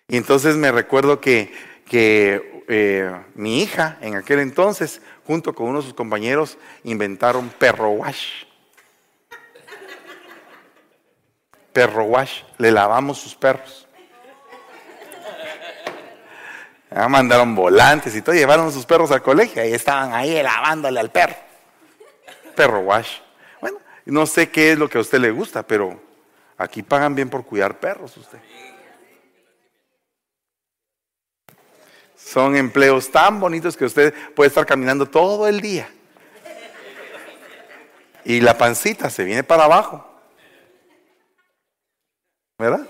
Y 0.08 0.16
entonces 0.16 0.56
me 0.56 0.72
recuerdo 0.72 1.20
que, 1.20 1.52
que 1.84 2.64
eh, 2.66 3.14
mi 3.34 3.62
hija 3.62 3.98
en 4.00 4.16
aquel 4.16 4.40
entonces, 4.40 5.02
junto 5.26 5.54
con 5.54 5.68
uno 5.68 5.80
de 5.80 5.84
sus 5.84 5.94
compañeros, 5.94 6.56
inventaron 6.84 7.50
perro 7.50 7.90
wash. 7.90 8.44
Perro 11.74 12.04
wash, 12.04 12.42
le 12.56 12.72
lavamos 12.72 13.18
sus 13.18 13.34
perros. 13.34 13.86
Ya 16.90 17.06
mandaron 17.06 17.54
volantes 17.54 18.16
y 18.16 18.22
todo, 18.22 18.34
llevaron 18.34 18.72
sus 18.72 18.86
perros 18.86 19.10
al 19.10 19.22
colegio 19.22 19.62
y 19.62 19.74
estaban 19.74 20.14
ahí 20.14 20.42
lavándole 20.42 21.00
al 21.00 21.10
perro. 21.10 21.36
Perro 22.56 22.80
wash. 22.80 23.18
Bueno, 23.60 23.78
no 24.06 24.24
sé 24.24 24.48
qué 24.48 24.72
es 24.72 24.78
lo 24.78 24.88
que 24.88 24.96
a 24.96 25.02
usted 25.02 25.18
le 25.18 25.30
gusta, 25.30 25.62
pero 25.62 26.00
aquí 26.56 26.82
pagan 26.82 27.14
bien 27.14 27.28
por 27.28 27.44
cuidar 27.44 27.78
perros 27.78 28.16
usted. 28.16 28.38
Son 32.28 32.54
empleos 32.56 33.10
tan 33.10 33.40
bonitos 33.40 33.74
que 33.74 33.86
usted 33.86 34.12
puede 34.34 34.48
estar 34.48 34.66
caminando 34.66 35.06
todo 35.08 35.48
el 35.48 35.62
día. 35.62 35.88
Y 38.22 38.42
la 38.42 38.58
pancita 38.58 39.08
se 39.08 39.24
viene 39.24 39.42
para 39.42 39.64
abajo. 39.64 40.06
¿Verdad? 42.58 42.86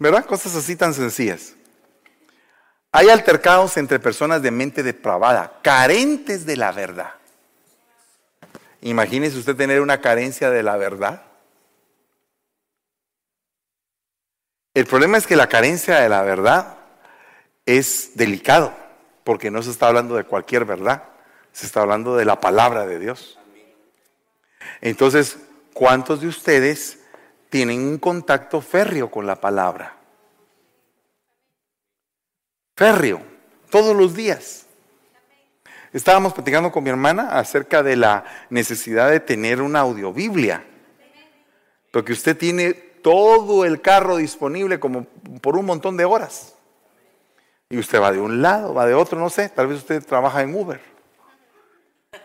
¿Verdad? 0.00 0.24
Cosas 0.24 0.56
así 0.56 0.74
tan 0.74 0.92
sencillas. 0.92 1.54
Hay 2.90 3.10
altercados 3.10 3.76
entre 3.76 4.00
personas 4.00 4.42
de 4.42 4.50
mente 4.50 4.82
depravada, 4.82 5.60
carentes 5.62 6.44
de 6.44 6.56
la 6.56 6.72
verdad. 6.72 7.14
Imagínese 8.80 9.38
usted 9.38 9.54
tener 9.54 9.80
una 9.80 10.00
carencia 10.00 10.50
de 10.50 10.64
la 10.64 10.76
verdad. 10.76 11.22
El 14.74 14.86
problema 14.86 15.16
es 15.16 15.28
que 15.28 15.36
la 15.36 15.48
carencia 15.48 16.00
de 16.00 16.08
la 16.08 16.22
verdad 16.22 16.81
es 17.66 18.12
delicado, 18.14 18.74
porque 19.24 19.50
no 19.50 19.62
se 19.62 19.70
está 19.70 19.88
hablando 19.88 20.16
de 20.16 20.24
cualquier 20.24 20.64
verdad, 20.64 21.04
se 21.52 21.66
está 21.66 21.80
hablando 21.80 22.16
de 22.16 22.24
la 22.24 22.40
palabra 22.40 22.86
de 22.86 22.98
Dios. 22.98 23.38
Entonces, 24.80 25.38
¿cuántos 25.72 26.20
de 26.20 26.28
ustedes 26.28 26.98
tienen 27.50 27.82
un 27.82 27.98
contacto 27.98 28.60
férreo 28.60 29.10
con 29.10 29.26
la 29.26 29.36
palabra? 29.36 29.96
Férreo, 32.76 33.22
todos 33.70 33.94
los 33.94 34.14
días. 34.14 34.66
Estábamos 35.92 36.32
platicando 36.32 36.72
con 36.72 36.82
mi 36.82 36.90
hermana 36.90 37.38
acerca 37.38 37.82
de 37.82 37.96
la 37.96 38.24
necesidad 38.48 39.10
de 39.10 39.20
tener 39.20 39.60
una 39.60 39.80
audiobiblia, 39.80 40.64
porque 41.90 42.12
usted 42.12 42.36
tiene 42.36 42.72
todo 42.72 43.66
el 43.66 43.82
carro 43.82 44.16
disponible 44.16 44.80
como 44.80 45.04
por 45.42 45.56
un 45.56 45.66
montón 45.66 45.98
de 45.98 46.06
horas. 46.06 46.51
Y 47.72 47.78
usted 47.78 48.02
va 48.02 48.12
de 48.12 48.20
un 48.20 48.42
lado, 48.42 48.74
va 48.74 48.84
de 48.84 48.92
otro, 48.92 49.18
no 49.18 49.30
sé, 49.30 49.48
tal 49.48 49.66
vez 49.66 49.78
usted 49.78 50.04
trabaja 50.04 50.42
en 50.42 50.54
Uber. 50.54 50.78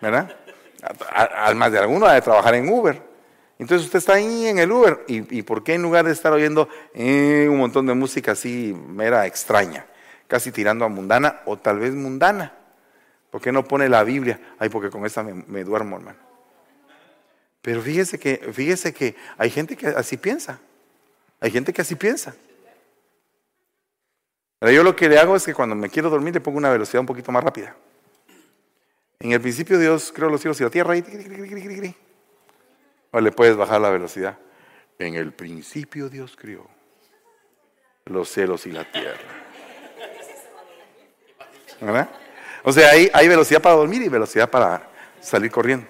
¿Verdad? 0.02 0.36
Además 1.10 1.72
de 1.72 1.80
alguno 1.80 2.06
ha 2.06 2.16
de 2.16 2.22
trabajar 2.22 2.54
en 2.56 2.68
Uber. 2.68 3.02
Entonces 3.58 3.86
usted 3.86 4.00
está 4.00 4.16
ahí 4.16 4.48
en 4.48 4.60
el 4.60 4.70
Uber. 4.70 5.06
¿Y, 5.08 5.42
por 5.44 5.64
qué 5.64 5.76
en 5.76 5.84
lugar 5.84 6.04
de 6.04 6.12
estar 6.12 6.34
oyendo 6.34 6.68
eh, 6.94 7.48
un 7.50 7.60
montón 7.60 7.86
de 7.86 7.94
música 7.94 8.34
así 8.34 8.76
mera 8.90 9.26
extraña, 9.26 9.86
casi 10.28 10.52
tirando 10.52 10.84
a 10.84 10.90
mundana 10.90 11.40
o 11.46 11.56
tal 11.56 11.80
vez 11.80 11.94
mundana? 11.94 12.52
¿Por 13.32 13.40
qué 13.40 13.54
no 13.54 13.64
pone 13.64 13.88
la 13.88 14.04
Biblia? 14.04 14.42
Ay, 14.60 14.68
porque 14.68 14.90
con 14.90 15.06
esa 15.06 15.24
me, 15.24 15.34
me 15.34 15.64
duermo, 15.64 15.96
hermano. 15.96 16.20
Pero 17.62 17.82
fíjese 17.82 18.20
que, 18.20 18.50
fíjese 18.52 18.94
que 18.94 19.16
hay 19.38 19.50
gente 19.50 19.78
que 19.78 19.88
así 19.88 20.18
piensa. 20.18 20.60
Hay 21.40 21.52
gente 21.52 21.72
que 21.72 21.84
así 21.84 21.96
piensa. 21.96 22.36
Pero 24.60 24.72
yo 24.72 24.84
lo 24.84 24.96
que 24.96 25.08
le 25.08 25.20
hago 25.20 25.36
es 25.36 25.46
que 25.46 25.54
cuando 25.54 25.76
me 25.76 25.90
quiero 25.90 26.10
dormir 26.10 26.34
le 26.34 26.42
pongo 26.42 26.58
una 26.58 26.70
velocidad 26.70 27.02
un 27.02 27.06
poquito 27.06 27.32
más 27.32 27.44
rápida. 27.44 27.76
En 29.20 29.32
el 29.32 29.42
principio 29.42 29.78
Dios 29.78 30.12
creó 30.14 30.30
los 30.30 30.42
cielos 30.42 30.60
y 30.60 30.64
la 30.64 30.70
tierra 30.70 30.98
y... 30.98 31.96
O 33.12 33.20
le 33.20 33.32
puedes 33.32 33.56
bajar 33.56 33.82
la 33.82 33.90
velocidad. 33.90 34.38
En 35.00 35.16
el 35.16 35.32
principio 35.32 36.10
Dios 36.10 36.36
creó 36.36 36.68
los 38.06 38.30
cielos 38.30 38.66
y 38.66 38.72
la 38.72 38.84
tierra. 38.92 39.18
O 42.64 42.72
sea, 42.72 42.90
hay, 42.90 43.10
hay 43.14 43.28
velocidad 43.28 43.62
para 43.62 43.76
dormir 43.76 44.02
y 44.02 44.10
velocidad 44.10 44.50
para 44.50 44.90
salir 45.22 45.52
corriendo. 45.52 45.88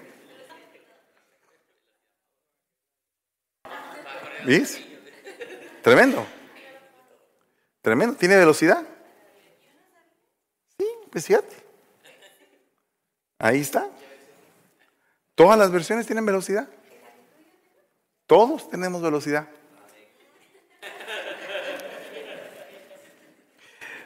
¿Ves? 4.44 4.80
Tremendo. 5.82 6.26
Tremendo, 7.82 8.16
¿tiene 8.16 8.36
velocidad? 8.36 8.82
Sí, 10.78 10.86
pues 11.10 11.26
fíjate. 11.26 11.56
Ahí 13.38 13.60
está. 13.60 13.88
Todas 15.34 15.58
las 15.58 15.70
versiones 15.70 16.06
tienen 16.06 16.26
velocidad. 16.26 16.68
Todos 18.26 18.68
tenemos 18.68 19.00
velocidad. 19.00 19.48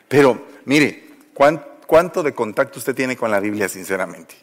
Pero, 0.07 0.47
mire, 0.67 1.09
¿cuánto 1.33 2.23
de 2.23 2.35
contacto 2.35 2.79
usted 2.79 2.95
tiene 2.95 3.17
con 3.17 3.31
la 3.31 3.41
Biblia, 3.41 3.69
sinceramente? 3.69 4.37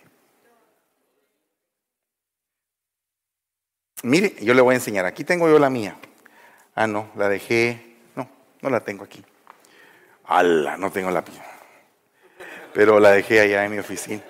Mire, 4.02 4.34
yo 4.42 4.56
le 4.56 4.62
voy 4.62 4.74
a 4.74 4.78
enseñar. 4.78 5.06
Aquí 5.06 5.24
tengo 5.24 5.48
yo 5.48 5.60
la 5.60 5.70
mía. 5.70 5.96
Ah, 6.74 6.88
no, 6.88 7.12
la 7.16 7.30
dejé 7.30 7.89
no 8.62 8.70
la 8.70 8.80
tengo 8.82 9.04
aquí. 9.04 9.24
¡Hala! 10.26 10.78
No 10.78 10.92
tengo 10.92 11.10
la. 11.10 11.24
Pero 12.74 13.00
la 13.00 13.12
dejé 13.12 13.40
allá 13.40 13.66
en 13.66 13.72
mi 13.72 13.80
oficina. 13.80 14.22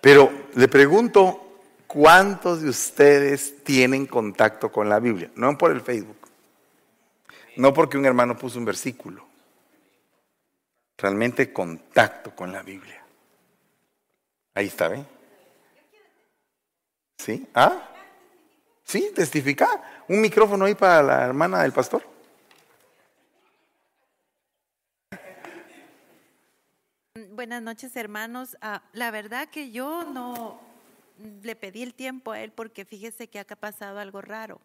Pero 0.00 0.32
le 0.54 0.68
pregunto, 0.68 1.60
¿cuántos 1.86 2.62
de 2.62 2.70
ustedes 2.70 3.62
tienen 3.64 4.06
contacto 4.06 4.72
con 4.72 4.88
la 4.88 4.98
Biblia? 4.98 5.30
No 5.34 5.56
por 5.58 5.72
el 5.72 5.82
Facebook. 5.82 6.16
No 7.56 7.74
porque 7.74 7.98
un 7.98 8.06
hermano 8.06 8.36
puso 8.36 8.58
un 8.58 8.64
versículo. 8.64 9.26
Realmente 10.96 11.52
contacto 11.52 12.34
con 12.34 12.52
la 12.52 12.62
Biblia. 12.62 13.02
Ahí 14.54 14.66
está, 14.66 14.88
¿ven? 14.88 15.06
¿Sí? 17.18 17.46
¿Ah? 17.54 17.88
¿Sí? 18.84 19.12
¿Testifica? 19.14 20.04
¿Un 20.08 20.20
micrófono 20.20 20.64
ahí 20.64 20.74
para 20.74 21.02
la 21.02 21.24
hermana 21.26 21.62
del 21.62 21.72
pastor? 21.72 22.02
Buenas 27.40 27.62
noches, 27.62 27.96
hermanos. 27.96 28.58
Ah, 28.60 28.82
la 28.92 29.10
verdad 29.10 29.48
que 29.48 29.70
yo 29.70 30.04
no 30.04 30.60
le 31.42 31.56
pedí 31.56 31.82
el 31.82 31.94
tiempo 31.94 32.32
a 32.32 32.42
él 32.42 32.52
porque 32.52 32.84
fíjese 32.84 33.30
que 33.30 33.38
acá 33.38 33.54
ha 33.54 33.58
pasado 33.58 33.98
algo 33.98 34.20
raro. 34.20 34.60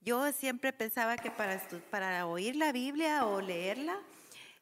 Yo 0.00 0.32
siempre 0.32 0.72
pensaba 0.72 1.16
que 1.16 1.30
para, 1.30 1.62
para 1.92 2.26
oír 2.26 2.56
la 2.56 2.72
Biblia 2.72 3.24
o 3.24 3.40
leerla 3.40 4.00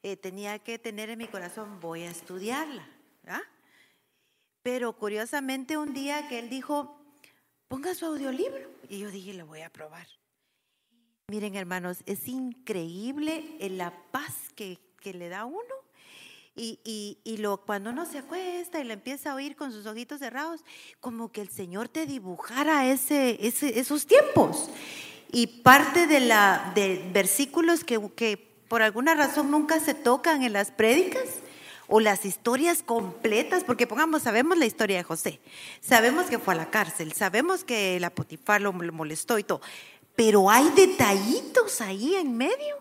eh, 0.03 0.17
tenía 0.17 0.59
que 0.59 0.77
tener 0.77 1.09
en 1.09 1.17
mi 1.17 1.27
corazón, 1.27 1.79
voy 1.79 2.03
a 2.03 2.11
estudiarla. 2.11 2.87
Pero 4.61 4.93
curiosamente 4.93 5.79
un 5.79 5.95
día 5.95 6.27
que 6.27 6.37
él 6.37 6.47
dijo, 6.47 7.03
ponga 7.67 7.95
su 7.95 8.05
audiolibro. 8.05 8.69
Y 8.87 8.99
yo 8.99 9.09
dije, 9.09 9.33
lo 9.33 9.47
voy 9.47 9.61
a 9.61 9.71
probar. 9.71 10.05
Miren, 11.27 11.55
hermanos, 11.55 12.03
es 12.05 12.27
increíble 12.27 13.57
la 13.61 13.91
paz 14.11 14.49
que, 14.55 14.77
que 14.99 15.15
le 15.15 15.29
da 15.29 15.39
a 15.39 15.45
uno. 15.45 15.80
Y, 16.55 16.79
y, 16.83 17.17
y, 17.23 17.37
lo, 17.37 17.57
cuando 17.65 17.91
uno 17.91 18.05
se 18.05 18.17
acuesta 18.17 18.79
y 18.79 18.83
le 18.83 18.93
empieza 18.93 19.31
a 19.31 19.35
oír 19.35 19.55
con 19.55 19.71
sus 19.71 19.85
ojitos 19.85 20.19
cerrados, 20.19 20.61
como 20.99 21.31
que 21.31 21.41
el 21.41 21.49
Señor 21.49 21.87
te 21.87 22.05
dibujara 22.05 22.85
ese, 22.87 23.37
ese 23.45 23.79
esos 23.79 24.05
tiempos. 24.05 24.69
Y 25.31 25.47
parte 25.47 26.07
de, 26.07 26.19
la, 26.19 26.73
de 26.75 27.09
versículos 27.13 27.85
que, 27.85 27.99
que 28.15 28.37
por 28.67 28.81
alguna 28.81 29.15
razón 29.15 29.49
nunca 29.49 29.79
se 29.79 29.93
tocan 29.93 30.43
en 30.43 30.51
las 30.51 30.71
prédicas, 30.71 31.23
o 31.93 31.99
las 31.99 32.23
historias 32.25 32.83
completas, 32.83 33.65
porque 33.65 33.85
pongamos, 33.85 34.21
sabemos 34.21 34.57
la 34.57 34.65
historia 34.65 34.95
de 34.95 35.03
José, 35.03 35.41
sabemos 35.81 36.27
que 36.27 36.39
fue 36.39 36.53
a 36.53 36.57
la 36.57 36.69
cárcel, 36.69 37.11
sabemos 37.11 37.65
que 37.65 37.99
la 37.99 38.09
Potifar 38.09 38.61
lo 38.61 38.71
molestó 38.71 39.37
y 39.37 39.43
todo, 39.43 39.59
pero 40.15 40.49
hay 40.49 40.69
detallitos 40.69 41.81
ahí 41.81 42.15
en 42.15 42.37
medio 42.37 42.77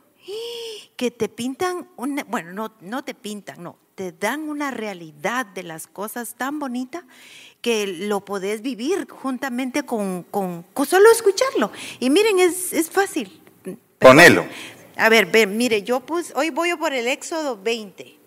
que 0.97 1.11
te 1.11 1.29
pintan, 1.29 1.89
una, 1.97 2.25
bueno, 2.25 2.53
no, 2.53 2.75
no 2.81 3.05
te 3.05 3.15
pintan, 3.15 3.63
no, 3.63 3.79
te 3.95 4.13
dan 4.13 4.49
una 4.49 4.71
realidad 4.71 5.47
de 5.47 5.63
las 5.63 5.87
cosas 5.87 6.35
tan 6.35 6.59
bonitas 6.59 7.05
que 7.61 7.87
lo 7.87 8.25
podés 8.25 8.63
vivir 8.63 9.09
juntamente 9.09 9.85
con, 9.85 10.25
con, 10.25 10.65
solo 10.87 11.11
escucharlo. 11.11 11.71
Y 11.99 12.11
miren, 12.11 12.39
es, 12.39 12.73
es 12.73 12.91
fácil. 12.91 13.43
Ponelo. 13.99 14.47
A 14.97 15.09
ver, 15.09 15.27
mire, 15.47 15.83
yo 15.83 16.01
puse, 16.01 16.33
hoy 16.37 16.51
voy 16.51 16.75
por 16.77 16.93
el 16.93 17.09
Éxodo 17.09 17.61
20 17.63 18.21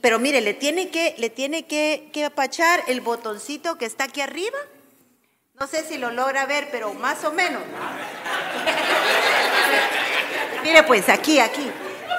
pero 0.00 0.18
mire, 0.18 0.40
le 0.40 0.54
tiene 0.54 0.90
que, 0.90 1.14
le 1.18 1.30
tiene 1.30 1.66
que, 1.66 2.10
que 2.12 2.24
apachar 2.24 2.82
el 2.86 3.00
botoncito 3.00 3.78
que 3.78 3.86
está 3.86 4.04
aquí 4.04 4.20
arriba. 4.20 4.58
No 5.58 5.66
sé 5.66 5.84
si 5.84 5.96
lo 5.96 6.10
logra 6.10 6.46
ver, 6.46 6.68
pero 6.70 6.92
más 6.94 7.24
o 7.24 7.32
menos. 7.32 7.62
Mire, 10.62 10.82
pues 10.84 11.08
aquí, 11.08 11.38
aquí. 11.40 11.70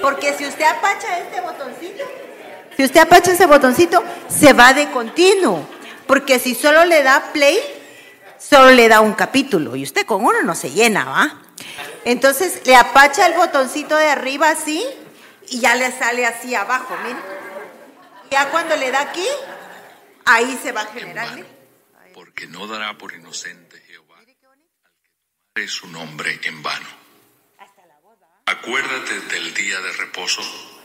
Porque 0.02 0.34
si 0.34 0.46
usted 0.46 0.66
apacha 0.66 1.20
este 1.20 1.42
botoncito, 1.42 2.04
si 2.76 2.84
usted 2.86 3.02
apacha 3.02 3.32
ese 3.32 3.46
botoncito, 3.46 4.04
se 4.28 4.54
va 4.54 4.74
de 4.74 4.90
continuo. 4.92 5.68
Porque 6.08 6.40
si 6.40 6.56
solo 6.56 6.86
le 6.86 7.04
da 7.04 7.32
play, 7.32 7.60
solo 8.40 8.72
le 8.72 8.88
da 8.88 9.02
un 9.02 9.14
capítulo. 9.14 9.76
Y 9.76 9.84
usted 9.84 10.06
con 10.06 10.24
uno 10.26 10.42
no 10.42 10.56
se 10.56 10.72
llena, 10.72 11.06
¿va? 11.06 11.42
Entonces 12.06 12.66
le 12.66 12.76
apacha 12.76 13.28
el 13.28 13.34
botoncito 13.34 13.96
de 13.96 14.08
arriba 14.10 14.50
así 14.50 14.84
y 15.50 15.60
ya 15.60 15.76
le 15.76 15.92
sale 15.92 16.26
así 16.26 16.56
abajo, 16.56 16.96
mire. 17.04 17.20
Ya 18.32 18.50
cuando 18.50 18.76
le 18.78 18.92
da 18.92 19.02
aquí, 19.02 19.28
ahí 20.26 20.60
se 20.64 20.72
va 20.72 20.82
a 20.82 20.86
generar. 20.88 21.28
porque 22.14 22.48
no 22.48 22.66
dará 22.68 22.98
por 22.98 23.14
inocente 23.14 23.80
Jehová 23.88 24.18
al 24.20 24.26
que 24.26 24.36
tomare 24.36 25.68
su 25.68 25.88
nombre 25.88 26.40
en 26.44 26.64
vano. 26.64 27.01
Acuérdate 28.52 29.18
del 29.34 29.54
día 29.54 29.80
de 29.80 29.92
reposo 29.94 30.42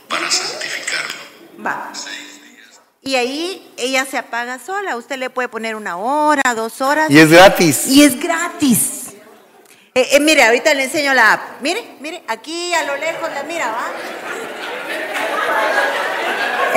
para 0.07 0.31
santificarlo. 0.31 1.19
Va. 1.65 1.91
Y 3.01 3.15
ahí 3.15 3.73
ella 3.75 4.05
se 4.05 4.17
apaga 4.17 4.57
sola. 4.57 4.95
Usted 4.95 5.17
le 5.17 5.29
puede 5.29 5.49
poner 5.49 5.75
una 5.75 5.97
hora, 5.97 6.53
dos 6.55 6.79
horas. 6.79 7.11
Y 7.11 7.19
es 7.19 7.29
gratis. 7.29 7.87
Y 7.87 8.03
es 8.03 8.17
gratis. 8.17 9.07
Eh, 9.93 10.07
eh, 10.11 10.19
mire, 10.21 10.45
ahorita 10.45 10.73
le 10.75 10.85
enseño 10.85 11.13
la 11.13 11.33
app. 11.33 11.61
Mire, 11.61 11.83
mire, 11.99 12.23
aquí 12.29 12.73
a 12.73 12.83
lo 12.83 12.95
lejos 12.95 13.29
la 13.33 13.43
mira, 13.43 13.67
¿va? 13.67 13.91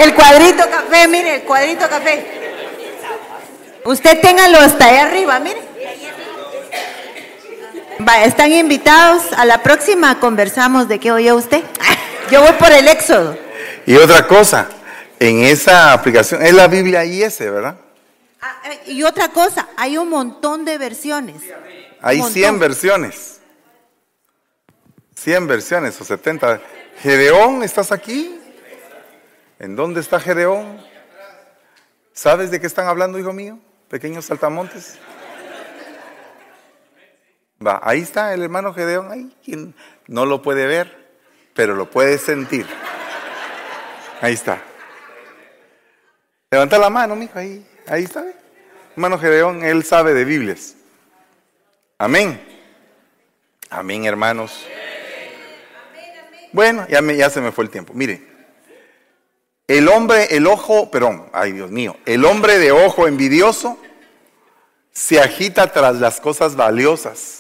El 0.02 0.12
cuadrito 0.14 0.68
café, 0.68 1.06
mire, 1.06 1.36
el 1.36 1.42
cuadrito 1.42 1.88
café. 1.88 2.26
Usted 3.84 4.20
téngalo 4.20 4.58
hasta 4.58 4.86
ahí 4.86 4.96
arriba, 4.96 5.38
mire. 5.38 5.69
Va, 8.06 8.24
están 8.24 8.52
invitados. 8.52 9.32
A 9.36 9.44
la 9.44 9.62
próxima 9.62 10.18
conversamos 10.20 10.88
de 10.88 10.98
qué 10.98 11.12
oye 11.12 11.32
usted. 11.32 11.62
Yo 12.30 12.40
voy 12.40 12.52
por 12.52 12.72
el 12.72 12.88
éxodo. 12.88 13.36
Y 13.86 13.96
otra 13.96 14.26
cosa, 14.26 14.68
en 15.18 15.42
esa 15.42 15.92
aplicación, 15.92 16.42
es 16.42 16.54
la 16.54 16.68
Biblia 16.68 17.04
IS, 17.04 17.38
¿verdad? 17.40 17.76
Ah, 18.40 18.56
eh, 18.64 18.92
y 18.92 19.02
otra 19.02 19.28
cosa, 19.28 19.68
hay 19.76 19.98
un 19.98 20.08
montón 20.08 20.64
de 20.64 20.78
versiones. 20.78 21.42
Hay 22.00 22.22
100 22.22 22.58
versiones. 22.58 23.40
100 25.16 25.46
versiones 25.46 26.00
o 26.00 26.04
70. 26.04 26.60
Gedeón, 27.02 27.62
¿estás 27.62 27.92
aquí? 27.92 28.38
¿En 29.58 29.76
dónde 29.76 30.00
está 30.00 30.20
Gedeón? 30.20 30.80
¿Sabes 32.12 32.50
de 32.50 32.60
qué 32.60 32.66
están 32.66 32.86
hablando, 32.86 33.18
hijo 33.18 33.32
mío? 33.32 33.58
Pequeños 33.88 34.24
saltamontes. 34.24 34.98
Va, 37.64 37.80
ahí 37.82 38.00
está 38.00 38.32
el 38.32 38.42
hermano 38.42 38.72
Gedeón, 38.72 39.12
ahí, 39.12 39.36
quien 39.44 39.74
no 40.06 40.24
lo 40.24 40.40
puede 40.40 40.66
ver, 40.66 41.12
pero 41.54 41.74
lo 41.74 41.90
puede 41.90 42.16
sentir. 42.16 42.66
Ahí 44.20 44.34
está. 44.34 44.62
Levanta 46.50 46.78
la 46.78 46.90
mano, 46.90 47.14
mijo, 47.16 47.38
ahí, 47.38 47.66
ahí 47.86 48.04
está. 48.04 48.24
Hermano 48.92 49.18
Gedeón, 49.18 49.62
él 49.64 49.84
sabe 49.84 50.14
de 50.14 50.24
Biblias. 50.24 50.74
Amén. 51.98 52.40
Amén, 53.68 54.04
hermanos. 54.04 54.66
Bueno, 56.52 56.86
ya, 56.88 57.00
me, 57.02 57.16
ya 57.16 57.30
se 57.30 57.40
me 57.40 57.52
fue 57.52 57.64
el 57.64 57.70
tiempo. 57.70 57.92
Mire, 57.94 58.26
el 59.68 59.86
hombre, 59.88 60.34
el 60.34 60.46
ojo, 60.46 60.90
perdón, 60.90 61.28
ay 61.32 61.52
Dios 61.52 61.70
mío, 61.70 61.96
el 62.04 62.24
hombre 62.24 62.58
de 62.58 62.72
ojo 62.72 63.06
envidioso 63.06 63.78
se 64.90 65.20
agita 65.20 65.72
tras 65.72 65.96
las 66.00 66.20
cosas 66.20 66.56
valiosas, 66.56 67.39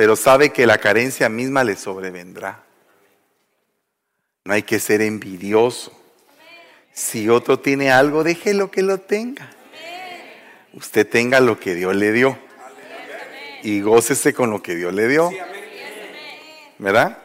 pero 0.00 0.16
sabe 0.16 0.48
que 0.48 0.64
la 0.64 0.78
carencia 0.78 1.28
misma 1.28 1.62
le 1.62 1.76
sobrevendrá. 1.76 2.62
No 4.46 4.54
hay 4.54 4.62
que 4.62 4.80
ser 4.80 5.02
envidioso. 5.02 5.92
Si 6.90 7.28
otro 7.28 7.58
tiene 7.58 7.90
algo, 7.92 8.24
déjelo 8.24 8.70
que 8.70 8.80
lo 8.80 8.96
tenga. 8.96 9.50
Usted 10.72 11.06
tenga 11.06 11.40
lo 11.40 11.60
que 11.60 11.74
Dios 11.74 11.94
le 11.94 12.12
dio. 12.12 12.38
Y 13.62 13.82
gócese 13.82 14.32
con 14.32 14.48
lo 14.48 14.62
que 14.62 14.74
Dios 14.74 14.94
le 14.94 15.06
dio. 15.06 15.30
¿Verdad? 16.78 17.18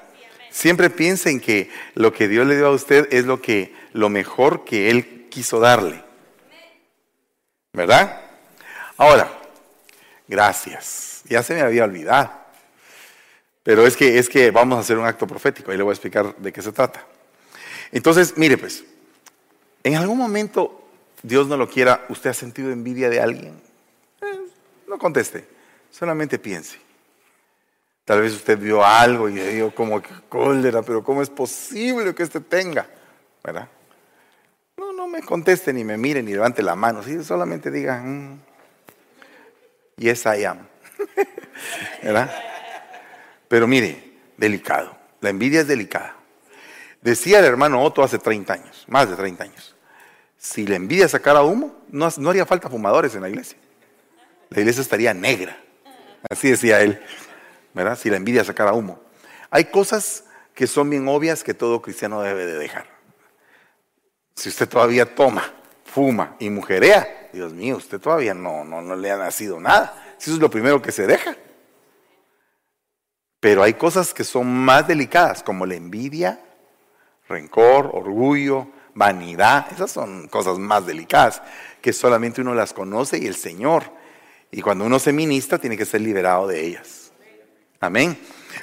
Siempre 0.50 0.90
piensen 0.90 1.40
que 1.40 1.70
lo 1.94 2.12
que 2.12 2.28
Dios 2.28 2.46
le 2.46 2.58
dio 2.58 2.68
a 2.68 2.72
usted 2.72 3.08
es 3.10 3.24
lo 3.24 3.42
que 3.42 3.74
lo 3.94 4.10
mejor 4.10 4.66
que 4.66 4.90
él 4.90 5.28
quiso 5.30 5.62
darle. 5.62 6.04
¿Verdad? 7.72 8.22
Ahora, 8.98 9.32
gracias. 10.28 11.22
Ya 11.24 11.42
se 11.42 11.54
me 11.54 11.62
había 11.62 11.86
olvidado. 11.86 12.44
Pero 13.66 13.88
es 13.88 13.98
que 13.98 14.20
es 14.20 14.30
que 14.30 14.52
vamos 14.52 14.78
a 14.78 14.82
hacer 14.82 14.96
un 14.96 15.08
acto 15.08 15.26
profético 15.26 15.74
y 15.74 15.78
le 15.78 15.82
voy 15.82 15.90
a 15.90 15.96
explicar 15.96 16.36
de 16.36 16.54
qué 16.54 16.62
se 16.62 16.72
trata. 16.72 17.04
Entonces, 17.92 18.38
mire 18.38 18.60
pues, 18.60 18.86
en 19.84 19.96
algún 19.96 20.20
momento 20.20 20.88
Dios 21.24 21.48
no 21.48 21.58
lo 21.58 21.68
quiera, 21.68 22.06
¿usted 22.10 22.30
ha 22.30 22.34
sentido 22.36 22.72
envidia 22.72 23.10
de 23.10 23.20
alguien? 23.20 23.60
Eh, 24.22 24.40
no 24.88 25.00
conteste, 25.00 25.48
solamente 25.90 26.38
piense. 26.38 26.78
Tal 28.04 28.22
vez 28.22 28.34
usted 28.34 28.60
vio 28.60 28.86
algo 28.86 29.30
y 29.30 29.34
le 29.34 29.56
dio 29.56 29.74
como 29.74 30.00
que 30.00 30.14
cólera, 30.30 30.84
pero 30.84 31.04
¿cómo 31.04 31.24
es 31.24 31.32
posible 31.32 32.14
que 32.14 32.22
este 32.22 32.42
tenga? 32.42 32.88
¿Verdad? 33.44 33.68
No, 34.78 34.94
no 34.94 35.08
me 35.08 35.24
conteste 35.24 35.74
ni 35.74 35.84
me 35.84 35.98
mire 35.98 36.22
ni 36.22 36.34
levante 36.34 36.62
la 36.62 36.76
mano, 36.76 37.02
¿sí? 37.02 37.24
solamente 37.24 37.72
diga, 37.72 38.00
mm, 38.00 38.40
yes 39.98 40.24
I 40.26 40.46
am. 40.46 40.68
¿Verdad? 42.04 42.55
Pero 43.56 43.70
mire, 43.70 44.12
delicado. 44.36 44.98
La 45.22 45.30
envidia 45.30 45.62
es 45.62 45.68
delicada. 45.70 46.18
Decía 47.02 47.40
el 47.40 47.46
hermano 47.46 47.82
Otto 47.82 48.04
hace 48.04 48.20
30 48.20 48.52
años, 48.52 48.84
más 48.90 49.10
de 49.10 49.16
30 49.16 49.46
años, 49.46 49.78
si 50.38 50.68
la 50.68 50.76
envidia 50.76 51.08
sacara 51.08 51.42
humo, 51.42 51.74
no, 51.88 52.10
no 52.18 52.30
haría 52.32 52.46
falta 52.46 52.70
fumadores 52.70 53.16
en 53.16 53.22
la 53.22 53.30
iglesia. 53.30 53.58
La 54.50 54.60
iglesia 54.60 54.82
estaría 54.82 55.14
negra. 55.14 55.58
Así 56.30 56.50
decía 56.50 56.82
él. 56.82 57.02
¿verdad? 57.74 57.98
Si 57.98 58.10
la 58.10 58.18
envidia 58.18 58.44
sacara 58.44 58.74
humo. 58.74 59.00
Hay 59.50 59.64
cosas 59.64 60.26
que 60.54 60.68
son 60.68 60.90
bien 60.90 61.08
obvias 61.08 61.42
que 61.42 61.54
todo 61.54 61.82
cristiano 61.82 62.22
debe 62.24 62.46
de 62.46 62.58
dejar. 62.58 62.88
Si 64.36 64.50
usted 64.50 64.68
todavía 64.68 65.16
toma, 65.16 65.50
fuma 65.86 66.36
y 66.40 66.50
mujerea, 66.50 67.30
Dios 67.32 67.54
mío, 67.54 67.78
usted 67.78 68.02
todavía 68.02 68.34
no, 68.34 68.66
no, 68.66 68.82
no 68.82 68.98
le 68.98 69.12
ha 69.12 69.18
nacido 69.18 69.62
nada. 69.62 70.16
Si 70.18 70.30
eso 70.30 70.36
es 70.36 70.42
lo 70.42 70.50
primero 70.50 70.82
que 70.82 70.92
se 70.92 71.08
deja. 71.08 71.38
Pero 73.46 73.62
hay 73.62 73.76
cosas 73.76 74.12
que 74.12 74.24
son 74.24 74.52
más 74.52 74.88
delicadas, 74.88 75.44
como 75.44 75.68
la 75.68 75.76
envidia, 75.76 76.40
rencor, 77.30 77.92
orgullo, 77.94 78.70
vanidad. 78.96 79.72
Esas 79.72 79.92
son 79.92 80.28
cosas 80.30 80.58
más 80.58 80.88
delicadas, 80.88 81.44
que 81.80 81.94
solamente 81.94 82.42
uno 82.42 82.56
las 82.56 82.74
conoce 82.74 83.20
y 83.20 83.28
el 83.28 83.36
Señor. 83.36 83.84
Y 84.50 84.64
cuando 84.64 84.84
uno 84.84 84.98
se 84.98 85.14
ministra, 85.14 85.60
tiene 85.60 85.78
que 85.78 85.86
ser 85.86 86.02
liberado 86.02 86.48
de 86.48 86.66
ellas. 86.66 87.12
Amén. 87.80 88.18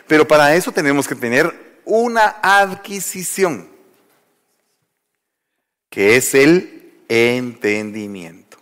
Pero 0.09 0.27
para 0.27 0.53
eso 0.57 0.73
tenemos 0.73 1.07
que 1.07 1.15
tener 1.15 1.81
una 1.85 2.41
adquisición, 2.43 3.69
que 5.91 6.17
es 6.17 6.35
el 6.35 7.05
entendimiento. 7.09 8.57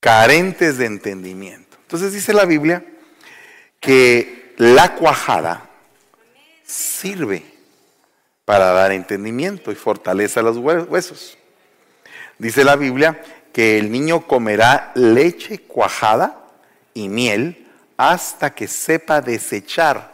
Carentes 0.00 0.78
de 0.78 0.86
entendimiento. 0.86 1.76
Entonces 1.82 2.14
dice 2.14 2.32
la 2.32 2.46
Biblia 2.46 2.82
que 3.80 4.54
la 4.56 4.94
cuajada 4.94 5.68
sirve 6.64 7.44
para 8.44 8.72
dar 8.72 8.92
entendimiento 8.92 9.72
y 9.72 9.74
fortaleza 9.74 10.40
a 10.40 10.42
los 10.42 10.56
huesos. 10.56 11.36
Dice 12.38 12.64
la 12.64 12.76
Biblia 12.76 13.20
que 13.52 13.78
el 13.78 13.90
niño 13.90 14.26
comerá 14.26 14.92
leche 14.94 15.60
cuajada 15.60 16.44
y 16.94 17.08
miel 17.08 17.66
hasta 17.96 18.54
que 18.54 18.68
sepa 18.68 19.20
desechar 19.20 20.12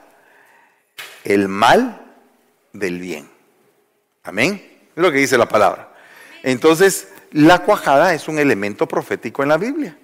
el 1.25 1.49
mal 1.49 2.01
del 2.73 3.01
bien. 3.01 3.29
Amén. 4.23 4.63
Es 4.95 5.03
lo 5.03 5.11
que 5.11 5.19
dice 5.19 5.37
la 5.37 5.49
palabra. 5.49 5.93
Entonces, 6.43 7.09
la 7.33 7.61
cuajada 7.61 8.15
es 8.15 8.29
un 8.29 8.39
elemento 8.39 8.87
profético 8.87 9.43
en 9.43 9.49
la 9.49 9.57
Biblia. 9.57 9.97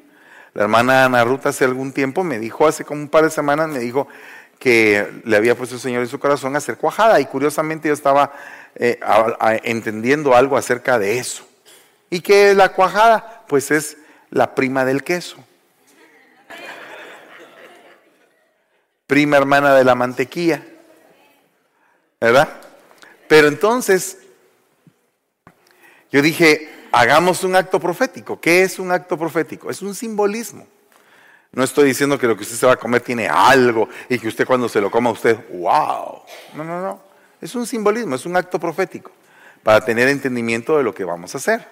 La 0.58 0.64
hermana 0.64 1.04
Ana 1.04 1.24
hace 1.44 1.64
algún 1.64 1.92
tiempo 1.92 2.24
me 2.24 2.40
dijo, 2.40 2.66
hace 2.66 2.84
como 2.84 3.00
un 3.00 3.08
par 3.08 3.22
de 3.22 3.30
semanas, 3.30 3.68
me 3.68 3.78
dijo 3.78 4.08
que 4.58 5.08
le 5.22 5.36
había 5.36 5.54
puesto 5.54 5.76
el 5.76 5.80
Señor 5.80 6.02
en 6.02 6.08
su 6.08 6.18
corazón 6.18 6.56
a 6.56 6.58
hacer 6.58 6.76
cuajada 6.76 7.20
y 7.20 7.26
curiosamente 7.26 7.86
yo 7.86 7.94
estaba 7.94 8.32
eh, 8.74 8.98
entendiendo 9.62 10.34
algo 10.34 10.56
acerca 10.56 10.98
de 10.98 11.20
eso. 11.20 11.46
¿Y 12.10 12.22
qué 12.22 12.50
es 12.50 12.56
la 12.56 12.70
cuajada? 12.70 13.44
Pues 13.46 13.70
es 13.70 13.98
la 14.30 14.56
prima 14.56 14.84
del 14.84 15.04
queso. 15.04 15.36
Prima 19.06 19.36
hermana 19.36 19.76
de 19.76 19.84
la 19.84 19.94
mantequilla. 19.94 20.66
¿Verdad? 22.20 22.48
Pero 23.28 23.46
entonces, 23.46 24.18
yo 26.10 26.20
dije, 26.20 26.77
hagamos 26.92 27.44
un 27.44 27.56
acto 27.56 27.80
profético. 27.80 28.40
¿Qué 28.40 28.62
es 28.62 28.78
un 28.78 28.90
acto 28.90 29.18
profético? 29.18 29.70
Es 29.70 29.82
un 29.82 29.94
simbolismo. 29.94 30.66
No 31.52 31.64
estoy 31.64 31.86
diciendo 31.88 32.18
que 32.18 32.26
lo 32.26 32.36
que 32.36 32.42
usted 32.42 32.56
se 32.56 32.66
va 32.66 32.72
a 32.72 32.76
comer 32.76 33.00
tiene 33.00 33.26
algo 33.26 33.88
y 34.08 34.18
que 34.18 34.28
usted 34.28 34.46
cuando 34.46 34.68
se 34.68 34.80
lo 34.80 34.90
coma 34.90 35.10
usted, 35.10 35.36
wow. 35.50 36.22
No, 36.54 36.64
no, 36.64 36.80
no. 36.80 37.00
Es 37.40 37.54
un 37.54 37.66
simbolismo, 37.66 38.16
es 38.16 38.26
un 38.26 38.36
acto 38.36 38.58
profético 38.58 39.10
para 39.62 39.80
tener 39.80 40.08
entendimiento 40.08 40.76
de 40.76 40.82
lo 40.82 40.94
que 40.94 41.04
vamos 41.04 41.34
a 41.34 41.38
hacer. 41.38 41.66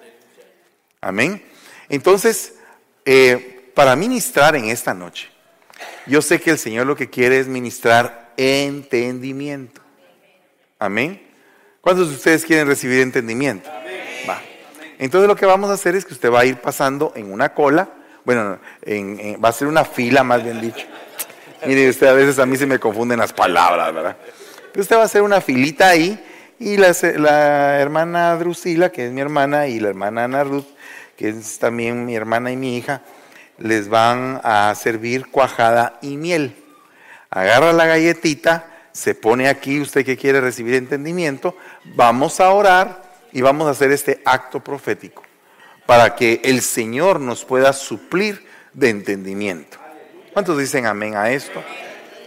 Amén. 1.00 1.42
Entonces, 1.88 2.54
eh, 3.04 3.70
para 3.74 3.94
ministrar 3.96 4.56
en 4.56 4.66
esta 4.66 4.94
noche, 4.94 5.28
yo 6.06 6.22
sé 6.22 6.40
que 6.40 6.50
el 6.50 6.58
Señor 6.58 6.86
lo 6.86 6.96
que 6.96 7.10
quiere 7.10 7.38
es 7.38 7.46
ministrar 7.46 8.32
entendimiento. 8.36 9.80
Amén. 10.78 11.22
¿Cuántos 11.80 12.08
de 12.08 12.16
ustedes 12.16 12.44
quieren 12.44 12.66
recibir 12.66 13.00
entendimiento? 13.00 13.68
Va. 14.28 14.40
Entonces 14.98 15.28
lo 15.28 15.36
que 15.36 15.46
vamos 15.46 15.70
a 15.70 15.74
hacer 15.74 15.94
es 15.94 16.04
que 16.04 16.14
usted 16.14 16.30
va 16.30 16.40
a 16.40 16.44
ir 16.44 16.56
pasando 16.56 17.12
en 17.14 17.30
una 17.30 17.52
cola, 17.52 17.88
bueno, 18.24 18.58
va 19.42 19.48
a 19.48 19.52
ser 19.52 19.68
una 19.68 19.84
fila 19.84 20.24
más 20.24 20.42
bien 20.42 20.60
dicho. 20.60 20.86
Mire, 21.64 21.88
usted 21.88 22.06
a 22.06 22.12
veces 22.12 22.38
a 22.38 22.46
mí 22.46 22.56
se 22.56 22.66
me 22.66 22.78
confunden 22.78 23.18
las 23.18 23.32
palabras, 23.32 23.94
¿verdad? 23.94 24.16
Pero 24.72 24.82
usted 24.82 24.96
va 24.96 25.02
a 25.02 25.04
hacer 25.06 25.22
una 25.22 25.40
filita 25.40 25.88
ahí 25.88 26.22
y 26.58 26.76
la, 26.76 26.94
la 27.16 27.80
hermana 27.80 28.34
Drusila, 28.36 28.90
que 28.90 29.06
es 29.06 29.12
mi 29.12 29.20
hermana, 29.20 29.68
y 29.68 29.80
la 29.80 29.88
hermana 29.88 30.24
Ana 30.24 30.44
Ruth, 30.44 30.66
que 31.16 31.28
es 31.28 31.58
también 31.58 32.04
mi 32.04 32.14
hermana 32.14 32.50
y 32.50 32.56
mi 32.56 32.76
hija, 32.76 33.02
les 33.58 33.88
van 33.88 34.40
a 34.42 34.74
servir 34.74 35.30
cuajada 35.30 35.98
y 36.02 36.16
miel. 36.16 36.56
Agarra 37.30 37.72
la 37.72 37.86
galletita, 37.86 38.66
se 38.92 39.14
pone 39.14 39.48
aquí, 39.48 39.80
usted 39.80 40.04
que 40.04 40.16
quiere 40.16 40.40
recibir 40.40 40.74
entendimiento, 40.74 41.56
vamos 41.94 42.40
a 42.40 42.50
orar 42.50 43.05
y 43.36 43.42
vamos 43.42 43.68
a 43.68 43.72
hacer 43.72 43.92
este 43.92 44.22
acto 44.24 44.60
profético 44.60 45.22
para 45.84 46.16
que 46.16 46.40
el 46.42 46.62
Señor 46.62 47.20
nos 47.20 47.44
pueda 47.44 47.74
suplir 47.74 48.46
de 48.72 48.88
entendimiento. 48.88 49.76
¿Cuántos 50.32 50.56
dicen 50.56 50.86
amén 50.86 51.16
a 51.16 51.30
esto? 51.30 51.62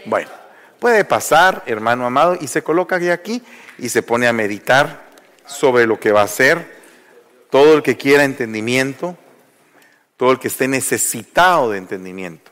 Bueno, 0.05 0.29
puede 0.77 1.03
pasar, 1.05 1.63
hermano 1.65 2.05
amado, 2.05 2.37
y 2.39 2.45
se 2.45 2.61
coloca 2.61 2.97
aquí 3.11 3.41
y 3.79 3.89
se 3.89 4.03
pone 4.03 4.27
a 4.27 4.33
meditar 4.33 5.01
sobre 5.47 5.87
lo 5.87 5.99
que 5.99 6.11
va 6.11 6.21
a 6.21 6.25
hacer 6.25 6.77
todo 7.49 7.73
el 7.73 7.81
que 7.81 7.97
quiera 7.97 8.23
entendimiento, 8.23 9.17
todo 10.15 10.31
el 10.31 10.37
que 10.37 10.49
esté 10.49 10.67
necesitado 10.67 11.71
de 11.71 11.79
entendimiento. 11.79 12.51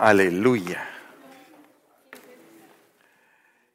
Aleluya. 0.00 0.82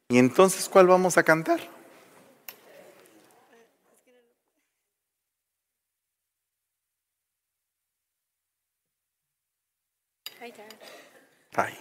¿Y 0.08 0.18
entonces 0.18 0.68
cuál 0.68 0.88
vamos 0.88 1.16
a 1.18 1.22
cantar? 1.22 1.60
Ay. 11.54 11.78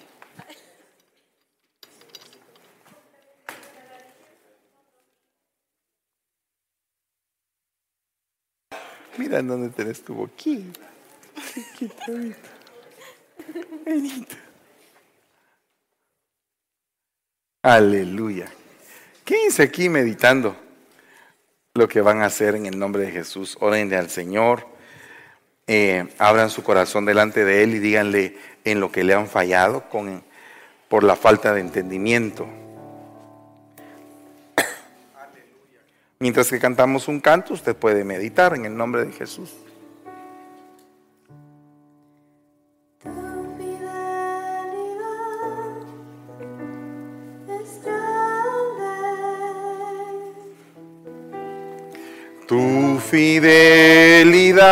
Mira 9.17 9.39
en 9.39 9.47
dónde 9.47 9.69
tenés 9.69 10.03
tu. 10.03 10.29
Chiquita, 10.37 12.05
Aleluya. 17.61 18.47
Quédense 19.23 19.63
aquí 19.63 19.89
meditando 19.89 20.55
lo 21.73 21.87
que 21.87 22.01
van 22.01 22.21
a 22.21 22.27
hacer 22.27 22.55
en 22.55 22.67
el 22.67 22.77
nombre 22.77 23.03
de 23.03 23.11
Jesús. 23.11 23.57
Orenle 23.59 23.97
al 23.97 24.09
Señor. 24.09 24.67
Eh, 25.67 26.07
abran 26.19 26.51
su 26.51 26.61
corazón 26.61 27.05
delante 27.05 27.43
de 27.43 27.63
Él 27.63 27.73
y 27.73 27.79
díganle 27.79 28.37
en 28.63 28.79
lo 28.79 28.91
que 28.91 29.03
le 29.03 29.15
han 29.15 29.27
fallado 29.27 29.89
con, 29.89 30.23
por 30.87 31.03
la 31.03 31.15
falta 31.15 31.55
de 31.55 31.61
entendimiento. 31.61 32.47
Mientras 36.19 36.49
que 36.49 36.59
cantamos 36.59 37.07
un 37.07 37.19
canto, 37.19 37.55
usted 37.55 37.75
puede 37.75 38.03
meditar 38.03 38.53
en 38.53 38.65
el 38.65 38.77
nombre 38.77 39.05
de 39.05 39.11
Jesús. 39.11 39.51
Tu 52.47 52.99
fidelidad 52.99 54.65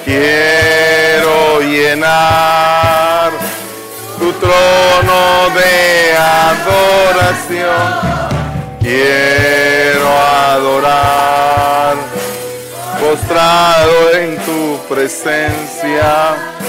quiero 0.05 1.63
llenar 1.63 3.31
tu 4.19 4.31
trono 4.35 5.49
de 5.55 6.15
adoración. 6.45 7.89
Quiero 8.81 10.09
adorar, 10.53 11.97
postrado 13.01 14.13
en 14.13 14.37
tu 14.45 14.79
presencia. 14.95 16.60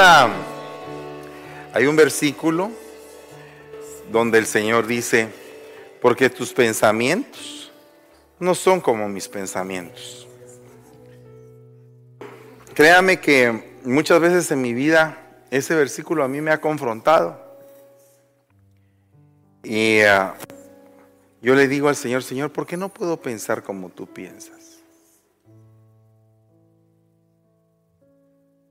Hay 0.00 1.86
un 1.86 1.94
versículo 1.94 2.70
donde 4.10 4.38
el 4.38 4.46
Señor 4.46 4.86
dice, 4.86 5.28
porque 6.00 6.30
tus 6.30 6.52
pensamientos 6.52 7.72
no 8.40 8.54
son 8.54 8.80
como 8.80 9.08
mis 9.08 9.28
pensamientos. 9.28 10.26
Créame 12.74 13.20
que 13.20 13.78
muchas 13.84 14.20
veces 14.20 14.50
en 14.50 14.62
mi 14.62 14.74
vida 14.74 15.16
ese 15.50 15.76
versículo 15.76 16.24
a 16.24 16.28
mí 16.28 16.40
me 16.40 16.50
ha 16.50 16.60
confrontado. 16.60 17.40
Y 19.62 20.00
ah, 20.00 20.34
yo 21.40 21.54
le 21.54 21.68
digo 21.68 21.88
al 21.88 21.96
Señor, 21.96 22.24
Señor, 22.24 22.50
¿por 22.50 22.66
qué 22.66 22.76
no 22.76 22.88
puedo 22.88 23.16
pensar 23.16 23.62
como 23.62 23.90
tú 23.90 24.06
piensas? 24.06 24.53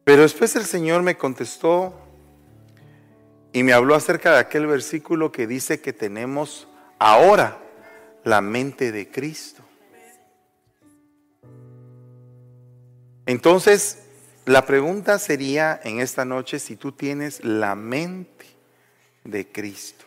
Pero 0.03 0.23
después 0.23 0.55
el 0.55 0.65
Señor 0.65 1.01
me 1.01 1.17
contestó 1.17 1.93
y 3.53 3.63
me 3.63 3.73
habló 3.73 3.95
acerca 3.95 4.33
de 4.33 4.39
aquel 4.39 4.67
versículo 4.67 5.31
que 5.31 5.47
dice 5.47 5.79
que 5.79 5.93
tenemos 5.93 6.67
ahora 6.99 7.59
la 8.23 8.41
mente 8.41 8.91
de 8.91 9.09
Cristo. 9.09 9.63
Entonces, 13.25 13.99
la 14.45 14.65
pregunta 14.65 15.19
sería 15.19 15.79
en 15.83 16.01
esta 16.01 16.25
noche 16.25 16.59
si 16.59 16.75
tú 16.75 16.91
tienes 16.91 17.43
la 17.45 17.75
mente 17.75 18.45
de 19.23 19.47
Cristo. 19.47 20.03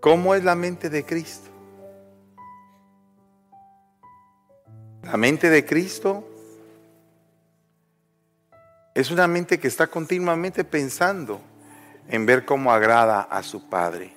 ¿Cómo 0.00 0.36
es 0.36 0.44
la 0.44 0.54
mente 0.54 0.88
de 0.88 1.04
Cristo? 1.04 1.48
La 5.02 5.16
mente 5.16 5.50
de 5.50 5.66
Cristo 5.66 6.31
es 8.94 9.10
una 9.10 9.26
mente 9.26 9.58
que 9.58 9.68
está 9.68 9.86
continuamente 9.86 10.64
pensando 10.64 11.40
en 12.08 12.26
ver 12.26 12.44
cómo 12.44 12.72
agrada 12.72 13.22
a 13.22 13.42
su 13.42 13.68
Padre. 13.68 14.14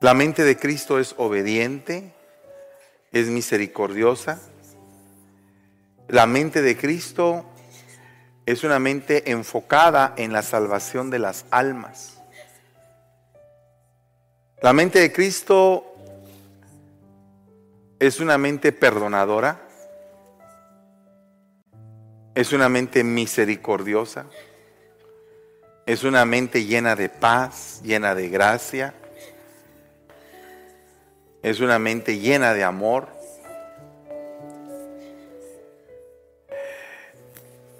La 0.00 0.14
mente 0.14 0.44
de 0.44 0.56
Cristo 0.58 0.98
es 0.98 1.14
obediente, 1.16 2.12
es 3.12 3.28
misericordiosa. 3.28 4.40
La 6.08 6.26
mente 6.26 6.60
de 6.60 6.76
Cristo 6.76 7.46
es 8.46 8.62
una 8.62 8.78
mente 8.78 9.30
enfocada 9.30 10.12
en 10.16 10.32
la 10.32 10.42
salvación 10.42 11.10
de 11.10 11.18
las 11.18 11.46
almas. 11.50 12.20
La 14.62 14.72
mente 14.72 15.00
de 15.00 15.12
Cristo 15.12 15.94
es 17.98 18.20
una 18.20 18.38
mente 18.38 18.72
perdonadora, 18.72 19.65
es 22.36 22.52
una 22.52 22.68
mente 22.68 23.02
misericordiosa, 23.02 24.26
es 25.86 26.04
una 26.04 26.26
mente 26.26 26.66
llena 26.66 26.94
de 26.94 27.08
paz, 27.08 27.80
llena 27.82 28.14
de 28.14 28.28
gracia, 28.28 28.92
es 31.42 31.60
una 31.60 31.78
mente 31.78 32.18
llena 32.18 32.52
de 32.52 32.62
amor. 32.62 33.08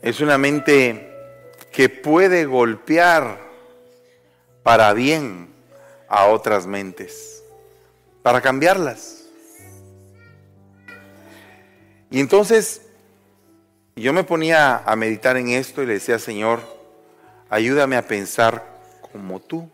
Es 0.01 0.21
una 0.21 0.39
mente 0.39 1.13
que 1.71 1.91
puede 1.91 2.47
golpear 2.47 3.39
para 4.63 4.95
bien 4.95 5.53
a 6.09 6.29
otras 6.29 6.67
mentes, 6.67 7.45
para 8.23 8.41
cambiarlas. 8.41 9.27
Y 12.11 12.21
entonces 12.21 12.86
yo 14.03 14.13
me 14.13 14.25
ponía 14.25 14.77
a 14.79 14.95
meditar 14.95 15.39
en 15.39 15.49
esto 15.49 15.83
y 15.83 15.87
le 15.87 15.95
decía, 15.95 16.19
Señor, 16.19 16.61
ayúdame 17.49 17.97
a 17.97 18.07
pensar 18.07 18.63
como 19.11 19.41
tú. 19.41 19.71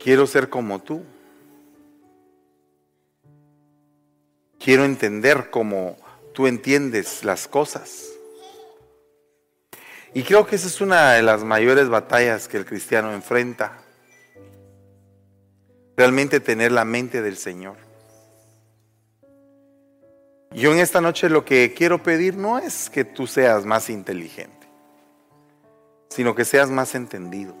Quiero 0.00 0.26
ser 0.26 0.48
como 0.48 0.80
tú. 0.80 1.04
Quiero 4.58 4.84
entender 4.84 5.50
como 5.50 5.96
tú 6.34 6.48
entiendes 6.48 7.24
las 7.24 7.46
cosas. 7.46 8.06
Y 10.12 10.24
creo 10.24 10.44
que 10.44 10.56
esa 10.56 10.66
es 10.66 10.80
una 10.80 11.12
de 11.12 11.22
las 11.22 11.44
mayores 11.44 11.88
batallas 11.88 12.48
que 12.48 12.56
el 12.56 12.64
cristiano 12.64 13.12
enfrenta. 13.12 13.80
Realmente 15.96 16.40
tener 16.40 16.72
la 16.72 16.84
mente 16.84 17.22
del 17.22 17.36
Señor. 17.36 17.85
Yo 20.56 20.72
en 20.72 20.78
esta 20.78 21.02
noche 21.02 21.28
lo 21.28 21.44
que 21.44 21.74
quiero 21.74 22.02
pedir 22.02 22.34
no 22.34 22.58
es 22.58 22.88
que 22.88 23.04
tú 23.04 23.26
seas 23.26 23.66
más 23.66 23.90
inteligente, 23.90 24.66
sino 26.08 26.34
que 26.34 26.46
seas 26.46 26.70
más 26.70 26.94
entendido. 26.94 27.54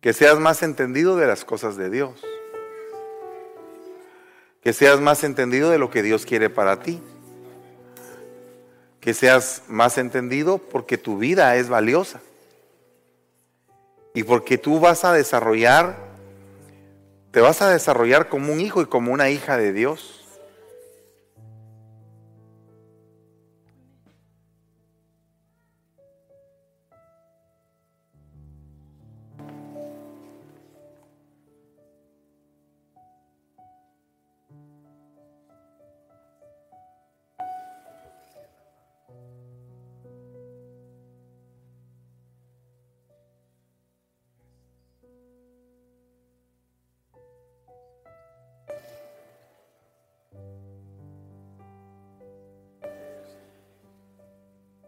Que 0.00 0.12
seas 0.12 0.38
más 0.38 0.62
entendido 0.62 1.16
de 1.16 1.26
las 1.26 1.44
cosas 1.44 1.76
de 1.76 1.90
Dios. 1.90 2.22
Que 4.62 4.72
seas 4.72 5.00
más 5.00 5.24
entendido 5.24 5.70
de 5.70 5.78
lo 5.78 5.90
que 5.90 6.04
Dios 6.04 6.24
quiere 6.24 6.50
para 6.50 6.84
ti. 6.84 7.02
Que 9.00 9.12
seas 9.12 9.64
más 9.66 9.98
entendido 9.98 10.58
porque 10.58 10.98
tu 10.98 11.18
vida 11.18 11.56
es 11.56 11.68
valiosa. 11.68 12.20
Y 14.14 14.22
porque 14.22 14.56
tú 14.56 14.78
vas 14.78 15.04
a 15.04 15.12
desarrollar, 15.12 15.96
te 17.32 17.40
vas 17.40 17.60
a 17.60 17.70
desarrollar 17.70 18.28
como 18.28 18.52
un 18.52 18.60
hijo 18.60 18.82
y 18.82 18.86
como 18.86 19.12
una 19.12 19.30
hija 19.30 19.56
de 19.56 19.72
Dios. 19.72 20.21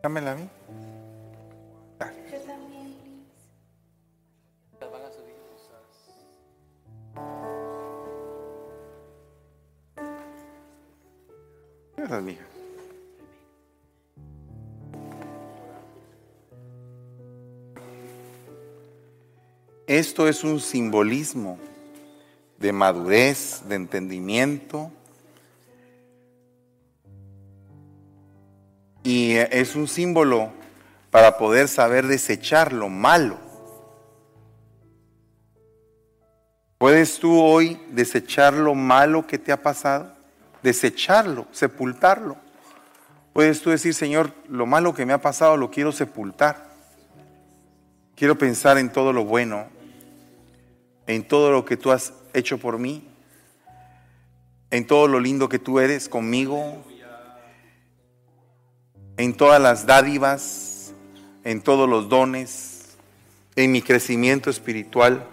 Dámela 0.04 0.32
a 0.32 0.34
mí. 0.34 0.46
Gracias, 11.96 12.22
mija. 12.22 12.44
Esto 19.86 20.28
es 20.28 20.44
un 20.44 20.60
simbolismo 20.60 21.58
de 22.58 22.72
madurez, 22.74 23.62
de 23.66 23.76
entendimiento. 23.76 24.92
Y 29.04 29.32
es 29.32 29.76
un 29.76 29.86
símbolo 29.86 30.50
para 31.10 31.36
poder 31.36 31.68
saber 31.68 32.06
desechar 32.06 32.72
lo 32.72 32.88
malo. 32.88 33.38
¿Puedes 36.78 37.18
tú 37.18 37.38
hoy 37.38 37.78
desechar 37.90 38.54
lo 38.54 38.74
malo 38.74 39.26
que 39.26 39.38
te 39.38 39.52
ha 39.52 39.62
pasado? 39.62 40.10
Desecharlo, 40.62 41.46
sepultarlo. 41.52 42.36
Puedes 43.34 43.60
tú 43.60 43.70
decir, 43.70 43.92
Señor, 43.92 44.32
lo 44.48 44.64
malo 44.64 44.94
que 44.94 45.04
me 45.04 45.12
ha 45.12 45.20
pasado 45.20 45.58
lo 45.58 45.70
quiero 45.70 45.92
sepultar. 45.92 46.70
Quiero 48.16 48.38
pensar 48.38 48.78
en 48.78 48.90
todo 48.90 49.12
lo 49.12 49.24
bueno, 49.26 49.66
en 51.06 51.28
todo 51.28 51.50
lo 51.50 51.66
que 51.66 51.76
tú 51.76 51.92
has 51.92 52.14
hecho 52.32 52.56
por 52.56 52.78
mí, 52.78 53.06
en 54.70 54.86
todo 54.86 55.08
lo 55.08 55.20
lindo 55.20 55.48
que 55.48 55.58
tú 55.58 55.78
eres 55.78 56.08
conmigo, 56.08 56.82
en 59.16 59.34
todas 59.36 59.60
las 59.60 59.86
dádivas, 59.86 60.92
en 61.44 61.60
todos 61.60 61.88
los 61.88 62.08
dones, 62.08 62.96
en 63.56 63.72
mi 63.72 63.82
crecimiento 63.82 64.50
espiritual. 64.50 65.26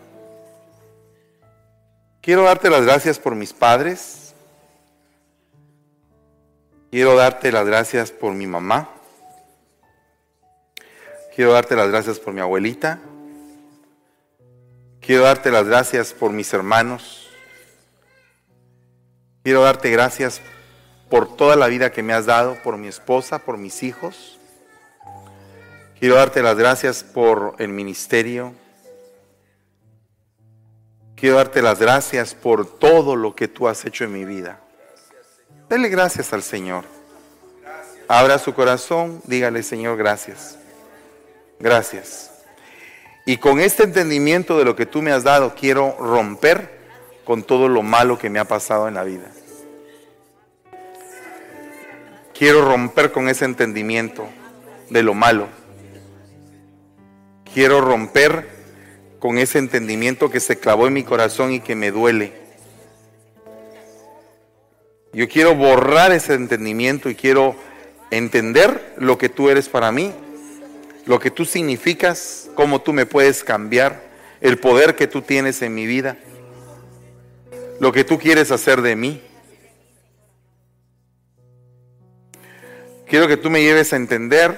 Quiero 2.22 2.44
darte 2.44 2.70
las 2.70 2.84
gracias 2.84 3.18
por 3.18 3.36
mis 3.36 3.54
padres. 3.54 4.34
Quiero 6.92 7.16
darte 7.16 7.52
las 7.52 7.66
gracias 7.66 8.12
por 8.12 8.34
mi 8.34 8.46
mamá. 8.46 8.90
Quiero 11.36 11.54
darte 11.54 11.76
las 11.76 11.90
gracias 11.90 12.20
por 12.20 12.34
mi 12.34 12.42
abuelita. 12.42 13.00
Quiero 15.00 15.24
darte 15.24 15.50
las 15.50 15.66
gracias 15.66 16.14
por 16.14 16.32
mis 16.32 16.54
hermanos. 16.54 17.30
Quiero 19.44 19.64
darte 19.64 19.90
gracias 19.90 20.42
por 21.12 21.36
toda 21.36 21.58
la 21.58 21.68
vida 21.68 21.92
que 21.92 22.04
me 22.04 22.14
has 22.14 22.26
dado, 22.26 22.56
por 22.64 22.78
mi 22.78 22.88
esposa, 22.88 23.40
por 23.40 23.58
mis 23.58 23.84
hijos. 23.84 24.40
Quiero 26.00 26.16
darte 26.16 26.42
las 26.42 26.56
gracias 26.56 27.04
por 27.04 27.56
el 27.60 27.68
ministerio. 27.68 28.54
Quiero 31.18 31.36
darte 31.36 31.62
las 31.62 31.80
gracias 31.80 32.34
por 32.34 32.66
todo 32.66 33.18
lo 33.18 33.36
que 33.36 33.50
tú 33.50 33.68
has 33.68 33.84
hecho 33.86 34.06
en 34.06 34.14
mi 34.14 34.24
vida. 34.24 34.62
Dele 35.70 35.90
gracias 35.90 36.32
al 36.32 36.44
Señor. 36.44 36.86
Abra 38.08 38.40
su 38.40 38.54
corazón, 38.54 39.22
dígale 39.26 39.64
Señor, 39.64 39.98
gracias. 39.98 40.58
Gracias. 41.60 42.32
Y 43.26 43.36
con 43.36 43.60
este 43.60 43.84
entendimiento 43.84 44.58
de 44.58 44.64
lo 44.64 44.78
que 44.78 44.86
tú 44.86 45.02
me 45.02 45.12
has 45.12 45.26
dado, 45.26 45.56
quiero 45.56 45.94
romper 46.00 46.80
con 47.26 47.44
todo 47.44 47.68
lo 47.68 47.84
malo 47.84 48.18
que 48.18 48.30
me 48.30 48.40
ha 48.40 48.46
pasado 48.46 48.88
en 48.88 48.94
la 48.94 49.04
vida. 49.04 49.30
Quiero 52.42 52.66
romper 52.66 53.12
con 53.12 53.30
ese 53.30 53.46
entendimiento 53.46 54.28
de 54.90 55.04
lo 55.04 55.14
malo. 55.14 55.48
Quiero 57.54 57.82
romper 57.82 58.50
con 59.20 59.38
ese 59.38 59.60
entendimiento 59.60 60.32
que 60.32 60.40
se 60.40 60.58
clavó 60.58 60.88
en 60.88 60.94
mi 60.94 61.04
corazón 61.04 61.52
y 61.52 61.60
que 61.60 61.76
me 61.76 61.92
duele. 61.92 62.34
Yo 65.14 65.30
quiero 65.30 65.54
borrar 65.54 66.12
ese 66.12 66.34
entendimiento 66.34 67.12
y 67.12 67.14
quiero 67.14 67.56
entender 68.10 68.96
lo 68.98 69.20
que 69.20 69.30
tú 69.30 69.52
eres 69.52 69.70
para 69.70 69.92
mí 69.92 70.12
lo 71.06 71.20
que 71.20 71.32
tú 71.32 71.46
significas, 71.46 72.50
cómo 72.56 72.82
tú 72.82 72.94
me 72.94 73.06
puedes 73.06 73.44
cambiar, 73.44 74.02
el 74.40 74.58
poder 74.58 74.96
que 74.96 75.08
tú 75.08 75.22
tienes 75.22 75.62
en 75.62 75.76
mi 75.76 75.86
vida, 75.86 76.18
lo 77.80 77.92
que 77.92 78.04
tú 78.04 78.18
quieres 78.18 78.52
hacer 78.52 78.82
de 78.82 78.96
mí. 78.96 79.22
Quiero 83.12 83.28
que 83.28 83.36
tú 83.36 83.50
me 83.50 83.62
lleves 83.62 83.92
a 83.92 83.98
entender 83.98 84.58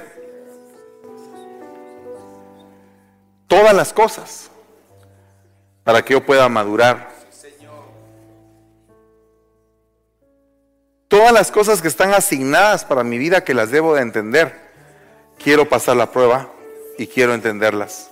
todas 3.47 3.73
las 3.73 3.91
cosas 3.91 4.51
para 5.83 6.05
que 6.05 6.13
yo 6.13 6.23
pueda 6.23 6.47
madurar. 6.49 7.09
Todas 11.07 11.31
las 11.33 11.49
cosas 11.49 11.81
que 11.81 11.87
están 11.87 12.13
asignadas 12.13 12.85
para 12.85 13.03
mi 13.03 13.17
vida 13.17 13.43
que 13.43 13.55
las 13.55 13.71
debo 13.71 13.95
de 13.95 14.03
entender 14.03 14.55
quiero 15.43 15.67
pasar 15.67 15.97
la 15.97 16.11
prueba 16.11 16.47
y 16.99 17.07
quiero 17.07 17.33
entenderlas. 17.33 18.11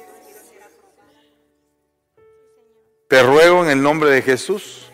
Te 3.08 3.22
ruego 3.22 3.64
en 3.64 3.70
el 3.70 3.84
nombre 3.84 4.10
de 4.10 4.24
Jesús 4.24 4.90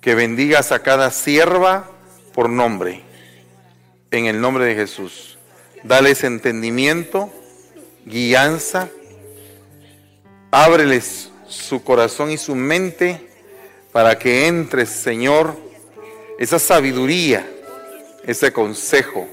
que 0.00 0.16
bendigas 0.16 0.72
a 0.72 0.82
cada 0.82 1.12
sierva 1.12 1.84
por 2.34 2.50
nombre. 2.50 3.07
En 4.10 4.26
el 4.26 4.40
nombre 4.40 4.64
de 4.64 4.74
Jesús. 4.74 5.38
Dales 5.84 6.24
entendimiento, 6.24 7.30
guianza. 8.04 8.88
Ábreles 10.50 11.30
su 11.46 11.82
corazón 11.82 12.30
y 12.30 12.38
su 12.38 12.54
mente 12.54 13.28
para 13.92 14.18
que 14.18 14.46
entre, 14.46 14.86
Señor, 14.86 15.56
esa 16.38 16.58
sabiduría, 16.58 17.46
ese 18.24 18.52
consejo 18.52 19.26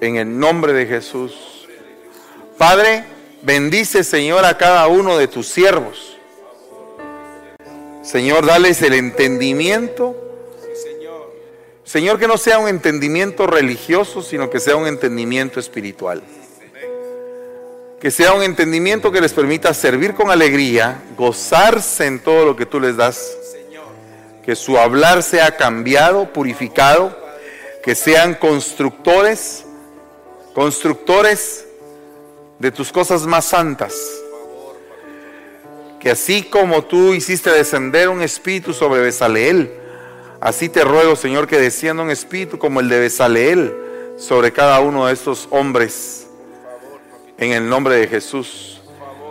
en 0.00 0.16
el 0.16 0.38
nombre 0.38 0.72
de 0.72 0.86
Jesús. 0.86 1.68
Padre, 2.58 3.04
bendice, 3.42 4.04
Señor, 4.04 4.44
a 4.44 4.58
cada 4.58 4.86
uno 4.86 5.16
de 5.16 5.28
tus 5.28 5.48
siervos. 5.48 6.18
Señor, 8.02 8.44
dales 8.44 8.82
el 8.82 8.94
entendimiento. 8.94 10.16
Señor, 11.84 12.18
que 12.18 12.26
no 12.26 12.38
sea 12.38 12.58
un 12.58 12.68
entendimiento 12.68 13.46
religioso, 13.46 14.22
sino 14.22 14.50
que 14.50 14.60
sea 14.60 14.76
un 14.76 14.86
entendimiento 14.86 15.60
espiritual. 15.60 16.22
Que 18.00 18.10
sea 18.10 18.32
un 18.32 18.42
entendimiento 18.42 19.12
que 19.12 19.20
les 19.20 19.32
permita 19.32 19.72
servir 19.72 20.14
con 20.14 20.30
alegría, 20.30 21.02
gozarse 21.16 22.06
en 22.06 22.20
todo 22.20 22.44
lo 22.44 22.56
que 22.56 22.66
tú 22.66 22.80
les 22.80 22.96
das. 22.96 23.36
Que 24.44 24.56
su 24.56 24.78
hablar 24.78 25.22
sea 25.22 25.56
cambiado, 25.56 26.32
purificado, 26.32 27.16
que 27.82 27.94
sean 27.94 28.34
constructores 28.34 29.64
constructores 30.54 31.66
de 32.58 32.70
tus 32.70 32.92
cosas 32.92 33.26
más 33.26 33.44
santas. 33.44 33.94
Que 36.00 36.12
así 36.12 36.44
como 36.44 36.84
tú 36.84 37.12
hiciste 37.12 37.50
descender 37.50 38.08
un 38.08 38.22
espíritu 38.22 38.72
sobre 38.72 39.02
Besaleel, 39.02 39.70
así 40.44 40.68
te 40.68 40.84
ruego, 40.84 41.16
Señor, 41.16 41.48
que 41.48 41.58
descienda 41.58 42.04
un 42.04 42.10
espíritu 42.10 42.58
como 42.58 42.78
el 42.78 42.88
de 42.88 43.00
Besaleel 43.00 43.74
sobre 44.16 44.52
cada 44.52 44.78
uno 44.78 45.06
de 45.06 45.12
estos 45.12 45.48
hombres. 45.50 46.28
En 47.38 47.50
el 47.50 47.68
nombre 47.68 47.96
de 47.96 48.06
Jesús. 48.06 48.80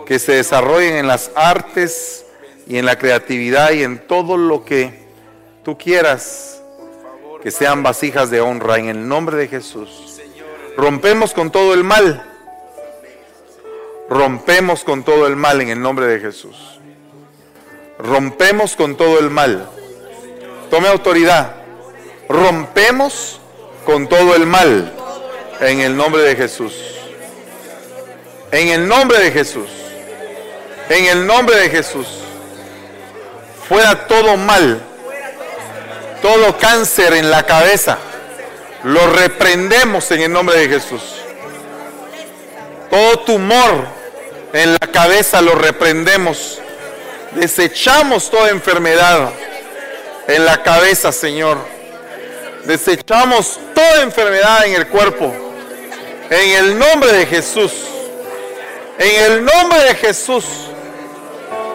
Que 0.04 0.18
se 0.18 0.32
desarrollen 0.32 0.96
en 0.96 1.06
las 1.06 1.30
artes 1.34 2.26
y 2.66 2.76
en 2.76 2.84
la 2.84 2.98
creatividad 2.98 3.72
y 3.72 3.82
en 3.82 4.06
todo 4.06 4.36
lo 4.36 4.64
que 4.64 5.06
tú 5.64 5.78
quieras. 5.78 6.60
Que 7.42 7.50
sean 7.50 7.82
vasijas 7.82 8.30
de 8.30 8.42
honra 8.42 8.78
en 8.78 8.88
el 8.88 9.08
nombre 9.08 9.38
de 9.38 9.48
Jesús. 9.48 10.20
Rompemos 10.76 11.32
con 11.32 11.50
todo 11.50 11.72
el 11.72 11.84
mal. 11.84 12.30
Rompemos 14.10 14.84
con 14.84 15.02
todo 15.02 15.26
el 15.26 15.36
mal 15.36 15.60
en 15.62 15.70
el 15.70 15.80
nombre 15.80 16.06
de 16.06 16.20
Jesús. 16.20 16.80
Rompemos 17.98 18.76
con 18.76 18.96
todo 18.96 19.18
el 19.18 19.30
mal. 19.30 19.70
Tome 20.74 20.88
autoridad. 20.88 21.52
Rompemos 22.28 23.38
con 23.86 24.08
todo 24.08 24.34
el 24.34 24.44
mal 24.44 24.92
en 25.60 25.80
el 25.80 25.96
nombre 25.96 26.22
de 26.22 26.34
Jesús. 26.34 26.74
En 28.50 28.66
el 28.66 28.88
nombre 28.88 29.20
de 29.20 29.30
Jesús. 29.30 29.68
En 30.88 31.04
el 31.04 31.28
nombre 31.28 31.54
de 31.58 31.70
Jesús. 31.70 32.08
Fuera 33.68 34.08
todo 34.08 34.36
mal. 34.36 34.82
Todo 36.20 36.58
cáncer 36.58 37.12
en 37.12 37.30
la 37.30 37.46
cabeza 37.46 37.96
lo 38.82 39.12
reprendemos 39.12 40.10
en 40.10 40.22
el 40.22 40.32
nombre 40.32 40.58
de 40.58 40.68
Jesús. 40.68 41.02
Todo 42.90 43.20
tumor 43.20 43.86
en 44.52 44.72
la 44.72 44.90
cabeza 44.90 45.40
lo 45.40 45.54
reprendemos. 45.54 46.58
Desechamos 47.36 48.28
toda 48.28 48.50
enfermedad 48.50 49.30
en 50.26 50.44
la 50.44 50.62
cabeza, 50.62 51.12
Señor. 51.12 51.58
Desechamos 52.64 53.58
toda 53.74 54.02
enfermedad 54.02 54.66
en 54.66 54.74
el 54.74 54.88
cuerpo. 54.88 55.32
En 56.30 56.50
el 56.50 56.78
nombre 56.78 57.12
de 57.12 57.26
Jesús. 57.26 57.72
En 58.98 59.32
el 59.32 59.44
nombre 59.44 59.80
de 59.80 59.94
Jesús. 59.94 60.44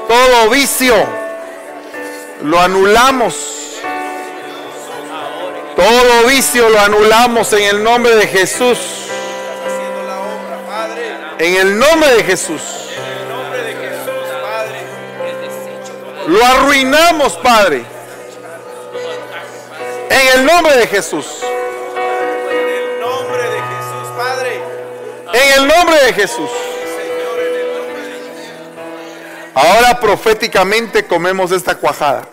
Todo 0.08 0.50
vicio 0.50 0.96
lo 2.44 2.60
anulamos. 2.60 3.36
Todo 5.76 6.28
vicio 6.28 6.70
lo 6.70 6.80
anulamos 6.80 7.54
en 7.54 7.64
el 7.64 7.84
nombre 7.84 8.16
de 8.16 8.28
Jesús. 8.28 8.78
En 11.38 11.56
el 11.56 11.78
nombre 11.78 12.16
de 12.16 12.24
Jesús. 12.24 12.62
Lo 16.28 16.46
arruinamos, 16.46 17.38
Padre. 17.38 17.99
En 20.10 20.40
el 20.40 20.46
nombre 20.46 20.76
de 20.76 20.88
Jesús. 20.88 21.44
En 21.44 22.68
el 22.68 23.00
nombre 23.00 23.44
de 23.44 23.62
Jesús, 23.62 24.08
Padre. 24.18 24.62
En 25.34 25.62
el 25.62 25.68
nombre 25.68 26.04
de 26.06 26.14
Jesús. 26.14 26.50
Ahora 29.54 30.00
proféticamente 30.00 31.06
comemos 31.06 31.52
esta 31.52 31.76
cuajada. 31.76 32.24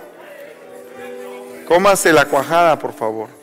Cómase 1.66 2.12
la 2.12 2.24
cuajada, 2.24 2.78
por 2.78 2.92
favor. 2.92 3.35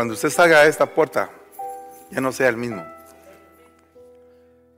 Cuando 0.00 0.14
usted 0.14 0.30
salga 0.30 0.62
de 0.62 0.70
esta 0.70 0.86
puerta, 0.86 1.28
ya 2.10 2.22
no 2.22 2.32
sea 2.32 2.48
el 2.48 2.56
mismo. 2.56 2.82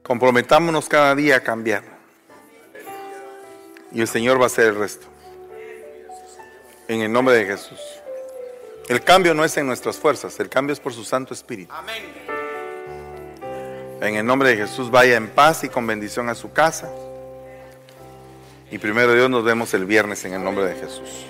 Comprometámonos 0.02 0.88
cada 0.88 1.14
día 1.14 1.36
a 1.36 1.40
cambiar. 1.40 1.84
Y 3.92 4.00
el 4.00 4.08
Señor 4.08 4.40
va 4.40 4.42
a 4.42 4.46
hacer 4.46 4.66
el 4.66 4.74
resto. 4.74 5.06
En 6.88 7.02
el 7.02 7.12
nombre 7.12 7.36
de 7.36 7.46
Jesús. 7.46 7.78
El 8.88 9.00
cambio 9.04 9.32
no 9.32 9.44
es 9.44 9.56
en 9.56 9.64
nuestras 9.64 9.96
fuerzas, 9.96 10.40
el 10.40 10.48
cambio 10.48 10.72
es 10.72 10.80
por 10.80 10.92
su 10.92 11.04
Santo 11.04 11.34
Espíritu. 11.34 11.72
Amén. 11.72 12.02
En 14.00 14.16
el 14.16 14.26
nombre 14.26 14.48
de 14.48 14.56
Jesús 14.56 14.90
vaya 14.90 15.16
en 15.16 15.28
paz 15.28 15.62
y 15.62 15.68
con 15.68 15.86
bendición 15.86 16.30
a 16.30 16.34
su 16.34 16.52
casa. 16.52 16.90
Y 18.72 18.78
primero 18.78 19.14
Dios 19.14 19.30
nos 19.30 19.44
vemos 19.44 19.72
el 19.72 19.84
viernes 19.84 20.24
en 20.24 20.34
el 20.34 20.42
nombre 20.42 20.64
de 20.64 20.74
Jesús. 20.74 21.26